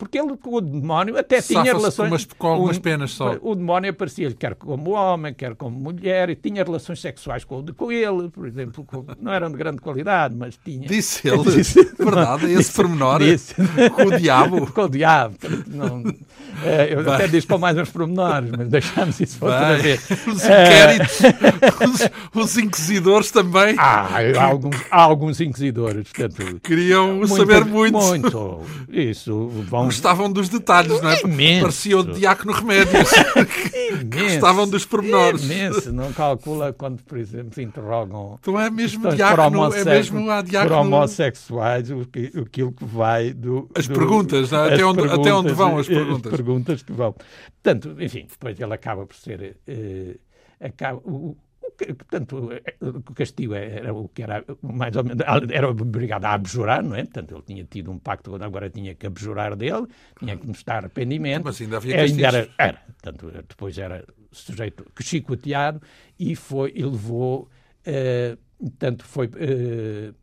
porque 0.02 0.18
ele, 0.18 0.34
o 0.44 0.62
demónio, 0.62 1.16
até 1.16 1.44
tinha 1.44 1.62
relações. 1.62 2.08
Umas, 2.08 2.26
com 2.26 2.48
algumas 2.48 2.78
o, 2.78 2.82
penas 2.82 3.12
só. 3.12 3.38
O 3.40 3.54
demónio 3.54 3.92
aparecia-lhe 3.92 4.34
quer 4.34 4.56
como 4.56 4.94
homem, 4.94 5.32
quer 5.32 5.54
como 5.54 5.80
mulher, 5.80 6.28
e 6.32 6.36
tinha 6.36 6.64
relações 6.64 7.00
sexuais 7.00 7.44
com, 7.44 7.64
com 7.68 7.92
ele, 7.92 8.28
por 8.30 8.48
exemplo. 8.48 8.84
Com, 8.84 9.06
não 9.22 9.32
eram 9.32 9.52
de 9.52 9.58
grande 9.58 9.80
qualidade, 9.80 10.36
mas 10.36 10.58
tinha. 10.58 10.88
Disse 10.88 11.28
ele, 11.30 11.44
disse, 11.44 11.84
verdade, 12.00 12.46
esse 12.46 12.56
disse, 12.56 12.74
pormenor. 12.74 13.20
Disse, 13.20 13.54
com 13.94 14.02
o 14.02 14.18
diabo. 14.18 14.66
com 14.74 14.82
o 14.82 14.90
diabo. 14.90 15.36
Não, 15.68 16.04
é, 16.64 16.96
eu 16.96 17.04
Bem. 17.04 17.14
até 17.14 17.28
disse 17.28 17.46
com 17.46 17.60
mais 17.60 17.78
uns 17.78 17.92
pormenores, 17.92 18.50
mas 18.58 18.70
deixamos 18.70 19.20
isso 19.20 19.38
para 19.38 19.50
outra 19.50 19.78
vez. 19.78 20.02
Os 20.26 20.44
inquéritos, 20.44 21.24
é... 21.24 21.86
os, 21.86 22.44
os, 22.44 22.58
inquisidores 22.58 23.30
também. 23.30 23.76
Ah, 23.78 24.10
há 24.36 24.44
alguns, 24.44 24.76
há 24.90 25.02
alguns 25.02 25.40
inquisidores. 25.40 26.12
Portanto, 26.12 26.60
Queriam 26.64 27.18
muito, 27.18 27.38
saber 27.38 27.66
muito. 27.66 28.00
Muito. 28.00 28.62
Isso 28.90 29.48
vão... 29.70 29.91
Gostavam 29.92 30.32
dos 30.32 30.50
detalhes, 30.50 31.02
não 31.02 31.10
é? 31.10 31.22
Imenso. 31.22 31.62
Parecia 31.62 31.98
o 31.98 32.04
Diácono 32.04 32.54
Remédios. 32.54 33.10
Gostavam 34.06 34.68
dos 34.68 34.86
pormenores. 34.86 35.44
Imenso. 35.44 35.92
Não 35.92 36.12
calcula 36.14 36.74
quando, 36.74 37.04
por 37.04 37.18
exemplo, 37.18 37.62
interrogam... 37.62 38.38
Então 38.40 38.60
é 38.60 38.70
mesmo 38.70 39.14
diácono, 39.14 39.74
é 39.74 39.84
mesmo 39.84 40.32
a 40.32 40.42
diácono... 40.42 40.76
Por 40.76 40.86
homossexuais, 40.86 41.92
o 41.92 42.06
que, 42.06 42.32
aquilo 42.40 42.72
que 42.72 42.86
vai 42.86 43.34
do... 43.34 43.70
As 43.76 43.88
do, 43.88 43.94
perguntas, 43.94 44.52
é? 44.52 44.56
até, 44.56 44.86
onde, 44.86 45.02
perguntas, 45.02 45.20
até 45.20 45.34
onde 45.34 45.54
vão 45.54 45.78
as 45.78 45.88
perguntas. 45.88 46.32
As 46.32 46.38
perguntas 46.38 46.84
que 46.84 46.92
vão. 46.94 47.16
Portanto, 47.62 47.96
enfim, 48.00 48.26
depois 48.30 48.60
ele 48.60 48.74
acaba 48.74 49.06
por 49.06 49.16
ser... 49.16 49.58
Uh, 49.68 50.20
acaba, 50.66 51.00
o, 51.04 51.36
portanto, 51.98 52.50
o 52.82 53.14
castigo 53.14 53.54
era 53.54 53.94
o 53.94 54.08
que 54.10 54.24
era 54.24 54.44
mais 54.62 54.96
ou 54.96 55.04
menos, 55.04 55.24
era 55.52 55.70
obrigado 55.70 56.26
a 56.26 56.34
abjurar, 56.34 56.84
não 56.84 56.96
é? 56.96 57.04
Portanto, 57.04 57.36
ele 57.36 57.44
tinha 57.44 57.64
tido 57.64 57.92
um 57.92 57.98
pacto, 57.98 58.36
agora 58.36 58.70
tinha 58.70 58.94
que 58.94 59.08
abjurar 59.08 59.56
dele, 59.56 59.88
tinha 60.20 60.38
que 60.38 60.48
mostrar 60.48 60.78
arrependimento. 60.80 61.44
Mas 61.46 61.62
ainda 61.62 61.78
havia 61.78 61.96
castigos. 61.96 62.24
Ainda 62.24 62.38
era, 62.38 62.50
era, 62.58 62.80
portanto, 62.80 63.32
depois 63.48 63.78
era 63.78 64.06
sujeito 64.32 64.86
que 64.96 65.04
chicoteado 65.04 65.82
e 66.20 66.36
foi, 66.36 66.72
e 66.76 66.84
levou, 66.84 67.50
uh, 67.88 68.38
portanto, 68.58 69.06
foi 69.06 69.28
uh, 69.28 70.16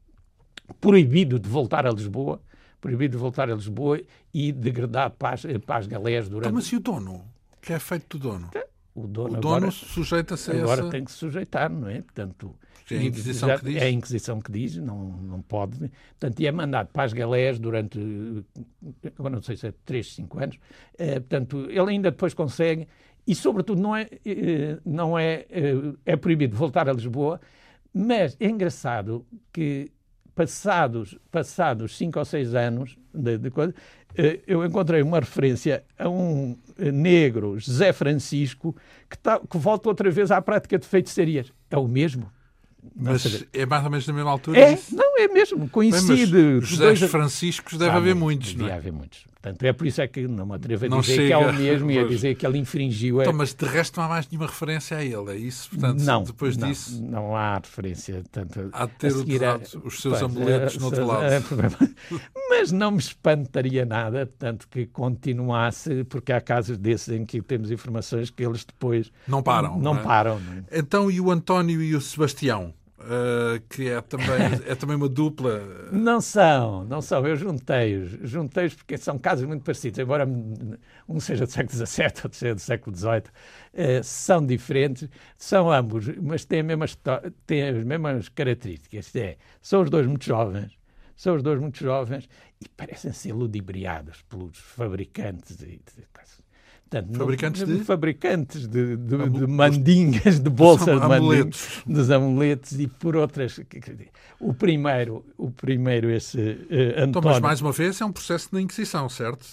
proibido 0.80 1.38
de 1.38 1.48
voltar 1.48 1.86
a 1.86 1.90
Lisboa, 1.90 2.40
proibido 2.80 3.16
de 3.16 3.20
voltar 3.20 3.50
a 3.50 3.54
Lisboa 3.54 4.00
e 4.32 4.52
degradado 4.52 5.14
para 5.16 5.34
as, 5.34 5.42
para 5.64 5.76
as 5.76 5.86
galés 5.86 6.28
durante... 6.28 6.46
Então, 6.46 6.54
mas 6.54 6.66
e 6.66 6.76
o 6.76 6.80
dono? 6.80 7.24
Que 7.60 7.72
é 7.72 7.78
feito 7.78 8.18
do 8.18 8.28
dono? 8.28 8.46
Então, 8.50 8.62
o 9.04 9.06
dono, 9.06 9.38
o 9.38 9.40
dono 9.40 9.72
sujeita-se 9.72 10.50
a 10.50 10.54
Agora 10.54 10.82
essa... 10.82 10.90
tem 10.90 11.04
que 11.04 11.10
se 11.10 11.18
sujeitar, 11.18 11.70
não 11.70 11.88
é? 11.88 12.02
Portanto, 12.02 12.54
é 12.90 12.98
a 12.98 13.02
Inquisição 13.02 13.58
que 13.58 13.64
diz? 13.64 13.76
É 13.76 13.84
a 13.84 13.90
Inquisição 13.90 14.40
que 14.40 14.52
diz, 14.52 14.76
não, 14.76 14.96
não 14.98 15.42
pode. 15.42 15.78
Portanto, 15.78 16.40
e 16.40 16.46
é 16.46 16.52
mandado 16.52 16.88
para 16.88 17.04
as 17.04 17.12
galés 17.12 17.58
durante, 17.58 17.98
agora 19.18 19.34
não 19.34 19.42
sei 19.42 19.56
se 19.56 19.66
é 19.68 19.74
3, 19.84 20.14
5 20.14 20.38
anos. 20.42 20.58
É, 20.96 21.20
portanto, 21.20 21.66
ele 21.70 21.90
ainda 21.90 22.10
depois 22.10 22.34
consegue, 22.34 22.88
e 23.26 23.34
sobretudo 23.34 23.80
não 23.80 23.94
é, 23.94 24.08
eh, 24.24 24.78
não 24.84 25.18
é, 25.18 25.46
eh, 25.50 25.74
é 26.06 26.16
proibido 26.16 26.56
voltar 26.56 26.88
a 26.88 26.92
Lisboa, 26.92 27.40
mas 27.92 28.36
é 28.40 28.48
engraçado 28.48 29.26
que 29.52 29.90
passados, 30.38 31.18
passados 31.32 31.96
cinco 31.96 32.20
ou 32.20 32.24
seis 32.24 32.54
anos 32.54 32.96
de, 33.12 33.38
de 33.38 33.50
coisa, 33.50 33.74
eh, 33.74 33.97
eu 34.46 34.64
encontrei 34.64 35.02
uma 35.02 35.20
referência 35.20 35.84
a 35.98 36.08
um 36.08 36.56
negro, 36.76 37.58
José 37.58 37.92
Francisco, 37.92 38.74
que, 39.08 39.18
tá, 39.18 39.38
que 39.38 39.58
volta 39.58 39.88
outra 39.88 40.10
vez 40.10 40.30
à 40.30 40.40
prática 40.40 40.78
de 40.78 40.86
feitiçarias. 40.86 41.52
É 41.70 41.76
o 41.76 41.86
mesmo. 41.86 42.30
Mas 42.96 43.44
é 43.52 43.66
mais 43.66 43.84
ou 43.84 43.90
menos 43.90 44.06
na 44.06 44.14
mesma 44.14 44.30
altura? 44.30 44.58
É, 44.58 44.78
não, 44.92 45.18
é 45.18 45.28
mesmo, 45.28 45.68
coincide. 45.68 46.60
José 46.60 46.84
dois... 46.84 47.00
Franciscos 47.02 47.76
deve 47.76 47.96
haver 47.96 48.14
muitos, 48.14 48.54
não 48.54 48.68
é? 48.68 48.72
haver 48.72 48.92
muitos. 48.92 49.24
Portanto, 49.40 49.62
é 49.62 49.72
por 49.72 49.86
isso 49.86 50.00
é 50.02 50.08
que 50.08 50.26
não 50.26 50.46
me 50.46 50.56
atrevo 50.56 50.84
a 50.84 51.00
dizer 51.00 51.14
chega... 51.14 51.26
que 51.26 51.32
é 51.32 51.38
o 51.38 51.54
mesmo 51.54 51.90
e 51.92 51.98
a 51.98 52.04
dizer 52.04 52.34
que 52.34 52.44
ele 52.44 52.58
infringiu. 52.58 53.20
Então, 53.20 53.32
mas 53.32 53.54
de 53.54 53.64
resto 53.64 53.96
não 53.96 54.06
há 54.06 54.08
mais 54.08 54.28
nenhuma 54.28 54.48
referência 54.48 54.96
a 54.96 55.04
ele, 55.04 55.30
é 55.30 55.36
isso? 55.36 55.70
Portanto, 55.70 56.00
não, 56.00 56.24
depois 56.24 56.56
não, 56.56 56.68
disso. 56.68 57.00
Não 57.00 57.36
há 57.36 57.54
referência. 57.54 58.24
Tanto, 58.32 58.68
há 58.72 58.86
de 58.86 58.92
ter 58.94 59.44
a... 59.44 59.56
os 59.84 60.00
seus 60.00 60.18
pois, 60.18 60.22
amuletos 60.22 60.76
no 60.78 60.86
outro 60.86 61.06
lado. 61.06 61.28
É, 61.28 61.40
mas 62.48 62.72
não 62.72 62.92
me 62.92 62.98
espantaria 62.98 63.84
nada, 63.84 64.26
tanto 64.38 64.66
que 64.68 64.86
continuasse, 64.86 66.04
porque 66.04 66.32
há 66.32 66.40
casos 66.40 66.78
desses 66.78 67.08
em 67.08 67.24
que 67.24 67.40
temos 67.42 67.70
informações 67.70 68.30
que 68.30 68.44
eles 68.44 68.64
depois. 68.64 69.12
Não 69.26 69.42
param. 69.42 69.76
Não, 69.78 69.94
não 69.94 70.00
é? 70.00 70.02
param. 70.02 70.40
Não 70.40 70.52
é? 70.54 70.64
Então, 70.72 71.10
e 71.10 71.20
o 71.20 71.30
António 71.30 71.82
e 71.82 71.94
o 71.94 72.00
Sebastião? 72.00 72.72
Uh, 73.00 73.60
que 73.68 73.88
é 73.88 74.00
também, 74.00 74.26
é 74.66 74.74
também 74.74 74.96
uma 74.96 75.08
dupla. 75.08 75.60
Não 75.92 76.20
são, 76.20 76.84
não 76.84 77.00
são. 77.00 77.24
Eu 77.24 77.36
juntei-os. 77.36 78.10
Juntei-os 78.28 78.74
porque 78.74 78.98
são 78.98 79.16
casos 79.16 79.46
muito 79.46 79.62
parecidos, 79.62 80.00
embora 80.00 80.26
um 81.08 81.20
seja 81.20 81.46
do 81.46 81.50
século 81.52 81.86
XVII, 81.86 82.06
outro 82.24 82.34
seja 82.36 82.54
do 82.56 82.60
século 82.60 82.96
XVIII. 82.96 83.22
Uh, 83.72 84.02
são 84.02 84.44
diferentes, 84.44 85.08
são 85.36 85.70
ambos, 85.70 86.08
mas 86.20 86.44
têm, 86.44 86.64
têm 87.46 87.68
as 87.68 87.84
mesmas 87.84 88.28
características. 88.28 89.14
É, 89.14 89.36
são 89.62 89.82
os 89.82 89.90
dois 89.90 90.06
muito 90.06 90.24
jovens, 90.24 90.76
são 91.14 91.36
os 91.36 91.42
dois 91.42 91.60
muito 91.60 91.78
jovens 91.78 92.28
e 92.60 92.68
parecem 92.68 93.12
ser 93.12 93.32
ludibriados 93.32 94.22
pelos 94.22 94.58
fabricantes 94.58 95.60
e, 95.62 95.80
Portanto, 96.90 97.18
fabricantes 97.18 97.66
de? 97.66 97.84
Fabricantes 97.84 98.66
de, 98.66 98.96
de, 98.96 99.28
de 99.28 99.46
mandingas, 99.46 100.40
de 100.40 100.48
bolsas 100.48 100.98
de 100.98 101.06
mandingas, 101.06 101.82
dos 101.86 102.10
amuletos 102.10 102.80
e 102.80 102.86
por 102.86 103.14
outras. 103.14 103.60
O 104.40 104.54
primeiro, 104.54 105.24
o 105.36 105.50
primeiro 105.50 106.10
esse 106.10 106.38
uh, 106.38 107.02
António... 107.02 107.08
Então, 107.08 107.22
mas 107.22 107.40
mais 107.40 107.60
uma 107.60 107.72
vez 107.72 108.00
é 108.00 108.04
um 108.04 108.12
processo 108.12 108.48
de 108.50 108.62
Inquisição, 108.62 109.08
certo? 109.08 109.46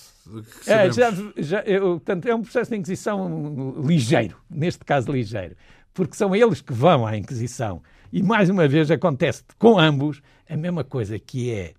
É, 0.65 0.91
já, 0.91 1.13
já, 1.37 1.59
eu, 1.61 1.99
portanto, 1.99 2.25
é 2.27 2.33
um 2.33 2.41
processo 2.41 2.71
de 2.71 2.77
Inquisição 2.77 3.75
ligeiro, 3.85 4.37
neste 4.49 4.85
caso 4.85 5.11
ligeiro, 5.11 5.55
porque 5.93 6.15
são 6.15 6.33
eles 6.35 6.61
que 6.61 6.73
vão 6.73 7.05
à 7.05 7.17
Inquisição. 7.17 7.81
E 8.13 8.23
mais 8.23 8.49
uma 8.49 8.67
vez 8.67 8.89
acontece 8.89 9.43
com 9.59 9.77
ambos 9.77 10.21
a 10.49 10.55
mesma 10.55 10.83
coisa, 10.83 11.19
que 11.19 11.51
é 11.51 11.73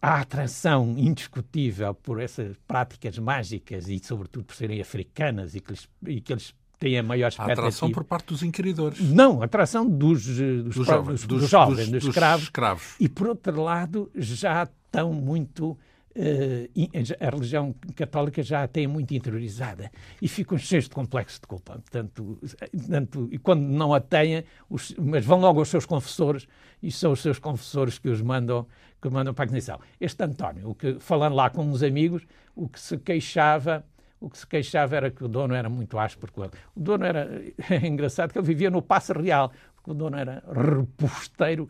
a 0.00 0.20
atração 0.20 0.94
indiscutível 0.96 1.94
por 1.94 2.20
essas 2.20 2.56
práticas 2.66 3.18
mágicas 3.18 3.88
e, 3.88 3.98
sobretudo, 3.98 4.44
por 4.44 4.54
serem 4.54 4.80
africanas 4.80 5.54
e 5.54 5.60
que, 5.60 5.70
eles, 5.70 5.88
e 6.06 6.20
que 6.20 6.32
eles 6.32 6.54
têm 6.78 6.98
a 6.98 7.02
maior 7.02 7.28
expectativa. 7.28 7.62
A 7.62 7.64
atração 7.64 7.90
por 7.90 8.04
parte 8.04 8.26
dos 8.26 8.42
inquiridores. 8.42 9.00
Não, 9.00 9.42
a 9.42 9.44
atração 9.44 9.88
dos, 9.88 10.26
dos, 10.26 10.74
dos 10.74 10.86
jovens, 10.86 11.26
dos, 11.26 11.40
dos, 11.40 11.50
jovens, 11.50 11.90
dos, 11.90 12.04
escravos. 12.04 12.44
escravos. 12.44 12.94
E, 13.00 13.08
por 13.08 13.28
outro 13.28 13.62
lado, 13.62 14.10
já 14.14 14.62
estão 14.62 15.12
muito 15.12 15.76
uh, 16.18 17.16
a 17.20 17.30
religião 17.30 17.74
católica 17.94 18.42
já 18.42 18.62
a 18.62 18.68
tem 18.68 18.86
muito 18.86 19.14
interiorizada 19.14 19.90
e 20.20 20.28
ficam 20.28 20.58
cheios 20.58 20.84
de 20.84 20.90
complexo 20.90 21.40
de 21.40 21.46
culpa. 21.46 21.74
Portanto, 21.74 22.38
portanto, 22.72 23.28
e 23.30 23.38
quando 23.38 23.62
não 23.62 23.94
a 23.94 24.00
têm, 24.00 24.44
os, 24.68 24.94
mas 24.98 25.24
vão 25.24 25.40
logo 25.40 25.58
aos 25.58 25.68
seus 25.68 25.86
confessores 25.86 26.46
e 26.82 26.90
são 26.90 27.12
os 27.12 27.20
seus 27.20 27.38
confessores 27.38 27.98
que 27.98 28.08
os 28.08 28.20
mandam, 28.20 28.66
que 29.00 29.08
mandam 29.08 29.34
para 29.34 29.44
a 29.44 29.46
Ignição. 29.46 29.78
Este 30.00 30.22
António, 30.24 30.70
o 30.70 30.74
que, 30.74 30.98
falando 30.98 31.34
lá 31.34 31.50
com 31.50 31.64
uns 31.64 31.82
amigos, 31.82 32.26
o 32.54 32.68
que 32.68 32.80
se 32.80 32.96
queixava 32.98 33.84
o 34.20 34.28
que 34.28 34.36
se 34.36 34.44
queixava 34.44 34.96
era 34.96 35.12
que 35.12 35.22
o 35.22 35.28
dono 35.28 35.54
era 35.54 35.68
muito 35.68 35.96
áspero 35.96 36.32
com 36.32 36.42
ele. 36.42 36.52
O 36.74 36.80
dono 36.80 37.04
era 37.04 37.40
é 37.70 37.86
engraçado 37.86 38.32
que 38.32 38.38
ele 38.38 38.46
vivia 38.48 38.68
no 38.68 38.82
Passo 38.82 39.12
Real, 39.12 39.52
porque 39.76 39.92
o 39.92 39.94
dono 39.94 40.16
era 40.16 40.42
reposteiro 40.52 41.68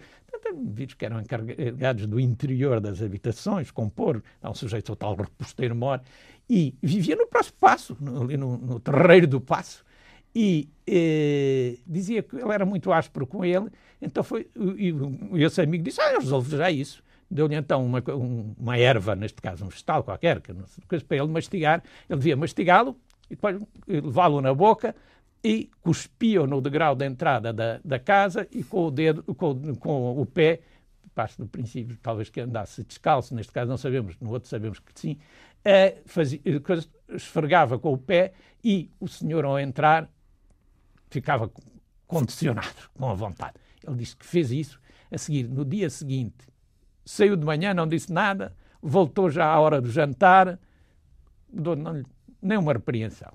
indivíduos 0.53 0.95
que 0.95 1.05
eram 1.05 1.21
encarregados 1.21 2.07
do 2.07 2.19
interior 2.19 2.81
das 2.81 3.03
habitações, 3.03 3.71
compor, 3.71 4.23
um 4.43 4.55
sujeito 4.55 4.87
total 4.87 5.17
reposteiro 5.17 5.75
mor, 5.75 6.01
e 6.49 6.75
vivia 6.83 7.17
no 7.17 7.27
próximo 7.27 7.57
passo, 7.61 7.97
ali 8.23 8.37
no, 8.37 8.57
no 8.57 8.81
terreiro 8.81 9.27
do 9.27 9.41
passo, 9.41 9.85
e 10.35 10.69
eh, 10.87 11.79
dizia 11.87 12.23
que 12.23 12.37
ele 12.37 12.53
era 12.53 12.65
muito 12.65 12.93
áspero 12.93 13.27
com 13.27 13.45
ele, 13.45 13.69
então 14.01 14.23
foi, 14.23 14.49
e, 14.77 14.95
e 15.33 15.45
esse 15.45 15.61
amigo 15.61 15.83
disse, 15.83 16.01
ah, 16.01 16.13
eu 16.13 16.21
resolvo 16.21 16.57
já 16.57 16.71
isso. 16.71 17.03
Deu-lhe 17.31 17.55
então 17.55 17.85
uma, 17.85 18.03
uma 18.59 18.79
erva, 18.79 19.15
neste 19.15 19.41
caso 19.43 19.65
um 19.65 19.69
vegetal 19.69 20.03
qualquer, 20.03 20.41
que 20.41 20.55
para 21.05 21.17
ele 21.17 21.29
mastigar, 21.29 21.83
ele 22.09 22.19
devia 22.19 22.37
mastigá-lo, 22.37 22.97
e 23.31 23.35
depois 23.35 23.61
levá-lo 23.87 24.41
na 24.41 24.55
boca, 24.55 24.95
e 25.45 25.71
cuspiam 25.81 26.47
no 26.47 26.61
degrau 26.61 26.95
da 26.95 27.07
entrada 27.07 27.53
da, 27.53 27.81
da 27.85 27.99
casa 27.99 28.49
e 28.51 28.65
com 28.65 28.87
o 28.87 28.91
dedo, 28.91 29.23
com, 29.35 29.75
com 29.77 30.21
o 30.21 30.27
pé, 30.27 30.61
parte 31.15 31.39
do 31.39 31.47
princípio 31.47 31.97
talvez 32.03 32.31
que 32.31 32.41
andasse 32.41 32.83
descalço, 32.85 33.35
neste 33.35 33.53
caso 33.53 33.69
não 33.69 33.77
sabemos, 33.77 34.17
no 34.21 34.31
outro 34.31 34.49
sabemos 34.49 34.79
que 34.79 34.93
sim, 34.95 35.19
uh, 35.65 36.01
fazia, 36.07 36.41
esfregava 37.11 37.79
com 37.79 37.93
o 37.93 37.99
pé 37.99 38.33
e 38.65 38.91
o 38.99 39.07
senhor 39.07 39.45
ao 39.45 39.59
entrar 39.59 40.11
ficava 41.11 41.51
condicionado, 42.07 42.91
com 42.95 43.09
a 43.09 43.15
vontade. 43.15 43.55
Ele 43.87 43.97
disse 43.97 44.17
que 44.17 44.27
fez 44.27 44.51
isso, 44.51 44.81
a 45.11 45.19
seguir, 45.19 45.49
no 45.49 45.65
dia 45.65 45.89
seguinte, 45.89 46.49
saiu 47.09 47.37
de 47.37 47.45
manhã, 47.45 47.73
não 47.73 47.89
disse 47.89 48.13
nada, 48.13 48.55
voltou 48.83 49.31
já 49.31 49.47
à 49.47 49.59
hora 49.59 49.81
do 49.81 49.91
jantar, 49.91 50.59
não, 51.51 52.05
nem 52.43 52.59
uma 52.59 52.75
repreensão. 52.75 53.33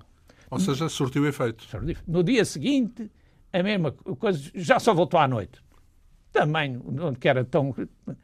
Ou 0.48 0.60
seja, 0.60 0.88
surtiu 0.88 1.26
efeito. 1.26 1.66
No 2.06 2.22
dia 2.22 2.44
seguinte, 2.44 3.10
a 3.52 3.62
mesma 3.64 3.90
coisa, 3.90 4.48
já 4.54 4.78
só 4.78 4.94
voltou 4.94 5.18
à 5.18 5.26
noite. 5.26 5.60
Também, 6.32 6.80
onde 6.86 7.18
que 7.18 7.28
era 7.28 7.44
tão. 7.44 7.74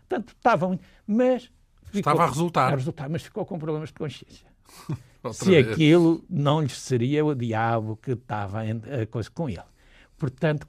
Tanto 0.09 0.35
estavam. 0.35 0.79
Mas. 1.05 1.51
Ficou, 1.87 1.99
Estava 1.99 2.23
a 2.23 2.27
resultar. 2.27 2.73
a 2.73 2.77
resultar. 2.77 3.09
Mas 3.09 3.23
ficou 3.23 3.45
com 3.45 3.59
problemas 3.59 3.89
de 3.89 3.95
consciência. 3.95 4.47
Se 5.33 5.47
vez. 5.47 5.69
aquilo 5.69 6.25
não 6.31 6.61
lhes 6.63 6.79
seria 6.79 7.25
o 7.25 7.35
diabo 7.35 7.97
que 7.97 8.13
estava 8.13 8.61
a 8.63 9.07
coisa 9.07 9.29
com 9.31 9.49
ele. 9.49 9.63
Portanto, 10.21 10.67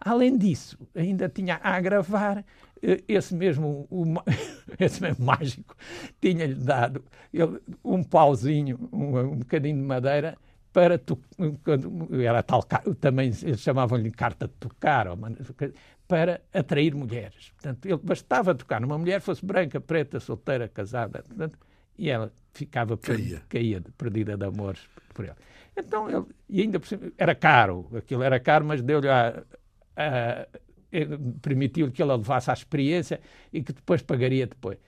além 0.00 0.38
disso, 0.38 0.78
ainda 0.94 1.28
tinha 1.28 1.56
a 1.56 1.74
agravar 1.74 2.44
eh, 2.80 3.02
esse 3.08 3.34
mesmo, 3.34 3.84
o, 3.90 4.04
esse 4.78 5.02
mesmo 5.02 5.26
mágico 5.26 5.74
tinha-lhe 6.20 6.54
dado 6.54 7.04
ele, 7.34 7.60
um 7.84 8.04
pauzinho, 8.04 8.78
um, 8.92 9.18
um 9.18 9.36
bocadinho 9.38 9.74
de 9.74 9.82
madeira 9.82 10.38
para 10.72 10.96
tu, 10.98 11.18
era 12.24 12.44
tal 12.44 12.62
também 12.62 13.32
eles 13.42 13.60
chamavam-lhe 13.60 14.10
carta 14.12 14.46
de 14.46 14.54
tocar 14.54 15.06
para 16.06 16.40
atrair 16.54 16.94
mulheres. 16.94 17.50
Portanto, 17.56 17.84
ele 17.84 18.00
bastava 18.02 18.54
tocar 18.54 18.80
numa 18.80 18.96
mulher 18.96 19.20
fosse 19.20 19.44
branca, 19.44 19.80
preta, 19.80 20.18
solteira, 20.20 20.68
casada, 20.68 21.24
portanto, 21.24 21.58
e 21.98 22.08
ela 22.08 22.32
ficava 22.54 22.96
caía, 22.96 23.42
caía 23.48 23.82
perdida 23.98 24.36
de 24.36 24.46
amores 24.46 24.80
por 25.12 25.24
ele. 25.24 25.34
Então 25.76 26.08
ele 26.08 26.26
e 26.48 26.60
ainda 26.60 26.80
era 27.16 27.34
caro, 27.34 27.88
aquilo 27.96 28.22
era 28.22 28.38
caro, 28.38 28.64
mas 28.64 28.82
deu-lhe 28.82 29.08
a, 29.08 29.42
a 29.96 30.46
permitiu-lhe 31.40 31.90
que 31.90 32.02
ele 32.02 32.12
levasse 32.12 32.50
à 32.50 32.52
experiência 32.52 33.20
e 33.52 33.62
que 33.62 33.72
depois 33.72 34.02
pagaria 34.02 34.46
depois. 34.46 34.78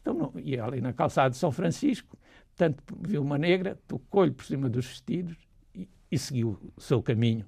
Então, 0.00 0.14
não, 0.14 0.32
e 0.36 0.58
ali 0.58 0.80
na 0.80 0.92
calçada 0.92 1.30
de 1.30 1.36
São 1.36 1.50
Francisco, 1.50 2.16
Portanto, 2.56 2.82
viu 3.00 3.22
uma 3.22 3.38
negra, 3.38 3.78
tocou-lhe 3.88 4.30
por 4.30 4.44
cima 4.44 4.68
dos 4.68 4.86
vestidos 4.86 5.36
e, 5.74 5.88
e, 6.10 6.18
seguiu 6.18 6.58
o 6.76 6.80
seu 6.80 7.02
caminho. 7.02 7.46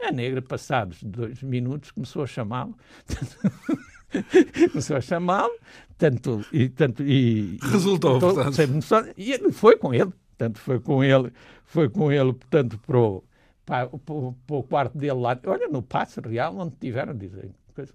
A 0.00 0.12
negra, 0.12 0.40
passados 0.40 1.02
dois 1.02 1.42
minutos, 1.42 1.90
começou 1.90 2.22
a 2.22 2.26
chamá-lo. 2.26 2.76
começou 4.70 4.96
a 4.96 5.00
chamá-lo, 5.00 5.52
tanto 5.98 6.44
e 6.52 6.68
tanto 6.68 7.02
e 7.02 7.58
resultou, 7.62 8.18
então, 8.18 8.34
portanto. 8.34 9.12
e 9.16 9.32
ele 9.32 9.50
foi 9.50 9.76
com 9.76 9.92
ele, 9.92 10.12
tanto 10.36 10.58
foi 10.58 10.80
com 10.80 11.02
ele, 11.02 11.32
foi 11.64 11.88
com 11.88 12.10
ele, 12.10 12.32
portanto, 12.32 12.78
para 12.78 12.98
o, 12.98 13.24
para, 13.64 13.88
para, 13.88 14.56
o 14.56 14.62
quarto 14.62 14.96
dele 14.98 15.20
lá, 15.20 15.38
olha, 15.46 15.68
no 15.68 15.82
Passo 15.82 16.20
Real, 16.20 16.56
onde 16.56 16.76
tiveram, 16.76 17.16
dizem, 17.16 17.54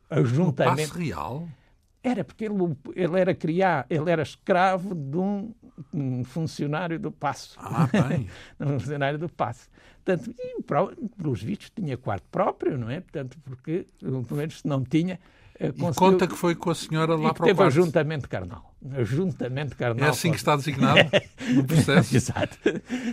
ajuntamente. 0.10 0.82
No 0.82 0.88
Passo 0.88 1.00
Real? 1.00 1.48
Era 2.02 2.24
porque 2.24 2.46
ele, 2.46 2.78
ele 2.96 3.20
era 3.20 3.36
criar, 3.36 3.86
ele 3.90 4.10
era 4.10 4.24
escravo 4.24 4.96
de 4.96 5.18
um, 5.18 5.54
um 5.94 6.24
funcionário 6.24 6.98
do 6.98 7.12
Passo. 7.12 7.60
Ah, 7.60 7.90
bem. 7.92 8.30
um 8.60 8.80
funcionário 8.80 9.20
do 9.20 9.28
Passo. 9.28 9.70
Portanto, 10.04 10.34
e, 10.40 10.62
pelos 11.18 11.44
vistos 11.44 11.70
tinha 11.70 11.98
quarto 11.98 12.24
próprio, 12.32 12.78
não 12.78 12.90
é? 12.90 13.02
Portanto, 13.02 13.38
porque, 13.44 13.86
pelo 14.00 14.26
menos 14.32 14.60
se 14.60 14.68
não 14.68 14.82
tinha, 14.82 15.20
eh, 15.60 15.74
e 15.76 15.94
conta 15.94 16.28
que 16.28 16.36
foi 16.36 16.56
com 16.56 16.70
a 16.70 16.76
senhora 16.76 17.16
lá 17.16 17.34
para 17.34 17.44
o 17.44 17.48
teve 17.48 17.64
ajuntamento 17.64 18.30
carnal. 18.30 18.74
Ajuntamento 18.92 19.76
carnal. 19.76 20.08
É 20.08 20.10
assim 20.10 20.32
que 20.32 20.38
está 20.38 20.56
designado 20.56 21.10
no 21.54 21.64
processo? 21.68 22.16
Exato. 22.16 22.58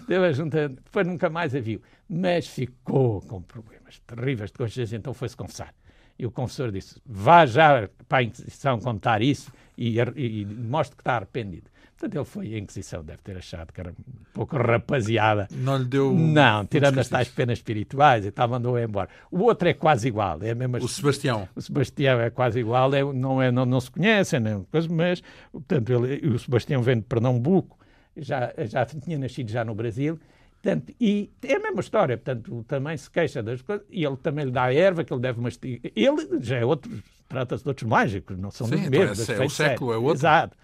Teve 0.07 0.27
ajuntamento. 0.27 0.83
Depois 0.85 1.07
nunca 1.07 1.29
mais 1.29 1.55
a 1.55 1.61
viu. 1.61 1.83
Mas 2.09 2.47
ficou 2.47 3.21
com 3.23 3.43
problemas 3.43 3.99
terríveis 4.07 4.51
de 4.51 4.59
consciência, 4.59 4.97
então 4.97 5.13
foi-se 5.13 5.37
confessar. 5.37 5.75
E 6.19 6.25
o 6.25 6.31
confessor 6.31 6.71
disse: 6.71 7.01
vá 7.05 7.45
já 7.45 7.89
para 8.09 8.19
a 8.19 8.23
Inquisição 8.23 8.79
contar 8.79 9.21
isso 9.23 9.53
e, 9.77 9.99
e, 10.15 10.45
mostre 10.47 10.97
que 10.97 11.03
está 11.03 11.17
arrependido. 11.17 11.71
Portanto, 11.99 12.15
ele 12.15 12.25
foi 12.27 12.55
à 12.55 12.59
Inquisição, 12.59 13.03
deve 13.03 13.23
ter 13.23 13.39
achado 13.39 13.73
que 13.73 13.81
era 13.81 13.91
um 13.91 13.95
pouco 14.35 14.55
rapaziada. 14.59 15.49
Não 15.51 15.79
lhe 15.79 15.87
deu. 15.87 16.13
Não, 16.13 16.67
tirando 16.67 16.99
as 16.99 17.09
tais 17.09 17.29
penas 17.29 17.59
espirituais 17.59 18.27
e 18.27 18.31
tal, 18.31 18.49
mandou 18.49 18.79
embora. 18.79 19.09
O 19.31 19.45
outro 19.45 19.67
é 19.67 19.73
quase 19.73 20.09
igual. 20.09 20.39
É 20.43 20.55
mesmo 20.55 20.77
o 20.77 20.89
Sebastião. 20.89 21.49
O 21.57 21.61
Sebastião 21.63 22.21
é 22.21 22.29
quase 22.29 22.61
igual, 22.61 22.93
é, 22.95 23.03
não, 23.03 23.41
é, 23.41 23.51
não, 23.51 23.65
não 23.65 23.81
se 23.81 23.91
conhecem, 23.91 24.41
não, 24.41 24.67
mas, 24.71 25.23
portanto, 25.51 25.91
ele, 25.91 26.29
o 26.29 26.39
Sebastião 26.39 26.83
vem 26.83 26.97
de 26.97 27.03
Pernambuco, 27.03 27.79
já, 28.15 28.53
já 28.67 28.85
tinha 28.85 29.19
nascido 29.19 29.51
já 29.51 29.65
no 29.65 29.75
Brasil. 29.75 30.19
Portanto, 30.63 30.93
e 31.01 31.31
é 31.43 31.55
a 31.55 31.61
mesma 31.61 31.81
história, 31.81 32.19
portanto, 32.19 32.65
também 32.67 32.97
se 32.97 33.11
queixa 33.11 33.43
das 33.43 33.63
coisas, 33.63 33.87
e 33.89 34.05
ele 34.05 34.17
também 34.17 34.45
lhe 34.45 34.51
dá 34.51 34.65
a 34.65 34.75
erva 34.75 35.03
que 35.05 35.13
ele 35.13 35.21
deve 35.21 35.41
mastigar. 35.41 35.93
Ele 35.95 36.41
já 36.41 36.57
é 36.59 36.65
outro, 36.65 36.91
trata-se 37.29 37.63
de 37.63 37.69
outros 37.69 37.89
mágicos, 37.89 38.37
não 38.37 38.51
são 38.51 38.67
Sim, 38.67 38.75
então 38.75 38.91
mesmos. 38.91 39.29
É, 39.29 39.35
é 39.35 39.47
o 39.47 39.49
século, 39.49 39.93
é 39.93 39.97
outro. 39.97 40.19
Exato. 40.19 40.57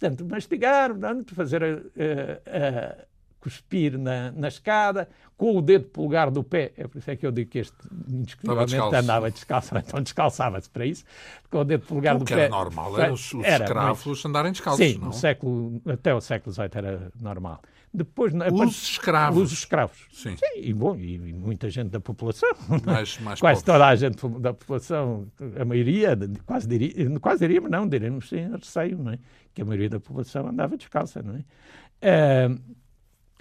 Portanto, 0.00 0.24
mastigar, 0.24 0.90
portanto, 0.90 1.34
fazer 1.34 1.62
a, 1.62 1.66
a, 1.66 2.96
a 2.96 3.04
cuspir 3.38 3.98
na, 3.98 4.32
na, 4.32 4.48
escada, 4.48 5.08
com 5.36 5.56
o 5.56 5.62
dedo 5.62 5.86
polegar 5.86 6.30
do 6.30 6.42
pé. 6.42 6.72
É 6.76 6.88
por 6.88 6.98
isso 6.98 7.10
é 7.10 7.16
que 7.16 7.26
eu 7.26 7.30
digo 7.30 7.50
que 7.50 7.58
este 7.58 7.76
indiscutivelmente 8.08 8.70
descalço. 8.70 8.96
andava 8.96 9.30
descalço, 9.30 9.76
então 9.78 10.02
descalçava-se 10.02 10.70
para 10.70 10.86
isso, 10.86 11.04
com 11.50 11.58
o 11.58 11.64
dedo 11.64 11.86
polegar 11.86 12.16
o 12.16 12.20
do 12.20 12.24
que 12.24 12.34
pé. 12.34 12.42
era 12.42 12.50
normal, 12.50 12.98
era 12.98 13.12
os, 13.12 13.32
os 13.32 13.44
era, 13.44 13.64
escravos 13.64 14.06
mas, 14.06 14.24
andarem 14.24 14.52
descalços, 14.52 14.86
sim, 14.86 14.98
não? 14.98 15.06
No 15.08 15.12
século, 15.12 15.82
até 15.86 16.14
o 16.14 16.20
século 16.20 16.54
XVIII 16.54 16.70
era 16.74 17.12
normal. 17.20 17.60
Depois, 17.92 18.32
os 18.52 18.82
escravos. 18.82 19.42
Os 19.42 19.52
escravos. 19.52 20.06
Sim. 20.12 20.36
Sim 20.36 20.60
e, 20.60 20.72
bom, 20.72 20.94
e, 20.94 21.16
e, 21.16 21.32
muita 21.32 21.68
gente 21.68 21.90
da 21.90 21.98
população. 21.98 22.48
Mais, 22.86 23.18
mais 23.18 23.40
quase 23.40 23.62
pobres. 23.62 23.62
toda 23.62 23.86
a 23.88 23.96
gente 23.96 24.40
da 24.40 24.54
população, 24.54 25.26
a 25.58 25.64
maioria, 25.64 26.16
quase 26.46 26.68
diria, 26.68 27.18
quase 27.18 27.40
diríamos, 27.40 27.68
não, 27.68 27.88
diríamos 27.88 28.28
sem 28.28 28.48
receio, 28.48 28.96
não 28.96 29.12
é? 29.12 29.18
Que 29.52 29.62
a 29.62 29.64
maioria 29.64 29.88
da 29.88 29.98
população 29.98 30.46
andava 30.46 30.76
descalça, 30.76 31.20
não 31.20 31.34
é? 31.34 32.48
Uh, 32.48 32.60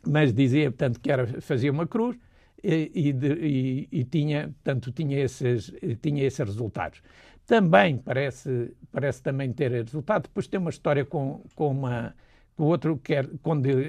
mas 0.07 0.33
dizia, 0.33 0.71
portanto, 0.71 0.99
que 0.99 1.11
era, 1.11 1.27
fazia 1.41 1.71
uma 1.71 1.85
cruz 1.85 2.17
e, 2.63 2.91
e, 2.95 3.09
e, 3.11 3.87
e 3.91 4.03
tinha, 4.03 4.47
portanto, 4.47 4.91
tinha 4.91 5.19
esses, 5.19 5.71
tinha 6.01 6.23
esses 6.23 6.39
resultados. 6.39 7.03
Também 7.45 7.97
parece, 7.97 8.75
parece 8.91 9.21
também 9.21 9.53
ter 9.53 9.71
resultado. 9.71 10.23
Depois 10.23 10.47
tem 10.47 10.59
uma 10.59 10.71
história 10.71 11.05
com, 11.05 11.43
com 11.55 11.69
uma 11.69 12.15
o 12.59 12.65
outro 12.65 12.97
quer, 12.97 13.27
quando 13.41 13.67
ele 13.67 13.87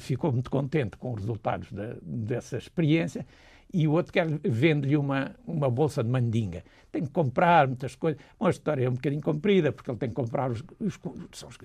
ficou 0.00 0.32
muito 0.32 0.50
contente 0.50 0.96
com 0.96 1.12
os 1.12 1.20
resultados 1.20 1.70
de, 1.70 1.96
dessa 2.02 2.56
experiência, 2.56 3.26
e 3.72 3.86
o 3.86 3.92
outro 3.92 4.12
quer 4.12 4.26
vende-lhe 4.42 4.96
uma, 4.96 5.34
uma 5.46 5.70
bolsa 5.70 6.02
de 6.02 6.10
mandinga. 6.10 6.64
Tem 6.90 7.02
que 7.02 7.10
comprar 7.10 7.66
muitas 7.66 7.94
coisas. 7.94 8.20
Uma 8.38 8.50
história 8.50 8.84
é 8.84 8.88
um 8.88 8.94
bocadinho 8.94 9.22
comprida, 9.22 9.72
porque 9.72 9.90
ele 9.90 9.98
tem 9.98 10.08
que 10.08 10.14
comprar 10.14 10.50
os, 10.50 10.62
os, 10.78 10.98
os, 11.32 11.58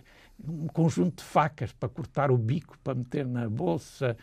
um 0.45 0.67
conjunto 0.67 1.17
de 1.17 1.23
facas 1.23 1.71
para 1.73 1.89
cortar 1.89 2.29
o 2.31 2.37
bico, 2.37 2.77
para 2.83 2.93
meter 2.93 3.25
na 3.25 3.49
bolsa, 3.49 4.15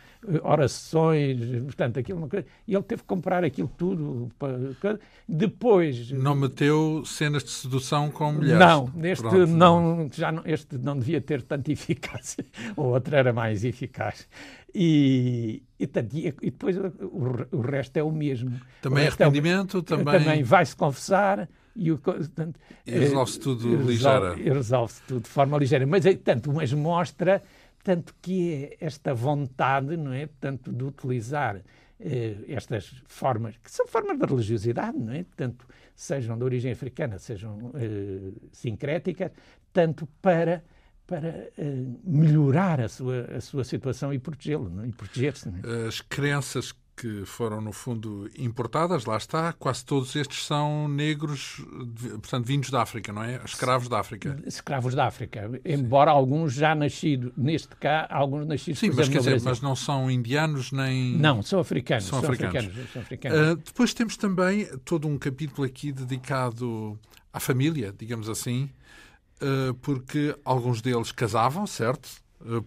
orações, 0.43 1.39
portanto, 1.65 1.99
aquilo 1.99 2.19
uma 2.19 2.29
coisa. 2.29 2.47
E 2.67 2.75
ele 2.75 2.83
teve 2.85 3.03
que 3.03 3.09
comprar 3.09 3.45
aquilo 3.45 3.71
tudo. 3.77 4.31
Para, 4.39 4.99
depois. 5.29 6.11
Não 6.13 6.35
meteu 6.35 7.03
cenas 7.05 7.43
de 7.43 7.51
sedução 7.51 8.11
com 8.11 8.33
mulheres. 8.33 8.59
Não, 8.59 8.91
este 9.03 9.23
Pronto, 9.23 9.47
não, 9.47 10.09
já 10.13 10.31
não, 10.31 10.43
este 10.47 10.79
não 10.79 10.99
devia 10.99 11.21
ter 11.21 11.43
tanta 11.43 11.73
eficácia. 11.73 12.45
O 12.77 12.83
outro 12.83 13.15
era 13.15 13.33
mais 13.33 13.65
eficaz. 13.65 14.29
E, 14.75 15.63
e, 15.79 15.85
e 15.85 16.51
depois 16.51 16.77
o, 16.77 17.57
o, 17.57 17.61
resto 17.61 17.97
é 17.97 18.03
o 18.03 18.11
mesmo. 18.11 18.59
Também 18.81 19.05
o 19.05 19.07
arrependimento, 19.09 19.77
é 19.77 19.81
o, 19.81 19.83
também. 19.83 20.19
Também 20.19 20.43
vai-se 20.43 20.75
confessar 20.75 21.49
e, 21.75 21.91
o, 21.91 21.99
portanto, 21.99 22.59
resolve-se 22.87 23.41
tudo 23.41 23.69
resolve, 23.69 23.93
ligeira. 23.93 24.35
Resolve-se 24.35 25.03
tudo 25.03 25.23
de 25.23 25.29
forma 25.29 25.59
ligeira. 25.59 25.87
Mas, 25.87 26.05
tanto, 26.23 26.53
mas 26.53 26.73
mostra 26.73 27.43
tanto 27.83 28.15
que 28.21 28.53
é 28.53 28.77
esta 28.81 29.13
vontade, 29.13 29.97
não 29.97 30.13
é? 30.13 30.27
Portanto, 30.27 30.73
de 30.73 30.85
utilizar 30.85 31.61
eh, 32.01 32.37
estas 32.49 33.03
formas, 33.07 33.57
que 33.59 33.71
são 33.71 33.87
formas 33.87 34.19
de 34.19 34.25
religiosidade, 34.25 34.99
não 34.99 35.13
é? 35.13 35.23
Portanto, 35.23 35.67
sejam 35.95 36.37
de 36.37 36.45
origem 36.45 36.73
africana, 36.73 37.19
sejam 37.19 37.73
eh, 37.75 38.33
sincréticas, 38.53 39.31
tanto 39.73 40.07
para 40.21 40.65
para 41.07 41.51
uh, 41.59 42.01
melhorar 42.03 42.81
a 42.81 42.89
sua, 42.89 43.27
a 43.37 43.39
sua 43.39 43.63
situação 43.63 44.11
e 44.11 44.19
protegê-lo 44.19 44.83
é? 44.83 44.89
e 44.89 44.93
proteger-se. 44.93 45.51
É? 45.51 45.87
As 45.87 46.01
crenças 46.01 46.75
que 46.97 47.25
foram, 47.25 47.61
no 47.61 47.73
fundo, 47.73 48.31
importadas, 48.39 49.05
lá 49.05 49.17
está, 49.17 49.53
quase 49.53 49.85
todos 49.85 50.15
estes 50.15 50.47
são 50.47 50.87
negros, 50.89 51.61
portanto, 52.21 52.47
vindos 52.47 52.71
da 52.71 52.83
África, 52.83 53.13
não 53.13 53.23
é? 53.23 53.41
Escravos 53.45 53.89
da 53.89 53.99
África. 53.99 54.39
Escravos 54.47 54.95
da 54.95 55.07
África, 55.07 55.51
embora 55.65 56.11
Sim. 56.11 56.17
alguns 56.17 56.53
já 56.55 56.75
nascidos, 56.75 57.33
neste 57.37 57.75
cá, 57.77 58.07
alguns 58.11 58.47
nascidos 58.47 58.79
Sim, 58.79 58.89
mas, 58.89 59.01
exemplo, 59.01 59.13
quer 59.25 59.35
dizer, 59.35 59.45
mas 59.45 59.61
não 59.61 59.75
são 59.75 60.11
indianos 60.11 60.71
nem... 60.71 61.17
Não, 61.17 61.43
são 61.43 61.59
africanos. 61.59 62.05
São, 62.05 62.21
são 62.21 62.31
africanos. 62.31 62.57
africanos, 62.67 62.93
são 62.93 63.03
africanos. 63.03 63.39
Uh, 63.39 63.57
depois 63.57 63.93
temos 63.93 64.17
também 64.17 64.67
todo 64.85 65.09
um 65.09 65.19
capítulo 65.19 65.67
aqui 65.67 65.91
dedicado 65.91 66.99
à 67.33 67.41
família, 67.41 67.93
digamos 67.97 68.29
assim, 68.29 68.71
porque 69.83 70.37
alguns 70.45 70.81
deles 70.81 71.13
casavam, 71.13 71.67
certo? 71.67 72.09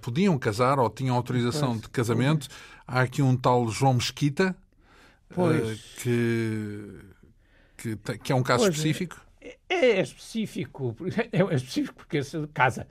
Podiam 0.01 0.37
casar 0.37 0.79
ou 0.79 0.89
tinham 0.89 1.15
autorização 1.15 1.69
pois, 1.69 1.81
de 1.81 1.89
casamento. 1.89 2.47
Pois. 2.87 2.97
Há 2.97 3.01
aqui 3.01 3.21
um 3.21 3.35
tal 3.35 3.67
João 3.67 3.95
Mesquita, 3.95 4.55
que, 6.01 6.99
que, 7.77 8.17
que, 8.17 8.31
é 8.31 8.35
um 8.35 8.41
caso 8.41 8.63
pois, 8.63 8.75
específico. 8.75 9.21
É, 9.41 9.57
é, 9.69 10.01
específico, 10.01 10.95
é 11.31 11.55
específico 11.55 11.95
porque 11.95 12.23
se 12.23 12.47
casa. 12.47 12.87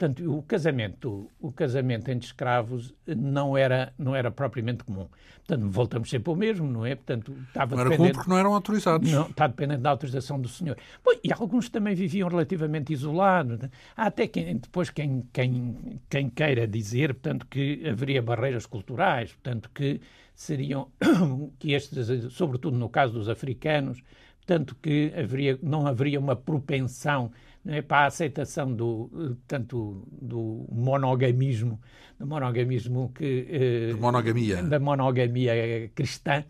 Portanto, 0.00 0.34
o 0.34 0.42
casamento, 0.44 1.30
o 1.38 1.52
casamento 1.52 2.10
entre 2.10 2.24
escravos 2.24 2.94
não 3.06 3.54
era, 3.54 3.92
não 3.98 4.16
era 4.16 4.30
propriamente 4.30 4.82
comum. 4.82 5.06
Portanto, 5.46 5.68
voltamos 5.68 6.08
sempre 6.08 6.30
ao 6.30 6.36
mesmo, 6.36 6.66
não 6.66 6.86
é? 6.86 6.94
Portanto, 6.94 7.36
estava 7.48 7.76
não 7.76 7.82
era 7.82 7.96
comum 7.98 8.10
porque 8.10 8.30
não 8.30 8.38
eram 8.38 8.54
autorizados. 8.54 9.12
Não, 9.12 9.26
está 9.28 9.46
dependente 9.46 9.82
da 9.82 9.90
autorização 9.90 10.40
do 10.40 10.48
senhor. 10.48 10.78
Bom, 11.04 11.10
e 11.22 11.30
alguns 11.30 11.68
também 11.68 11.94
viviam 11.94 12.30
relativamente 12.30 12.94
isolados. 12.94 13.58
Há 13.94 14.06
até 14.06 14.26
quem, 14.26 14.56
depois 14.56 14.88
quem, 14.88 15.22
quem, 15.34 16.00
quem 16.08 16.30
queira 16.30 16.66
dizer, 16.66 17.12
portanto, 17.12 17.46
que 17.46 17.86
haveria 17.86 18.22
barreiras 18.22 18.64
culturais, 18.64 19.32
portanto, 19.34 19.70
que 19.74 20.00
seriam, 20.34 20.88
que 21.60 21.74
estes, 21.74 22.32
sobretudo 22.32 22.78
no 22.78 22.88
caso 22.88 23.12
dos 23.12 23.28
africanos, 23.28 24.02
portanto, 24.38 24.74
que 24.80 25.12
haveria, 25.14 25.58
não 25.62 25.86
haveria 25.86 26.18
uma 26.18 26.34
propensão 26.34 27.30
é, 27.66 27.82
para 27.82 28.04
a 28.04 28.06
aceitação 28.06 28.72
do, 28.72 29.36
tanto 29.46 30.06
do 30.10 30.66
monogamismo, 30.72 31.80
do 32.18 32.26
monogamismo 32.26 33.12
que... 33.14 33.46
Eh, 33.50 33.94
monogamia. 33.98 34.62
Da 34.62 34.78
monogamia 34.78 35.90
cristã, 35.94 36.44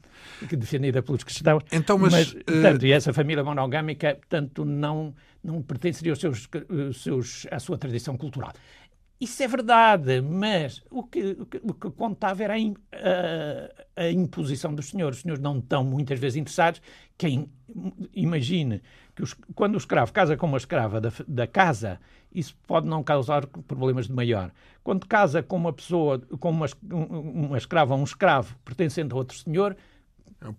que 0.49 0.57
defendida 0.57 1.03
pelos 1.03 1.25
cristãos. 1.25 1.65
Então, 1.73 1.99
mas... 1.99 2.13
mas 2.13 2.33
portanto, 2.33 2.83
uh... 2.83 2.87
e 2.87 2.93
essa 2.93 3.13
família 3.13 3.43
monogâmica, 3.43 4.15
portanto, 4.15 4.65
não, 4.65 5.15
não 5.43 5.61
pertenceria 5.63 6.13
aos 6.13 6.21
seus, 6.21 6.49
seus, 6.95 7.47
à 7.51 7.59
sua 7.59 7.77
tradição 7.77 8.17
cultural. 8.17 8.53
Isso 9.21 9.43
é 9.43 9.47
verdade, 9.47 10.23
mas 10.23 10.83
o 10.91 11.03
que, 11.03 11.37
o 11.39 11.45
que, 11.45 11.61
o 11.63 11.75
que 11.75 11.91
contava 11.91 12.43
era 12.43 12.55
a, 12.55 12.57
a, 12.57 14.05
a, 14.05 14.11
imposição 14.11 14.75
dos 14.75 14.89
senhores. 14.89 15.19
Os 15.19 15.23
senhores 15.23 15.43
não 15.43 15.59
estão 15.59 15.85
muitas 15.85 16.19
vezes 16.19 16.39
interessados. 16.39 16.81
Quem 17.19 17.51
imagine 18.15 18.81
que 19.15 19.23
os, 19.23 19.35
quando 19.55 19.75
o 19.75 19.77
escravo 19.77 20.11
casa 20.11 20.39
com 20.39 20.47
uma 20.47 20.57
escrava 20.57 21.03
da, 21.03 21.13
da, 21.29 21.47
casa, 21.47 22.01
isso 22.33 22.57
pode 22.67 22.89
não 22.89 23.03
causar 23.03 23.47
problemas 23.47 24.07
de 24.07 24.15
maior. 24.15 24.51
Quando 24.83 25.07
casa 25.07 25.43
com 25.43 25.57
uma 25.57 25.73
pessoa, 25.75 26.19
com 26.19 26.49
uma, 26.49 26.67
uma 26.91 27.59
escrava 27.59 27.93
ou 27.93 28.01
um 28.01 28.05
escravo 28.05 28.57
pertencente 28.65 29.13
a 29.13 29.17
outro 29.17 29.37
senhor, 29.37 29.77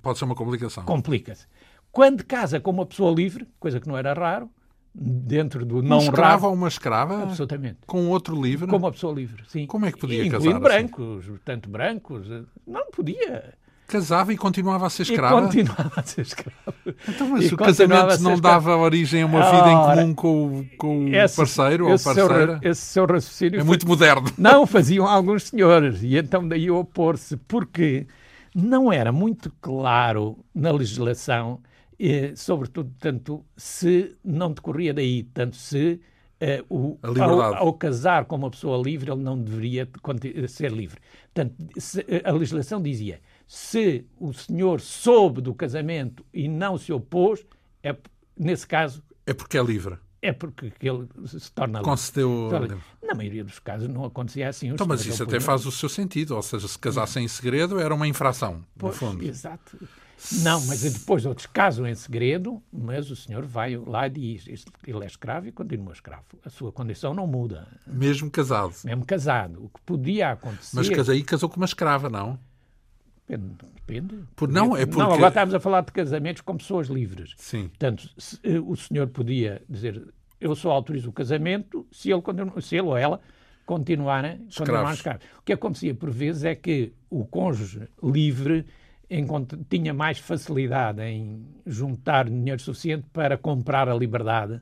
pode 0.03 0.19
ser 0.19 0.25
uma 0.25 0.35
complicação. 0.35 0.85
Complica-se. 0.85 1.47
Quando 1.91 2.23
casa 2.23 2.59
com 2.59 2.69
uma 2.69 2.85
pessoa 2.85 3.11
livre, 3.11 3.47
coisa 3.59 3.79
que 3.79 3.87
não 3.87 3.97
era 3.97 4.13
raro, 4.13 4.51
dentro 4.93 5.65
do 5.65 5.81
não 5.81 5.97
um 5.97 6.01
escravo 6.01 6.47
ou 6.47 6.53
uma 6.53 6.67
escrava? 6.67 7.23
Absolutamente. 7.23 7.79
Com 7.85 8.09
outro 8.09 8.39
livre? 8.39 8.67
Com 8.67 8.77
uma 8.77 8.91
pessoa 8.91 9.13
livre, 9.13 9.43
sim. 9.47 9.65
Como 9.65 9.85
é 9.85 9.91
que 9.91 9.99
podia 9.99 10.25
Incluindo 10.25 10.59
casar? 10.59 10.59
brancos, 10.59 11.25
assim? 11.25 11.39
tanto 11.45 11.69
brancos. 11.69 12.27
Não 12.67 12.91
podia. 12.91 13.53
Casava 13.87 14.31
e 14.31 14.37
continuava 14.37 14.87
a 14.87 14.89
ser 14.89 15.03
escrava? 15.03 15.39
E 15.39 15.43
continuava 15.43 15.91
a 15.97 16.03
ser 16.03 16.21
escrava. 16.21 16.73
Então, 17.09 17.27
mas 17.27 17.51
e 17.51 17.53
o 17.53 17.57
casamento 17.57 18.21
não 18.21 18.39
dava 18.39 18.77
origem 18.77 19.21
a 19.21 19.25
uma 19.25 19.51
vida 19.51 19.69
em 19.69 19.75
comum 19.75 20.13
com, 20.15 20.59
o, 20.59 20.65
com 20.77 21.07
esse, 21.09 21.33
o 21.33 21.37
parceiro 21.37 21.89
ou 21.89 21.99
parceira? 21.99 22.59
Seu, 22.59 22.71
esse 22.71 22.81
seu 22.81 23.05
raciocínio... 23.05 23.57
É 23.57 23.59
foi... 23.59 23.67
muito 23.67 23.85
moderno. 23.85 24.31
Não, 24.37 24.65
faziam 24.65 25.05
alguns 25.05 25.43
senhores. 25.43 26.03
E 26.03 26.15
então 26.15 26.47
daí 26.47 26.71
opor-se. 26.71 27.35
Porque 27.35 28.07
não 28.53 28.91
era 28.91 29.11
muito 29.11 29.51
claro 29.61 30.37
na 30.53 30.71
legislação 30.71 31.59
eh, 32.01 32.33
sobretudo, 32.35 32.91
tanto 32.99 33.45
se 33.55 34.17
não 34.23 34.51
decorria 34.51 34.93
daí, 34.93 35.23
tanto 35.23 35.55
se 35.55 36.01
eh, 36.39 36.63
o, 36.67 36.97
ao, 37.03 37.41
ao, 37.41 37.73
casar 37.73 38.25
com 38.25 38.35
uma 38.35 38.49
pessoa 38.49 38.81
livre, 38.81 39.11
ele 39.11 39.21
não 39.21 39.39
deveria 39.39 39.87
ser 40.47 40.71
livre. 40.71 40.99
Portanto, 41.31 41.55
se, 41.77 42.03
a 42.23 42.31
legislação 42.31 42.81
dizia, 42.81 43.21
se 43.45 44.03
o 44.19 44.33
senhor 44.33 44.81
soube 44.81 45.41
do 45.41 45.53
casamento 45.53 46.25
e 46.33 46.47
não 46.47 46.75
se 46.79 46.91
opôs, 46.91 47.45
é, 47.83 47.95
nesse 48.35 48.65
caso... 48.65 49.03
É 49.27 49.35
porque 49.35 49.55
é 49.55 49.61
livre. 49.61 49.99
é 50.23 50.33
porque 50.33 50.71
ele 50.81 51.07
se 51.27 51.51
torna 51.51 51.83
Concedeu. 51.83 52.49
Na 53.03 53.13
maioria 53.13 53.43
dos 53.43 53.59
casos 53.59 53.87
não 53.87 54.05
acontecia 54.05 54.49
assim. 54.49 54.69
Então, 54.69 54.87
mas 54.87 55.05
isso 55.05 55.21
até 55.21 55.39
faz 55.39 55.67
o 55.67 55.71
seu 55.71 55.89
sentido, 55.89 56.35
ou 56.35 56.41
seja, 56.41 56.67
se 56.67 56.79
casassem 56.79 57.25
em 57.25 57.27
segredo 57.27 57.79
era 57.79 57.93
uma 57.93 58.07
infração, 58.07 58.63
pois, 58.75 58.99
no 58.99 58.99
fundo. 58.99 59.23
Exato. 59.23 59.77
Não, 60.43 60.61
mas 60.65 60.81
depois 60.81 61.25
outros 61.25 61.47
casam 61.47 61.87
em 61.87 61.95
segredo, 61.95 62.61
mas 62.71 63.09
o 63.09 63.15
senhor 63.15 63.45
vai 63.45 63.75
lá 63.75 64.07
e 64.07 64.09
diz: 64.09 64.65
ele 64.85 65.03
é 65.03 65.07
escravo 65.07 65.47
e 65.47 65.51
continua 65.51 65.93
escravo. 65.93 66.25
A 66.45 66.49
sua 66.49 66.71
condição 66.71 67.13
não 67.13 67.25
muda. 67.25 67.67
Mesmo 67.87 68.29
casado. 68.29 68.73
Mesmo 68.83 69.05
casado. 69.05 69.65
O 69.65 69.69
que 69.69 69.81
podia 69.81 70.31
acontecer. 70.31 70.75
Mas 70.75 71.09
aí 71.09 71.23
casou 71.23 71.49
com 71.49 71.57
uma 71.57 71.65
escrava, 71.65 72.09
não? 72.09 72.39
Depende. 73.27 73.55
depende. 73.75 74.23
Por, 74.35 74.49
não, 74.49 74.75
é 74.75 74.85
porque... 74.85 75.01
Não, 75.01 75.13
agora 75.13 75.29
estamos 75.29 75.53
a 75.53 75.59
falar 75.59 75.81
de 75.81 75.91
casamentos 75.91 76.41
com 76.41 76.57
pessoas 76.57 76.87
livres. 76.87 77.33
Sim. 77.37 77.69
Portanto, 77.69 78.09
se, 78.17 78.39
eh, 78.43 78.59
o 78.59 78.75
senhor 78.75 79.07
podia 79.07 79.61
dizer: 79.69 80.01
eu 80.39 80.55
só 80.55 80.71
autorizo 80.71 81.09
o 81.09 81.13
casamento 81.13 81.85
se 81.91 82.11
ele, 82.11 82.21
se 82.61 82.75
ele 82.75 82.87
ou 82.87 82.97
ela 82.97 83.21
continuarem, 83.65 84.39
continuarem 84.55 84.93
escravos. 84.93 85.23
O 85.39 85.43
que 85.43 85.53
acontecia 85.53 85.93
por 85.93 86.09
vezes 86.09 86.43
é 86.43 86.55
que 86.55 86.93
o 87.09 87.25
cônjuge 87.25 87.87
livre 88.03 88.65
tinha 89.69 89.93
mais 89.93 90.17
facilidade 90.19 91.01
em 91.01 91.45
juntar 91.65 92.29
dinheiro 92.29 92.61
suficiente 92.61 93.05
para 93.11 93.37
comprar 93.37 93.89
a 93.89 93.93
liberdade, 93.93 94.61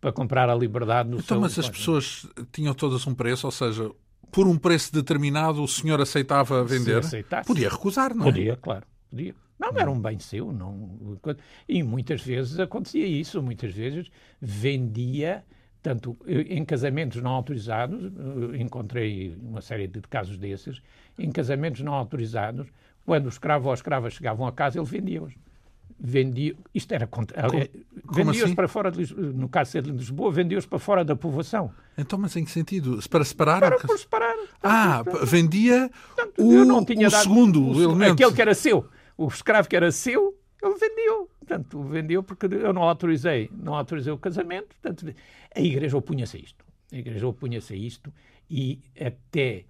para 0.00 0.12
comprar 0.12 0.48
a 0.48 0.54
liberdade 0.54 1.08
no 1.08 1.16
então, 1.16 1.26
seu... 1.36 1.40
mas 1.40 1.58
as 1.58 1.68
pessoas 1.68 2.26
tinham 2.50 2.72
todas 2.72 3.06
um 3.06 3.14
preço, 3.14 3.46
ou 3.46 3.50
seja, 3.50 3.90
por 4.32 4.46
um 4.46 4.56
preço 4.56 4.92
determinado 4.92 5.62
o 5.62 5.68
senhor 5.68 6.00
aceitava 6.00 6.64
vender? 6.64 7.02
Podia 7.46 7.68
recusar, 7.68 8.14
não 8.14 8.28
é? 8.28 8.32
Podia, 8.32 8.56
claro, 8.56 8.86
podia. 9.10 9.34
Não, 9.58 9.68
era 9.76 9.90
um 9.90 10.00
bem 10.00 10.18
seu, 10.18 10.50
não. 10.50 11.18
E 11.68 11.82
muitas 11.82 12.22
vezes 12.22 12.58
acontecia 12.58 13.06
isso, 13.06 13.42
muitas 13.42 13.74
vezes 13.74 14.10
vendia 14.40 15.44
tanto 15.82 16.16
em 16.26 16.64
casamentos 16.64 17.22
não 17.22 17.30
autorizados, 17.32 18.04
eh, 18.04 18.58
encontrei 18.58 19.34
uma 19.40 19.60
série 19.60 19.86
de 19.86 20.00
casos 20.02 20.36
desses, 20.36 20.82
em 21.18 21.30
casamentos 21.30 21.80
não 21.80 21.94
autorizados, 21.94 22.68
quando 23.04 23.26
o 23.26 23.28
escravo 23.28 23.66
ou 23.66 23.72
a 23.72 23.74
escrava 23.74 24.10
chegavam 24.10 24.46
a 24.46 24.52
casa, 24.52 24.78
ele 24.78 24.86
vendia-os. 24.86 25.34
Vendia, 26.02 26.56
isto 26.74 26.94
era 26.94 27.06
contra, 27.06 27.46
vendia-os 28.10 28.44
assim? 28.44 28.54
para 28.54 28.66
fora 28.66 28.90
de 28.90 28.98
Lisboa, 28.98 29.26
no 29.34 29.48
caso 29.50 29.82
de 29.82 29.90
Lisboa, 29.90 30.32
vendia-os 30.32 30.64
para 30.64 30.78
fora 30.78 31.04
da 31.04 31.14
povoação. 31.14 31.70
Então, 31.98 32.18
mas 32.18 32.34
em 32.36 32.44
que 32.44 32.50
sentido? 32.50 32.98
Para 33.10 33.22
separar? 33.22 33.60
Para, 33.60 33.78
por 33.78 33.98
separar. 33.98 34.34
Ah, 34.62 35.02
vendia 35.24 35.90
Portanto, 36.16 36.42
o, 36.42 37.06
o 37.06 37.10
segundo 37.10 37.68
o, 37.68 37.82
elemento. 37.82 38.14
Aquele 38.14 38.32
que 38.32 38.40
era 38.40 38.54
seu. 38.54 38.88
O 39.18 39.28
escravo 39.28 39.68
que 39.68 39.76
era 39.76 39.92
seu, 39.92 40.34
ele 40.62 40.74
vendeu. 40.76 41.30
Portanto, 41.38 41.82
vendeu 41.82 42.22
porque 42.22 42.46
eu 42.46 42.72
não 42.72 42.82
autorizei, 42.82 43.50
não 43.52 43.74
autorizei 43.74 44.12
o 44.12 44.18
casamento. 44.18 44.68
Portanto, 44.80 45.14
a 45.54 45.60
Igreja 45.60 45.96
opunha-se 45.98 46.36
a 46.36 46.40
isto. 46.40 46.64
A 46.92 46.96
Igreja 46.96 47.26
opunha-se 47.26 47.74
a 47.74 47.76
isto 47.76 48.12
e 48.48 48.80
até 48.98 49.64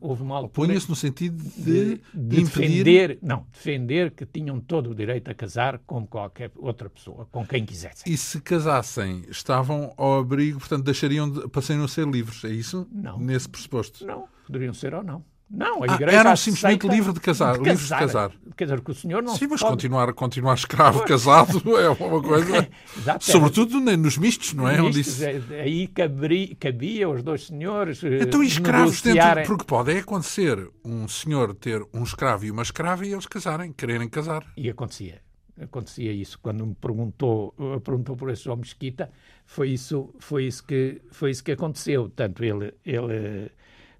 houve 0.00 0.22
uma 0.22 0.36
altura... 0.36 0.68
Punha-se 0.68 0.88
no 0.88 0.96
sentido 0.96 1.42
de, 1.56 1.96
de, 1.96 2.00
de 2.14 2.42
defender... 2.42 3.18
Não, 3.22 3.46
defender 3.52 4.10
que 4.10 4.24
tinham 4.24 4.60
todo 4.60 4.90
o 4.90 4.94
direito 4.94 5.30
a 5.30 5.34
casar 5.34 5.78
com 5.86 6.06
qualquer 6.06 6.50
outra 6.56 6.88
pessoa, 6.88 7.26
com 7.30 7.46
quem 7.46 7.64
quisessem. 7.64 8.12
E 8.12 8.16
se 8.16 8.40
casassem, 8.40 9.24
estavam 9.28 9.92
ao 9.96 10.18
abrigo, 10.18 10.58
portanto, 10.58 10.84
deixariam 10.84 11.30
de, 11.30 11.48
passariam 11.48 11.84
a 11.84 11.88
ser 11.88 12.06
livres, 12.06 12.42
é 12.44 12.50
isso? 12.50 12.88
Não. 12.90 13.18
Nesse 13.18 13.48
pressuposto? 13.48 14.06
Não, 14.06 14.26
poderiam 14.46 14.72
ser 14.72 14.94
ou 14.94 15.02
não. 15.02 15.24
Não, 15.52 15.82
a 15.82 15.86
ah, 15.86 15.94
igreja 15.96 16.18
eram 16.18 16.34
simplesmente 16.34 16.88
livres 16.88 17.12
de 17.12 17.20
casar, 17.20 17.58
de 17.58 17.64
livres 17.64 17.82
de 17.86 17.94
casar. 17.94 18.32
Quer 18.56 18.64
dizer, 18.64 18.80
que 18.80 18.90
o 18.90 18.94
senhor 18.94 19.22
não 19.22 19.36
Sim, 19.36 19.48
mas 19.50 19.60
pode... 19.60 19.72
continuar, 19.72 20.12
continuar 20.14 20.54
escravo 20.54 21.04
casado 21.04 21.60
é 21.76 21.90
uma 21.90 22.22
coisa... 22.22 22.66
Exato, 22.96 23.24
Sobretudo 23.24 23.78
nos 23.78 24.16
mistos, 24.16 24.54
não 24.54 24.66
é? 24.66 24.80
Mistos, 24.80 25.20
Onde 25.20 25.54
é, 25.54 25.60
Aí 25.60 25.86
cabria, 25.88 26.56
cabia 26.58 27.06
os 27.06 27.22
dois 27.22 27.48
senhores 27.48 28.02
eh, 28.02 28.20
Então, 28.22 28.42
e 28.42 28.46
escravos 28.46 29.02
negociarem... 29.02 29.42
dentro... 29.42 29.48
Porque 29.48 29.64
pode 29.66 29.98
acontecer 29.98 30.70
um 30.82 31.06
senhor 31.06 31.54
ter 31.54 31.86
um 31.92 32.02
escravo 32.02 32.46
e 32.46 32.50
uma 32.50 32.62
escrava 32.62 33.04
e 33.04 33.12
eles 33.12 33.26
casarem, 33.26 33.74
quererem 33.74 34.08
casar. 34.08 34.46
E 34.56 34.70
acontecia. 34.70 35.20
Acontecia 35.60 36.12
isso. 36.12 36.38
Quando 36.40 36.64
me 36.64 36.74
perguntou, 36.74 37.54
perguntou 37.84 38.16
por 38.16 38.30
esse 38.30 38.44
João 38.44 38.56
Mesquita, 38.56 39.10
foi 39.44 39.68
isso, 39.68 40.14
foi 40.18 40.46
isso, 40.46 40.64
que, 40.64 41.02
foi 41.10 41.30
isso 41.30 41.44
que 41.44 41.52
aconteceu. 41.52 42.08
Tanto 42.08 42.42
ele... 42.42 42.72
ele 42.86 43.50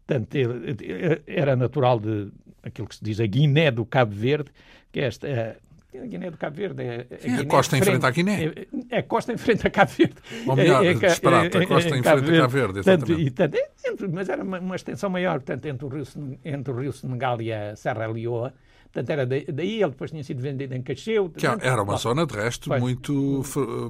Portanto, 0.07 0.35
ele, 0.35 1.23
era 1.27 1.57
natural 1.57 1.99
de 1.99 2.29
aquilo 2.63 2.89
que 2.89 2.97
se 2.97 3.05
diz 3.05 3.21
a 3.21 3.27
Guiné 3.27 3.71
do 3.71 3.85
Cabo 3.85 4.15
Verde, 4.15 4.51
que 4.91 5.01
é 5.01 5.05
esta. 5.05 5.27
É, 5.27 5.57
a 5.95 6.07
Guiné 6.07 6.31
do 6.31 6.39
Cabo 6.39 6.57
Verde 6.57 6.83
é. 6.83 7.07
A, 7.11 7.19
Sim, 7.19 7.35
a 7.35 7.45
costa 7.45 7.77
em 7.77 7.83
frente 7.83 8.07
à 8.07 8.11
Guiné. 8.11 8.45
É, 8.45 8.67
é, 8.91 8.99
a 8.99 9.03
costa 9.03 9.33
em 9.33 9.37
frente 9.37 9.67
a 9.67 9.71
Cabo 9.71 9.91
Verde. 9.91 10.15
Ou 10.47 10.57
melhor, 10.57 10.85
é, 10.85 10.89
é, 10.89 10.95
disparate, 10.95 11.57
a 11.57 11.67
costa 11.67 11.89
em 11.89 12.03
frente 12.03 12.09
a 12.09 12.41
Cabo 12.41 12.49
Verde, 12.49 12.79
exatamente. 12.79 13.31
Tanto, 13.33 13.57
e, 13.57 13.61
tanto, 13.83 14.11
mas 14.11 14.29
era 14.29 14.43
uma, 14.43 14.59
uma, 14.59 14.77
extensão 14.77 15.11
maior, 15.11 15.41
portanto, 15.41 15.67
entre 15.67 15.85
o 15.85 15.89
Rio, 15.89 16.05
entre 16.45 16.73
o 16.73 16.81
Rio 16.81 16.93
Senegal 16.93 17.41
e 17.43 17.53
a 17.53 17.77
Serra 17.77 18.07
Leoa. 18.07 18.55
Portanto, 18.93 19.09
era 19.09 19.25
daí, 19.25 19.81
ele 19.81 19.91
depois 19.91 20.11
tinha 20.11 20.23
sido 20.23 20.43
vendido 20.43 20.75
em 20.75 20.83
Cacheu. 20.83 21.31
Que 21.31 21.47
era 21.47 21.83
uma 21.83 21.97
zona, 21.97 22.27
de 22.27 22.35
resto, 22.35 22.69
pois. 22.69 22.81
muito 22.81 23.43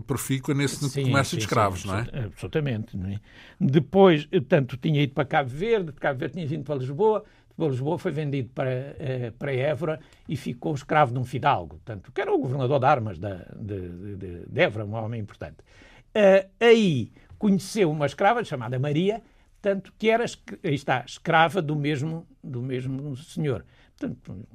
profícua 0.07 0.55
nesse 0.55 0.89
sim, 0.89 1.03
comércio 1.03 1.31
sim, 1.31 1.39
de 1.39 1.43
escravos, 1.43 1.83
sim, 1.83 1.89
não 1.89 1.99
é? 1.99 2.07
Absolutamente. 2.27 2.97
Não 2.97 3.09
é? 3.11 3.21
Depois, 3.61 4.29
tanto 4.49 4.77
tinha 4.77 5.03
ido 5.03 5.13
para 5.13 5.25
Cabo 5.25 5.51
Verde, 5.51 5.87
de 5.87 5.99
Cabo 5.99 6.21
Verde 6.21 6.35
tinha 6.35 6.47
vindo 6.47 6.63
para 6.63 6.77
Lisboa, 6.77 7.25
para 7.57 7.67
Lisboa 7.67 7.99
foi 7.99 8.13
vendido 8.13 8.51
para, 8.51 8.71
uh, 8.71 9.33
para 9.33 9.53
Évora 9.53 9.99
e 10.29 10.37
ficou 10.37 10.73
escravo 10.73 11.13
de 11.13 11.19
um 11.19 11.25
fidalgo, 11.25 11.81
tanto 11.85 12.13
que 12.13 12.21
era 12.21 12.33
o 12.33 12.39
governador 12.39 12.79
de 12.79 12.87
armas 12.87 13.19
de, 13.19 13.29
de, 13.57 14.17
de, 14.17 14.47
de 14.47 14.61
Évora, 14.61 14.85
um 14.85 14.95
homem 14.95 15.21
importante. 15.21 15.59
Uh, 16.15 16.49
aí 16.61 17.11
conheceu 17.39 17.91
uma 17.91 18.07
escrava 18.07 18.45
chamada 18.45 18.79
Maria, 18.79 19.21
tanto 19.61 19.93
que 19.99 20.09
era, 20.09 20.25
aí 20.63 20.75
está, 20.75 21.03
escrava 21.05 21.61
do 21.61 21.75
mesmo, 21.75 22.25
do 22.43 22.63
mesmo 22.63 23.17
senhor. 23.17 23.65
Portanto, 23.97 24.47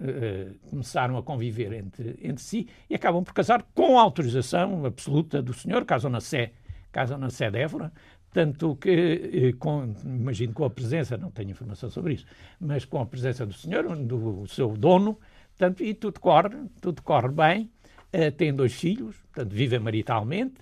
uh, 0.00 0.58
começaram 0.70 1.16
a 1.16 1.22
conviver 1.22 1.72
entre, 1.72 2.18
entre 2.22 2.42
si 2.42 2.68
e 2.88 2.94
acabam 2.94 3.22
por 3.22 3.32
casar 3.32 3.62
com 3.74 3.98
autorização 3.98 4.84
absoluta 4.84 5.42
do 5.42 5.52
senhor, 5.52 5.84
casam 5.84 6.10
na 6.10 6.20
Sé, 6.20 6.52
casam 6.92 7.18
na 7.18 7.30
Sé 7.30 7.50
de 7.50 7.58
Évora, 7.58 7.92
tanto 8.32 8.76
que, 8.76 8.90
eh, 8.90 9.52
com, 9.58 9.94
imagino 10.04 10.52
com 10.52 10.64
a 10.64 10.70
presença, 10.70 11.16
não 11.16 11.30
tenho 11.30 11.50
informação 11.50 11.88
sobre 11.90 12.14
isso, 12.14 12.26
mas 12.60 12.84
com 12.84 13.00
a 13.00 13.06
presença 13.06 13.46
do 13.46 13.54
senhor, 13.54 13.84
do 13.96 14.46
seu 14.46 14.68
dono, 14.76 15.18
tanto, 15.56 15.82
e 15.82 15.94
tudo 15.94 16.20
corre, 16.20 16.56
tudo 16.80 17.02
corre 17.02 17.28
bem, 17.28 17.70
uh, 18.14 18.30
têm 18.32 18.54
dois 18.54 18.74
filhos, 18.74 19.16
portanto, 19.32 19.52
vivem 19.52 19.80
maritalmente, 19.80 20.60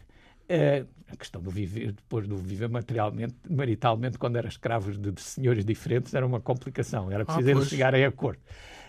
uh, 0.49 0.87
a 1.09 1.17
questão 1.17 1.41
do 1.41 1.51
viver, 1.51 1.93
depois 1.93 2.27
do 2.27 2.37
viver 2.37 2.69
materialmente, 2.69 3.35
maritalmente, 3.49 4.19
quando 4.19 4.37
eram 4.37 4.49
escravos 4.49 4.99
de, 4.99 5.13
de 5.13 5.21
senhores 5.21 5.65
diferentes, 5.65 6.15
era 6.15 6.27
uma 6.27 6.41
complicação, 6.41 7.11
era 7.11 7.25
preciso 7.25 7.49
ah, 7.49 7.53
eles 7.53 7.69
chegarem 7.69 8.05
a 8.05 8.09
acordo. 8.09 8.41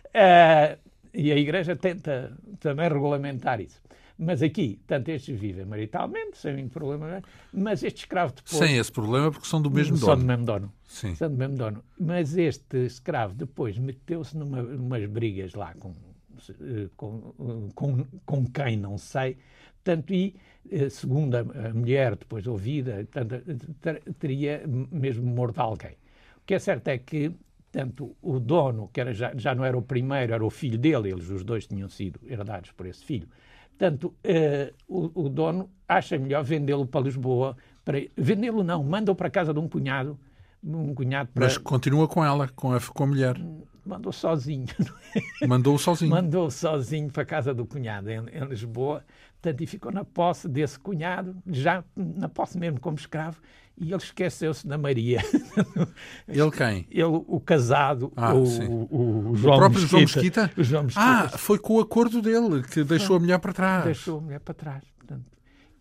Uh, 0.08 0.78
e 1.14 1.32
a 1.32 1.36
Igreja 1.36 1.76
tenta 1.76 2.38
também 2.60 2.88
regulamentar 2.88 3.60
isso. 3.60 3.82
Mas 4.20 4.42
aqui, 4.42 4.80
tanto 4.88 5.10
estes 5.10 5.40
vivem 5.40 5.66
maritalmente, 5.66 6.38
sem 6.38 6.56
nenhum 6.56 6.70
problema, 6.70 7.22
mas 7.54 7.84
este 7.84 8.00
escravo 8.00 8.34
depois... 8.34 8.58
Sem 8.58 8.78
esse 8.78 8.92
problema, 8.92 9.32
porque 9.32 9.48
são 9.48 9.62
do 9.62 9.70
mesmo 9.70 9.96
são 9.96 10.10
dono. 10.10 10.18
São 10.18 10.26
do 10.26 10.28
mesmo 10.28 10.46
dono. 10.46 10.74
Sim. 10.86 11.16
São 11.16 11.30
do 11.30 11.38
mesmo 11.38 11.56
dono. 11.56 11.84
Mas 12.00 12.36
este 12.36 12.78
escravo 12.86 13.36
depois 13.36 13.78
meteu-se 13.78 14.36
numa, 14.36 14.62
numas 14.64 15.06
brigas 15.06 15.54
lá 15.54 15.76
com, 15.76 15.94
com, 16.96 17.70
com, 17.76 18.06
com 18.26 18.46
quem 18.48 18.76
não 18.76 18.98
sei, 18.98 19.38
tanto 19.84 20.12
e, 20.14 20.36
eh, 20.72 20.90
segundo 20.90 21.36
a, 21.36 21.40
a 21.42 21.74
mulher 21.74 22.16
depois 22.16 22.48
ouvida, 22.48 23.08
tanto, 23.12 23.36
teria 24.20 24.64
mesmo 24.92 25.28
morto 25.28 25.60
alguém. 25.60 25.94
O 26.38 26.46
que 26.46 26.56
é 26.56 26.60
certo 26.60 26.88
é 26.88 26.98
que 26.98 27.32
Portanto, 27.78 28.16
o 28.24 28.40
dono, 28.40 28.90
que 28.92 29.00
era 29.00 29.14
já, 29.14 29.32
já 29.36 29.54
não 29.54 29.64
era 29.64 29.78
o 29.78 29.84
primeiro, 29.84 30.34
era 30.34 30.44
o 30.44 30.50
filho 30.50 30.80
dele, 30.80 31.12
eles 31.12 31.30
os 31.30 31.44
dois 31.44 31.68
tinham 31.68 31.88
sido 31.88 32.20
herdados 32.26 32.72
por 32.72 32.88
esse 32.88 33.06
filho. 33.06 33.28
Portanto, 33.70 34.16
uh, 34.26 34.74
o, 34.88 35.26
o, 35.26 35.30
dono 35.30 35.70
acha 35.88 36.18
melhor 36.18 36.44
vendê-lo 36.44 36.88
para 36.88 37.02
Lisboa. 37.02 37.56
Para... 37.86 38.00
Vendê-lo 38.18 38.64
não, 38.64 38.84
manda-o 38.84 39.14
para 39.14 39.28
a 39.28 39.30
casa 39.30 39.54
de 39.54 39.60
um 39.60 39.70
cunhado. 39.70 40.20
Um 40.76 40.94
cunhado 40.94 41.30
para... 41.34 41.46
Mas 41.46 41.58
continua 41.58 42.08
com 42.08 42.24
ela, 42.24 42.50
com 42.50 42.74
a, 42.74 42.80
com 42.82 43.04
a 43.04 43.08
mulher. 43.08 43.40
Mandou 43.86 44.12
sozinho. 44.12 44.68
Mandou-o 45.48 45.80
sozinho. 45.80 46.12
Mandou 46.12 46.52
sozinho 46.52 47.10
para 47.10 47.24
a 47.24 47.26
casa 47.26 47.54
do 47.54 47.66
cunhado 47.66 48.10
em, 48.10 48.18
em 48.18 48.46
Lisboa. 48.46 49.04
Portanto, 49.42 49.62
e 49.62 49.68
ficou 49.68 49.92
na 49.92 50.04
posse 50.04 50.50
desse 50.50 50.78
cunhado, 50.78 51.36
já 51.48 51.84
na 51.96 52.28
posse 52.28 52.58
mesmo 52.58 52.80
como 52.82 52.98
escravo, 52.98 53.40
e 53.78 53.92
ele 53.92 54.02
esqueceu-se 54.02 54.68
da 54.68 54.78
Maria. 54.78 55.20
Ele 56.28 56.50
quem? 56.50 56.88
Ele, 56.90 57.04
o 57.04 57.40
casado, 57.40 58.12
ah, 58.16 58.34
o, 58.34 58.44
o, 58.44 59.30
o, 59.30 59.36
João 59.36 59.56
o 59.56 59.60
próprio 59.60 59.82
Mesquita, 59.82 59.88
João 59.88 60.02
Mesquita? 60.02 60.52
O 60.58 60.64
João 60.64 60.84
Mesquita. 60.84 61.06
Ah, 61.06 61.30
foi 61.30 61.60
com 61.60 61.76
o 61.76 61.80
acordo 61.80 62.20
dele 62.20 62.64
que 62.64 62.84
deixou 62.84 63.18
a 63.18 63.20
mulher 63.20 63.38
para 63.38 63.54
trás. 63.54 63.86
Deixou 63.86 64.18
a 64.18 64.22
mulher 64.22 64.40
para 64.40 64.56
trás. 64.56 64.84
Portanto. 64.98 65.26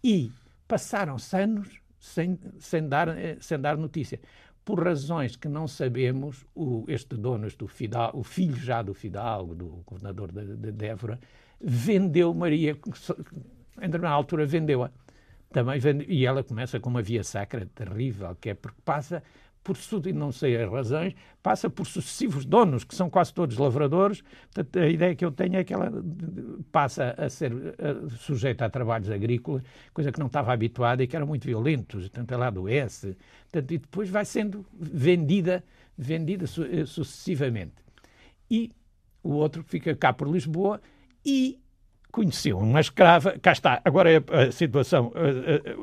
E 0.05 0.31
passaram-se 0.69 1.35
anos 1.35 1.81
sem, 1.99 2.39
sem, 2.59 2.87
dar, 2.87 3.09
eh, 3.09 3.39
sem 3.41 3.59
dar 3.59 3.79
notícia. 3.79 4.21
Por 4.67 4.83
razões 4.83 5.37
que 5.37 5.49
não 5.49 5.69
sabemos, 5.69 6.45
o, 6.53 6.85
este 6.89 7.17
dono, 7.17 7.47
este, 7.47 7.63
o, 7.63 7.69
Fidal, 7.69 8.11
o 8.13 8.25
filho 8.25 8.57
já 8.57 8.83
do 8.83 8.93
Fidalgo, 8.93 9.55
do 9.55 9.85
governador 9.87 10.33
de, 10.33 10.73
de 10.73 10.87
Évora, 10.87 11.21
vendeu 11.61 12.35
Maria, 12.35 12.73
em 12.73 13.87
determinada 13.87 14.09
altura 14.09 14.45
vendeu-a. 14.45 14.91
Também 15.53 15.81
e 16.09 16.27
ela 16.27 16.43
começa 16.43 16.81
com 16.81 16.91
uma 16.91 17.01
via 17.01 17.23
sacra 17.23 17.65
terrível, 17.75 18.37
que 18.41 18.51
é 18.51 18.55
porque 18.55 18.81
passa 18.85 19.23
por 19.67 19.77
e 20.09 20.13
não 20.13 20.31
sei 20.31 20.57
as 20.57 20.71
razões, 20.71 21.13
passa 21.43 21.69
por 21.69 21.87
sucessivos 21.87 22.45
donos, 22.45 22.85
que 22.85 22.95
são 22.95 23.11
quase 23.11 23.35
todos 23.35 23.59
lavradores. 23.59 24.23
Portanto, 24.53 24.79
a 24.79 24.89
ideia 24.89 25.15
que 25.17 25.25
eu 25.25 25.33
tenho 25.33 25.57
é 25.57 25.65
que 25.65 25.75
ela 25.75 25.91
passa 26.71 27.17
a 27.19 27.29
ser 27.29 27.53
sujeita 28.19 28.65
a 28.65 28.71
trabalhos 28.71 29.11
agrícolas, 29.11 29.65
coisa 29.93 30.13
que 30.13 30.21
não 30.21 30.29
estava 30.29 30.53
habituada 30.53 31.03
e 31.03 31.09
que 31.09 31.17
eram 31.17 31.27
muito 31.27 31.45
violentos. 31.45 32.03
Portanto, 32.03 32.31
ela 32.31 32.47
adoece. 32.47 33.17
Portanto, 33.51 33.73
e 33.73 33.79
depois 33.79 34.09
vai 34.09 34.25
sendo 34.25 34.65
vendida, 34.73 35.65
vendida 35.99 36.45
eh, 36.45 36.87
sucessivamente. 36.87 37.75
E 38.49 38.71
o 39.21 39.33
outro 39.33 39.65
fica 39.65 39.97
cá 39.97 40.13
por 40.13 40.29
Lisboa 40.29 40.81
e 41.25 41.59
conheceu 42.17 42.57
uma 42.57 42.81
escrava, 42.81 43.39
cá 43.39 43.53
está, 43.53 43.83
agora 43.85 44.11
é 44.11 44.17
a 44.17 44.51
situação, 44.51 45.13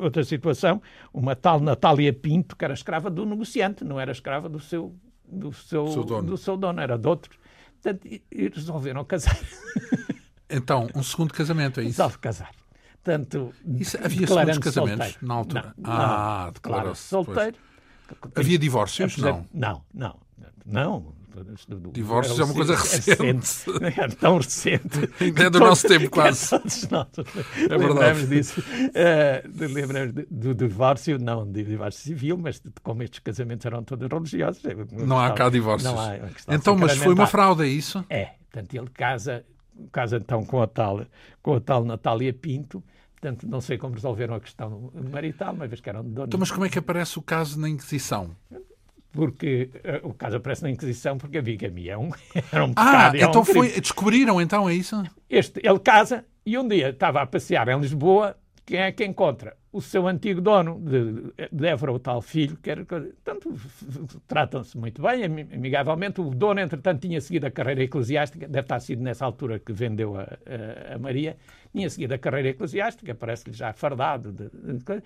outra 0.01 0.23
situação, 0.23 0.81
uma 1.13 1.35
tal 1.35 1.59
Natália 1.59 2.11
Pinto, 2.11 2.55
que 2.55 2.65
era 2.65 2.73
escrava 2.73 3.07
do 3.11 3.23
negociante, 3.23 3.83
não 3.83 3.99
era 3.99 4.11
escrava 4.11 4.49
do 4.49 4.59
seu, 4.59 4.95
do 5.23 5.53
seu, 5.53 5.87
seu 5.89 6.03
dono. 6.03 6.27
do 6.27 6.35
seu 6.35 6.57
dono, 6.57 6.81
era 6.81 6.97
de 6.97 7.07
outro. 7.07 7.37
Portanto, 7.79 8.07
e 8.07 8.51
resolveram 8.53 9.05
casar. 9.05 9.37
Então, 10.55 10.87
um 10.93 11.01
segundo 11.01 11.33
casamento, 11.33 11.79
é 11.79 11.83
isso? 11.83 11.93
Resolve 11.93 12.19
casar. 12.19 12.51
Portanto, 13.01 13.51
isso, 13.65 13.97
havia 13.97 14.27
segundos 14.27 14.59
casamentos 14.59 15.07
solteiro. 15.07 15.17
na 15.27 15.33
altura? 15.33 15.73
Não, 15.75 15.91
ah, 15.91 16.51
declarou 16.53 16.93
solteiro. 16.93 17.57
Pois. 18.21 18.33
Havia 18.35 18.59
divórcios? 18.59 19.17
Não. 19.17 19.47
Não, 19.51 19.83
não. 19.91 20.19
Não, 20.63 21.15
Divórcio 21.91 22.41
é 22.41 22.45
uma 22.45 22.53
coisa 22.53 22.75
recente. 22.75 23.65
É 23.97 24.07
tão 24.07 24.37
recente. 24.37 25.09
Ainda 25.19 25.43
é 25.43 25.49
do 25.49 25.59
nosso 25.59 25.87
tempo, 25.87 26.09
quase. 26.11 26.55
É 26.55 27.77
lembramos 27.77 28.29
disso. 28.29 28.61
Uh, 28.61 29.73
lembramos 29.73 30.13
do, 30.13 30.25
do 30.29 30.55
divórcio, 30.55 31.17
não 31.17 31.49
de 31.49 31.63
divórcio 31.63 32.03
civil, 32.03 32.37
mas 32.37 32.59
de, 32.59 32.71
como 32.83 33.03
estes 33.03 33.19
casamentos 33.19 33.65
eram 33.65 33.83
todos 33.83 34.07
religiosos. 34.07 34.63
É 34.65 34.75
não 35.05 35.19
há 35.19 35.31
cá 35.31 35.49
divórcios. 35.49 35.91
Não 35.91 35.99
há, 35.99 36.17
então, 36.49 36.75
mas 36.75 36.97
foi 36.97 37.13
uma 37.13 37.27
fraude, 37.27 37.63
é 37.63 37.67
isso? 37.67 38.03
É. 38.09 38.31
Portanto, 38.51 38.73
ele 38.75 38.89
casa, 38.89 39.43
casa 39.91 40.17
então 40.17 40.45
com 40.45 40.61
a 40.61 40.67
tal, 40.67 41.05
com 41.41 41.55
a 41.55 41.59
tal 41.59 41.83
Natália 41.83 42.31
Pinto. 42.33 42.83
Portanto, 43.19 43.47
não 43.47 43.61
sei 43.61 43.77
como 43.77 43.95
resolveram 43.95 44.35
a 44.35 44.39
questão 44.39 44.91
marital, 45.11 45.53
uma 45.53 45.65
vez 45.65 45.79
que 45.79 45.89
eram 45.89 46.03
donos. 46.03 46.27
Então, 46.27 46.39
mas 46.39 46.51
como 46.51 46.65
é 46.65 46.69
que 46.69 46.77
aparece 46.77 47.17
o 47.17 47.21
caso 47.21 47.59
na 47.59 47.69
Inquisição? 47.69 48.35
Porque 49.13 49.69
uh, 50.03 50.09
o 50.09 50.13
caso 50.13 50.37
aparece 50.37 50.63
na 50.63 50.71
Inquisição 50.71 51.17
porque 51.17 51.37
a 51.37 51.41
bigamia 51.41 51.93
é 51.93 51.97
um, 51.97 52.09
era 52.51 52.65
um 52.65 52.73
ah, 52.75 52.85
pecado. 52.85 53.15
Ah, 53.15 53.29
então 53.29 53.41
um 53.41 53.45
foi, 53.45 53.79
descobriram 53.79 54.41
então, 54.41 54.67
é 54.67 54.73
isso? 54.73 55.01
Este, 55.29 55.61
ele 55.63 55.79
casa 55.79 56.25
e 56.45 56.57
um 56.57 56.67
dia 56.67 56.89
estava 56.89 57.21
a 57.21 57.25
passear 57.25 57.69
em 57.69 57.79
Lisboa, 57.79 58.35
quem 58.65 58.79
é 58.79 58.91
que 58.91 59.05
encontra? 59.05 59.55
O 59.71 59.81
seu 59.81 60.07
antigo 60.07 60.39
dono 60.39 60.79
de, 60.79 61.33
de 61.51 61.67
Évora, 61.67 61.91
o 61.91 61.99
tal 61.99 62.21
filho, 62.21 62.57
que 62.57 62.69
era, 62.69 62.85
tanto 63.23 63.55
tratam-se 64.27 64.77
muito 64.77 65.01
bem, 65.01 65.25
amigavelmente. 65.25 66.21
O 66.21 66.29
dono, 66.29 66.59
entretanto, 66.59 67.01
tinha 67.01 67.19
seguido 67.19 67.47
a 67.47 67.51
carreira 67.51 67.83
eclesiástica, 67.83 68.47
deve 68.47 68.65
estar 68.65 68.79
sido 68.79 69.01
nessa 69.01 69.25
altura 69.25 69.59
que 69.59 69.73
vendeu 69.73 70.15
a, 70.15 70.21
a, 70.21 70.95
a 70.95 70.99
Maria, 70.99 71.35
tinha 71.73 71.89
seguido 71.89 72.13
a 72.13 72.17
carreira 72.17 72.49
eclesiástica, 72.49 73.15
parece-lhe 73.15 73.55
já 73.55 73.73
fardado 73.73 74.31
de, 74.31 74.49
de, 74.49 75.03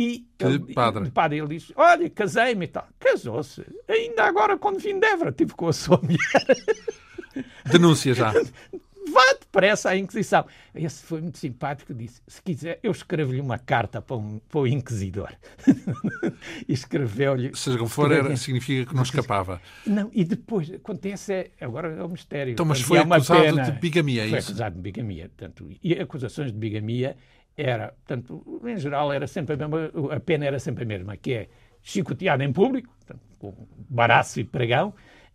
e 0.00 0.24
ele, 0.38 0.72
padre. 0.72 1.02
de 1.02 1.10
padre 1.10 1.38
ele 1.38 1.48
disse: 1.48 1.72
Olha, 1.74 2.08
casei-me 2.08 2.66
e 2.66 2.68
tal. 2.68 2.86
Casou-se. 3.00 3.66
Ainda 3.88 4.26
agora, 4.26 4.56
quando 4.56 4.78
vim 4.78 5.00
de 5.00 5.04
Évora, 5.04 5.32
tive 5.32 5.54
com 5.54 5.66
a 5.66 5.72
sua 5.72 6.00
mulher. 6.00 7.44
Denúncia 7.68 8.14
já. 8.14 8.32
Vá 9.10 9.32
depressa 9.40 9.90
à 9.90 9.96
Inquisição. 9.96 10.44
Esse 10.72 11.02
foi 11.02 11.20
muito 11.20 11.38
simpático. 11.38 11.92
Disse: 11.92 12.20
Se 12.28 12.40
quiser, 12.40 12.78
eu 12.80 12.92
escrevo-lhe 12.92 13.40
uma 13.40 13.58
carta 13.58 14.00
para, 14.00 14.16
um, 14.16 14.38
para 14.48 14.60
o 14.60 14.68
Inquisidor. 14.68 15.32
e 16.68 16.72
escreveu-lhe. 16.72 17.50
Seja 17.56 17.76
como 17.76 17.90
for, 17.90 18.12
era, 18.12 18.36
significa 18.36 18.88
que 18.88 18.94
não 18.94 19.02
escapava. 19.02 19.60
Não, 19.84 20.10
e 20.12 20.24
depois, 20.24 20.70
acontece, 20.70 21.32
é, 21.32 21.50
agora 21.60 21.88
é 21.88 22.02
o 22.02 22.06
um 22.06 22.10
mistério. 22.10 22.52
Então, 22.52 22.66
mas 22.66 22.80
foi 22.82 22.98
acusado 22.98 23.42
pena, 23.42 23.62
de 23.62 23.72
bigamia, 23.72 24.26
é 24.26 24.28
foi 24.28 24.38
isso? 24.38 24.46
Foi 24.46 24.52
acusado 24.52 24.76
de 24.76 24.80
bigamia. 24.80 25.28
Portanto, 25.36 25.68
e 25.82 25.94
acusações 25.94 26.52
de 26.52 26.58
bigamia 26.58 27.16
era, 27.58 27.88
portanto, 27.88 28.62
em 28.64 28.78
geral, 28.78 29.12
era 29.12 29.26
sempre 29.26 29.54
a 29.54 29.56
mesma, 29.56 29.90
a 30.14 30.20
pena 30.20 30.46
era 30.46 30.58
sempre 30.60 30.84
a 30.84 30.86
mesma, 30.86 31.16
que 31.16 31.34
é 31.34 31.48
chicoteado 31.82 32.42
em 32.44 32.52
público, 32.52 32.88
portanto, 32.96 33.20
com 33.38 33.66
baraço 33.88 34.38
e 34.38 34.44
pregão, 34.44 34.94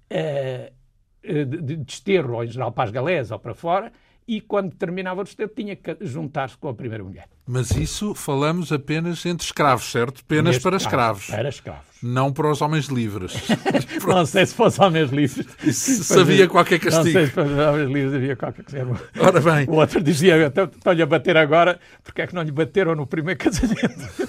uh, 0.10 0.84
de 1.24 1.78
desterro, 1.78 2.36
ou 2.36 2.44
em 2.44 2.48
geral 2.48 2.72
para 2.72 2.86
as 2.86 2.92
galés 2.92 3.30
ou 3.30 3.40
para 3.40 3.54
fora, 3.54 3.92
e 4.28 4.42
quando 4.42 4.74
terminava 4.76 5.22
o 5.22 5.24
desterro 5.24 5.52
tinha 5.56 5.76
que 5.76 5.98
juntar-se 6.02 6.58
com 6.58 6.68
a 6.68 6.74
primeira 6.74 7.04
mulher. 7.04 7.28
Mas 7.46 7.72
isso 7.72 8.16
falamos 8.16 8.72
apenas 8.72 9.26
entre 9.26 9.46
escravos, 9.46 9.92
certo? 9.92 10.24
Penas 10.24 10.58
para 10.58 10.78
escravos. 10.78 11.28
Para 11.28 11.50
escravos. 11.50 11.84
Não 12.02 12.32
para 12.32 12.50
os 12.50 12.62
homens 12.62 12.86
livres. 12.86 13.34
não 14.08 14.26
sei 14.26 14.46
se 14.46 14.56
fosse 14.56 14.82
homens 14.82 15.10
livres. 15.10 15.46
Isso 15.62 16.20
havia 16.20 16.48
qualquer 16.48 16.80
castigo. 16.80 17.06
Não 17.06 17.12
sei 17.12 17.26
se 17.28 17.34
para 17.34 17.44
os 17.44 17.52
homens 17.52 17.92
livres 17.92 18.14
havia 18.14 18.36
qualquer 18.38 18.64
castigo. 18.64 19.00
Ora 19.20 19.42
bem. 19.42 19.68
O 19.68 19.76
outro 19.76 20.02
dizia, 20.02 20.48
estou-lhe 20.48 21.02
a 21.02 21.06
bater 21.06 21.36
agora, 21.36 21.80
porque 22.02 22.22
é 22.22 22.28
que 22.28 22.34
não 22.34 22.44
lhe 22.44 22.52
bateram 22.52 22.96
no 22.96 23.06
primeiro 23.06 23.40
casamento? 23.40 23.82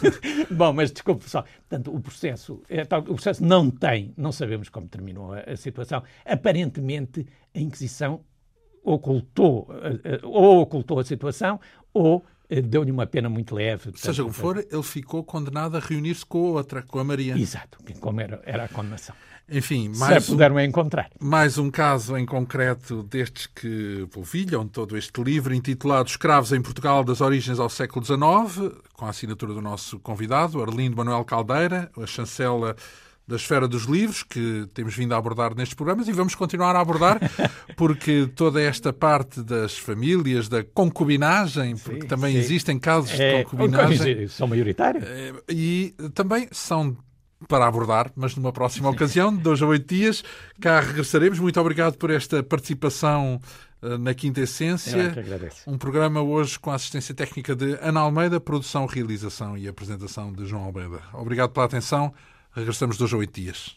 Bom, 0.51 0.73
mas 0.73 0.91
desculpe, 0.91 1.23
pessoal. 1.23 1.45
Portanto, 1.69 1.95
o 1.95 2.01
processo, 2.01 2.63
é 2.69 2.83
o 2.83 3.15
processo 3.15 3.45
não 3.45 3.71
tem, 3.71 4.13
não 4.17 4.33
sabemos 4.33 4.69
como 4.69 4.89
terminou 4.89 5.33
a, 5.33 5.41
a 5.41 5.57
situação. 5.57 6.03
Aparentemente, 6.25 7.25
a 7.55 7.61
Inquisição 7.61 8.21
ocultou, 8.85 9.69
eh, 9.83 10.01
eh, 10.05 10.21
ou 10.23 10.61
ocultou 10.61 11.01
a 11.01 11.05
situação, 11.05 11.59
ou 11.93 12.25
eh, 12.51 12.61
deu-lhe 12.61 12.93
uma 12.93 13.07
pena 13.07 13.29
muito 13.29 13.55
leve. 13.55 13.93
Seja 13.97 14.23
como 14.23 14.35
for, 14.35 14.59
ele 14.59 14.83
ficou 14.83 15.25
condenado 15.25 15.77
a 15.77 15.81
reunir-se 15.81 16.25
com 16.27 16.39
a 16.39 16.51
outra, 16.59 16.83
com 16.83 16.99
a 16.99 17.05
Maria. 17.05 17.37
Exato, 17.37 17.79
como 18.01 18.21
era, 18.21 18.43
era 18.45 18.65
a 18.65 18.69
condenação. 18.69 19.17
Enfim, 19.49 19.91
mais 19.97 20.25
Se 20.25 20.31
um, 20.31 20.35
puderam 20.35 20.59
encontrar. 20.59 21.11
Mais 21.21 21.59
um 21.59 21.71
caso 21.71 22.17
em 22.17 22.25
concreto 22.25 23.03
destes 23.03 23.47
que 23.47 24.07
polvilham 24.11 24.67
todo 24.67 24.97
este 24.97 25.23
livro 25.23 25.55
intitulado 25.55 26.09
Escravos 26.09 26.53
em 26.53 26.63
Portugal 26.63 27.05
das 27.05 27.21
Origens 27.21 27.59
ao 27.59 27.69
Século 27.69 28.05
XIX, 28.05 28.75
com 28.95 29.05
a 29.05 29.11
assinatura 29.11 29.53
do 29.53 29.61
nosso 29.61 29.99
convidado, 29.99 30.63
Arlindo 30.63 30.97
Manuel 30.97 31.25
Caldeira, 31.25 31.91
a 32.01 32.07
chancela 32.07 32.75
da 33.27 33.37
esfera 33.37 33.67
dos 33.67 33.85
livros, 33.85 34.23
que 34.23 34.69
temos 34.75 34.95
vindo 34.95 35.15
a 35.15 35.17
abordar 35.17 35.55
nestes 35.55 35.75
programas 35.75 36.09
e 36.09 36.13
vamos 36.13 36.35
continuar 36.35 36.77
a 36.77 36.81
abordar, 36.81 37.19
porque 37.77 38.29
toda 38.35 38.61
esta 38.61 38.93
parte 38.93 39.43
das 39.43 39.79
famílias, 39.79 40.49
da 40.49 40.63
concubinagem, 40.63 41.77
porque 41.77 42.03
sim, 42.03 42.09
também 42.09 42.33
sim. 42.33 42.39
existem 42.39 42.79
casos 42.79 43.19
é, 43.19 43.39
de 43.39 43.45
concubinagem. 43.45 44.29
São 44.29 44.47
maioritários. 44.47 45.05
É, 45.05 45.33
e 45.49 45.95
também 46.13 46.49
são 46.53 46.97
para 47.49 47.67
abordar, 47.67 48.11
mas 48.15 48.35
numa 48.37 48.53
próxima 48.53 48.91
ocasião, 48.91 49.35
de 49.35 49.43
dois 49.43 49.61
a 49.61 49.67
oito 49.67 49.95
dias, 49.95 50.23
cá 50.61 50.81
regressaremos. 50.81 51.39
Muito 51.39 51.61
obrigado 51.61 51.97
por 51.97 52.11
esta 52.11 52.43
participação 52.43 53.41
eh, 53.83 53.99
na 53.99 54.15
Quinta 54.15 54.41
Essência. 54.41 55.15
Um 55.67 55.77
programa 55.77 56.23
hoje 56.23 56.59
com 56.59 56.71
a 56.71 56.75
assistência 56.75 57.15
técnica 57.15 57.55
de 57.55 57.79
Ana 57.81 58.01
Almeida, 58.01 58.41
produção, 58.41 58.87
realização 58.87 59.57
e 59.57 59.69
apresentação 59.69 60.33
de 60.33 60.47
João 60.47 60.65
Almeida. 60.65 61.01
Obrigado 61.13 61.51
pela 61.51 61.67
atenção. 61.67 62.13
Regressamos 62.55 62.97
dois 62.97 63.13
a 63.13 63.17
oito 63.17 63.35
dias. 63.35 63.75